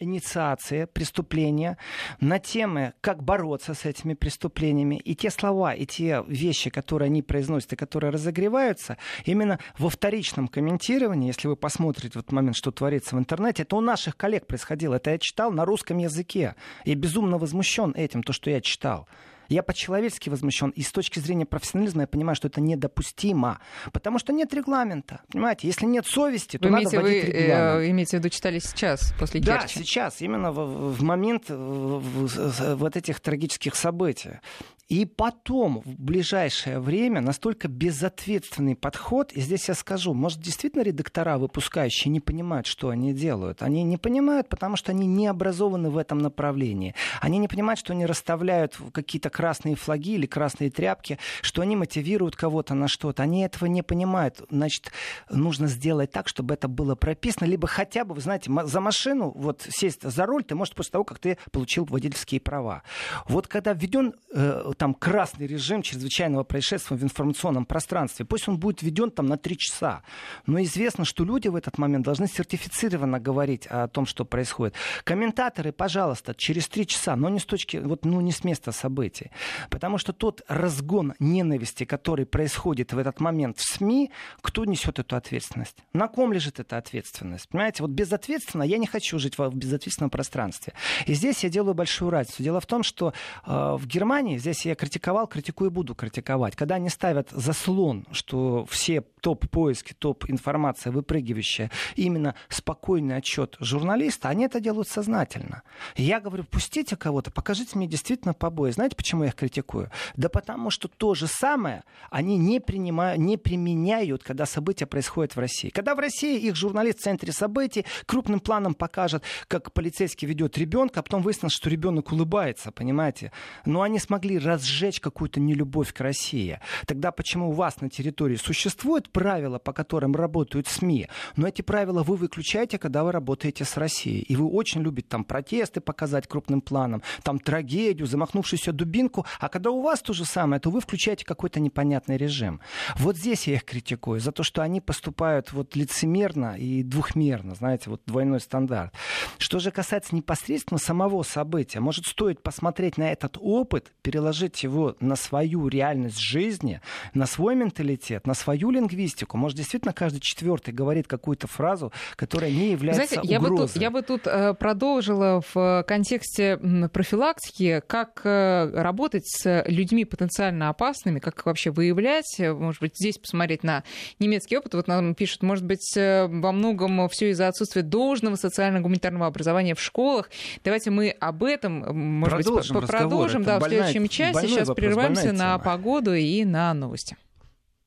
инициации 0.00 0.86
преступления, 0.86 1.78
на 2.20 2.38
темы, 2.38 2.94
как 3.00 3.22
бороться 3.22 3.74
с 3.74 3.84
этими 3.84 4.14
преступлениями. 4.14 4.96
И 4.96 5.14
те 5.14 5.30
слова, 5.30 5.74
и 5.74 5.86
те 5.86 6.24
вещи, 6.26 6.70
которые 6.70 7.06
они 7.06 7.22
произносят 7.22 7.72
и 7.72 7.76
которые 7.76 8.10
разогреваются, 8.10 8.96
именно 9.24 9.58
во 9.78 9.88
вторичном 9.88 10.48
комментировании, 10.48 11.28
если 11.28 11.48
вы 11.48 11.56
посмотрите 11.56 12.18
в 12.18 12.22
этот 12.22 12.32
момент, 12.32 12.56
что 12.56 12.72
творится 12.72 13.14
в 13.14 13.18
интернете, 13.18 13.62
это 13.62 13.76
у 13.76 13.80
наших 13.80 14.16
коллег 14.16 14.46
происходило. 14.46 14.96
Это 14.96 15.12
я 15.12 15.18
читал 15.18 15.52
на 15.52 15.64
русском 15.64 15.98
языке. 15.98 16.56
Я 16.84 16.94
безумно 16.96 17.38
возмущен 17.38 17.92
этим, 17.96 18.22
то, 18.22 18.32
что 18.32 18.50
я 18.50 18.60
читал. 18.60 19.06
Я 19.48 19.62
по-человечески 19.62 20.28
возмущен. 20.28 20.70
И 20.70 20.82
с 20.82 20.92
точки 20.92 21.18
зрения 21.20 21.46
профессионализма 21.46 22.02
я 22.02 22.06
понимаю, 22.06 22.36
что 22.36 22.48
это 22.48 22.60
недопустимо. 22.60 23.60
Потому 23.92 24.18
что 24.18 24.32
нет 24.32 24.52
регламента. 24.52 25.22
Понимаете, 25.32 25.66
если 25.66 25.86
нет 25.86 26.06
совести, 26.06 26.58
то 26.58 26.68
вы 26.68 26.74
надо 26.74 26.90
вводить 26.90 27.24
вы, 27.24 27.30
регламент. 27.30 27.82
Э, 27.82 27.90
имеете 27.90 28.16
в 28.16 28.20
виду, 28.20 28.28
читали 28.28 28.58
сейчас, 28.58 29.14
после 29.18 29.40
Да, 29.40 29.66
сейчас, 29.66 30.20
именно 30.20 30.52
в, 30.52 30.92
в 30.92 31.02
момент 31.02 31.48
в, 31.48 32.00
в, 32.00 32.74
вот 32.76 32.96
этих 32.96 33.20
трагических 33.20 33.74
событий. 33.74 34.40
И 34.88 35.04
потом, 35.04 35.82
в 35.84 36.00
ближайшее 36.00 36.80
время, 36.80 37.20
настолько 37.20 37.68
безответственный 37.68 38.74
подход, 38.74 39.32
и 39.32 39.40
здесь 39.42 39.68
я 39.68 39.74
скажу, 39.74 40.14
может, 40.14 40.40
действительно 40.40 40.80
редактора, 40.80 41.36
выпускающие, 41.36 42.10
не 42.10 42.20
понимают, 42.20 42.66
что 42.66 42.88
они 42.88 43.12
делают. 43.12 43.62
Они 43.62 43.82
не 43.82 43.98
понимают, 43.98 44.48
потому 44.48 44.76
что 44.76 44.92
они 44.92 45.06
не 45.06 45.26
образованы 45.26 45.90
в 45.90 45.98
этом 45.98 46.18
направлении. 46.18 46.94
Они 47.20 47.36
не 47.36 47.48
понимают, 47.48 47.78
что 47.78 47.92
они 47.92 48.06
расставляют 48.06 48.78
какие-то 48.92 49.28
красные 49.28 49.74
флаги 49.74 50.14
или 50.14 50.24
красные 50.24 50.70
тряпки, 50.70 51.18
что 51.42 51.60
они 51.60 51.76
мотивируют 51.76 52.34
кого-то 52.34 52.72
на 52.72 52.88
что-то. 52.88 53.22
Они 53.22 53.42
этого 53.42 53.68
не 53.68 53.82
понимают. 53.82 54.40
Значит, 54.48 54.92
нужно 55.28 55.66
сделать 55.66 56.12
так, 56.12 56.28
чтобы 56.28 56.54
это 56.54 56.66
было 56.66 56.94
прописано, 56.94 57.44
либо 57.44 57.68
хотя 57.68 58.06
бы, 58.06 58.14
вы 58.14 58.22
знаете, 58.22 58.50
за 58.64 58.80
машину, 58.80 59.32
вот 59.36 59.66
сесть 59.68 60.02
за 60.02 60.24
руль 60.24 60.44
ты 60.44 60.54
можешь 60.54 60.74
после 60.74 60.92
того, 60.92 61.04
как 61.04 61.18
ты 61.18 61.36
получил 61.52 61.84
водительские 61.84 62.40
права. 62.40 62.82
Вот 63.28 63.48
когда 63.48 63.74
введен 63.74 64.14
э, 64.32 64.72
там 64.78 64.94
красный 64.94 65.46
режим 65.46 65.82
чрезвычайного 65.82 66.44
происшествия 66.44 66.96
в 66.96 67.02
информационном 67.02 67.66
пространстве. 67.66 68.24
Пусть 68.24 68.48
он 68.48 68.58
будет 68.58 68.82
введен 68.82 69.10
там 69.10 69.26
на 69.26 69.36
три 69.36 69.58
часа. 69.58 70.02
Но 70.46 70.62
известно, 70.62 71.04
что 71.04 71.24
люди 71.24 71.48
в 71.48 71.56
этот 71.56 71.76
момент 71.78 72.04
должны 72.04 72.28
сертифицированно 72.28 73.20
говорить 73.20 73.66
о 73.66 73.88
том, 73.88 74.06
что 74.06 74.24
происходит. 74.24 74.74
Комментаторы, 75.04 75.72
пожалуйста, 75.72 76.34
через 76.34 76.68
три 76.68 76.86
часа, 76.86 77.16
но 77.16 77.28
не 77.28 77.40
с 77.40 77.44
точки, 77.44 77.78
вот, 77.78 78.04
ну, 78.04 78.20
не 78.20 78.32
с 78.32 78.44
места 78.44 78.72
событий. 78.72 79.30
Потому 79.68 79.98
что 79.98 80.12
тот 80.12 80.42
разгон 80.48 81.14
ненависти, 81.18 81.84
который 81.84 82.24
происходит 82.24 82.92
в 82.92 82.98
этот 82.98 83.20
момент 83.20 83.58
в 83.58 83.62
СМИ, 83.62 84.10
кто 84.40 84.64
несет 84.64 84.98
эту 84.98 85.16
ответственность? 85.16 85.76
На 85.92 86.08
ком 86.08 86.32
лежит 86.32 86.60
эта 86.60 86.76
ответственность? 86.76 87.48
Понимаете, 87.48 87.82
вот 87.82 87.90
безответственно 87.90 88.62
я 88.62 88.78
не 88.78 88.86
хочу 88.86 89.18
жить 89.18 89.36
в 89.36 89.50
безответственном 89.54 90.10
пространстве. 90.10 90.72
И 91.06 91.14
здесь 91.14 91.42
я 91.42 91.50
делаю 91.50 91.74
большую 91.74 92.10
разницу. 92.10 92.42
Дело 92.42 92.60
в 92.60 92.66
том, 92.66 92.82
что 92.82 93.12
э, 93.44 93.76
в 93.76 93.86
Германии, 93.86 94.38
здесь 94.38 94.67
я 94.68 94.74
критиковал, 94.74 95.26
критикую 95.26 95.70
и 95.70 95.72
буду 95.72 95.94
критиковать. 95.94 96.54
Когда 96.56 96.76
они 96.76 96.88
ставят 96.88 97.30
заслон, 97.30 98.06
что 98.12 98.66
все 98.66 99.02
топ-поиски, 99.20 99.94
топ-информация 99.94 100.92
выпрыгивающая, 100.92 101.70
именно 101.96 102.34
спокойный 102.48 103.16
отчет 103.16 103.56
журналиста, 103.60 104.28
они 104.28 104.44
это 104.44 104.60
делают 104.60 104.88
сознательно. 104.88 105.62
Я 105.96 106.20
говорю, 106.20 106.44
пустите 106.44 106.96
кого-то, 106.96 107.30
покажите 107.30 107.76
мне 107.76 107.86
действительно 107.86 108.34
побои. 108.34 108.70
Знаете, 108.70 108.96
почему 108.96 109.24
я 109.24 109.30
их 109.30 109.34
критикую? 109.34 109.90
Да 110.16 110.28
потому 110.28 110.70
что 110.70 110.88
то 110.88 111.14
же 111.14 111.26
самое 111.26 111.84
они 112.10 112.36
не, 112.36 112.60
принимают, 112.60 113.18
не 113.18 113.36
применяют, 113.36 114.22
когда 114.22 114.46
события 114.46 114.86
происходят 114.86 115.34
в 115.34 115.40
России. 115.40 115.70
Когда 115.70 115.94
в 115.94 115.98
России 115.98 116.38
их 116.38 116.56
журналист 116.56 117.00
в 117.00 117.02
центре 117.02 117.32
событий 117.32 117.84
крупным 118.06 118.40
планом 118.40 118.74
покажет, 118.74 119.22
как 119.48 119.72
полицейский 119.72 120.28
ведет 120.28 120.56
ребенка, 120.58 121.00
а 121.00 121.02
потом 121.02 121.22
выяснилось, 121.22 121.54
что 121.54 121.70
ребенок 121.70 122.12
улыбается, 122.12 122.70
понимаете? 122.70 123.32
Но 123.64 123.82
они 123.82 123.98
смогли 123.98 124.38
разжечь 124.58 125.00
какую-то 125.00 125.40
нелюбовь 125.40 125.92
к 125.92 126.00
России. 126.00 126.58
Тогда 126.86 127.12
почему 127.12 127.50
у 127.50 127.52
вас 127.52 127.80
на 127.80 127.88
территории 127.88 128.36
существует 128.36 129.10
правила, 129.10 129.58
по 129.58 129.72
которым 129.72 130.16
работают 130.16 130.66
СМИ, 130.66 131.08
но 131.36 131.46
эти 131.46 131.62
правила 131.62 132.02
вы 132.02 132.16
выключаете, 132.16 132.78
когда 132.78 133.04
вы 133.04 133.12
работаете 133.12 133.64
с 133.64 133.76
Россией. 133.76 134.22
И 134.22 134.34
вы 134.36 134.46
очень 134.46 134.82
любите 134.82 135.08
там 135.08 135.24
протесты 135.24 135.80
показать 135.80 136.26
крупным 136.26 136.60
планом, 136.60 137.02
там 137.22 137.38
трагедию, 137.38 138.06
замахнувшуюся 138.06 138.72
дубинку, 138.72 139.24
а 139.38 139.48
когда 139.48 139.70
у 139.70 139.80
вас 139.80 140.02
то 140.02 140.12
же 140.12 140.24
самое, 140.24 140.60
то 140.60 140.70
вы 140.70 140.80
включаете 140.80 141.24
какой-то 141.24 141.60
непонятный 141.60 142.16
режим. 142.16 142.60
Вот 142.96 143.16
здесь 143.16 143.46
я 143.46 143.54
их 143.54 143.64
критикую 143.64 144.20
за 144.20 144.32
то, 144.32 144.42
что 144.42 144.62
они 144.62 144.80
поступают 144.80 145.52
вот 145.52 145.76
лицемерно 145.76 146.56
и 146.58 146.82
двухмерно, 146.82 147.54
знаете, 147.54 147.90
вот 147.90 148.02
двойной 148.06 148.40
стандарт. 148.40 148.92
Что 149.38 149.60
же 149.60 149.70
касается 149.70 150.16
непосредственно 150.16 150.78
самого 150.78 151.22
события, 151.22 151.80
может 151.80 152.06
стоит 152.06 152.42
посмотреть 152.42 152.98
на 152.98 153.12
этот 153.12 153.38
опыт, 153.40 153.92
переложить 154.02 154.47
его 154.56 154.96
на 155.00 155.16
свою 155.16 155.68
реальность 155.68 156.18
жизни, 156.18 156.80
на 157.14 157.26
свой 157.26 157.54
менталитет, 157.54 158.26
на 158.26 158.34
свою 158.34 158.70
лингвистику. 158.70 159.36
Может, 159.36 159.58
действительно 159.58 159.92
каждый 159.92 160.20
четвертый 160.20 160.72
говорит 160.72 161.06
какую-то 161.06 161.46
фразу, 161.46 161.92
которая 162.16 162.50
не 162.50 162.72
является 162.72 163.06
Знаете, 163.06 163.28
я 163.28 163.38
угрозой. 163.38 163.60
Бы 163.60 163.72
тут, 163.72 163.82
я 163.82 163.90
бы 163.90 164.02
тут 164.02 164.26
э, 164.26 164.54
продолжила 164.54 165.42
в 165.52 165.84
контексте 165.86 166.58
профилактики, 166.92 167.82
как 167.86 168.22
э, 168.24 168.70
работать 168.74 169.26
с 169.26 169.64
людьми 169.66 170.04
потенциально 170.04 170.68
опасными, 170.68 171.18
как 171.18 171.46
вообще 171.46 171.70
выявлять, 171.70 172.38
может 172.38 172.80
быть, 172.80 172.96
здесь 172.96 173.18
посмотреть 173.18 173.62
на 173.62 173.84
немецкий 174.18 174.56
опыт. 174.58 174.74
Вот 174.74 174.88
нам 174.88 175.14
пишут, 175.14 175.42
может 175.42 175.64
быть, 175.64 175.96
э, 175.96 176.26
во 176.26 176.52
многом 176.52 177.08
все 177.08 177.30
из-за 177.30 177.48
отсутствия 177.48 177.82
должного 177.82 178.36
социально-гуманитарного 178.36 179.26
образования 179.26 179.74
в 179.74 179.80
школах. 179.80 180.30
Давайте 180.64 180.90
мы 180.90 181.10
об 181.10 181.44
этом, 181.44 181.96
может 181.96 182.44
продолжим 182.44 182.80
быть, 182.80 182.88
продолжим 182.88 183.42
да, 183.44 183.58
в 183.58 183.64
следующем 183.64 184.08
часе. 184.08 184.37
Сейчас 184.42 184.68
вопрос, 184.68 184.76
прерываемся 184.76 185.32
на 185.32 185.58
погоду 185.58 186.14
и 186.14 186.44
на 186.44 186.72
новости. 186.74 187.16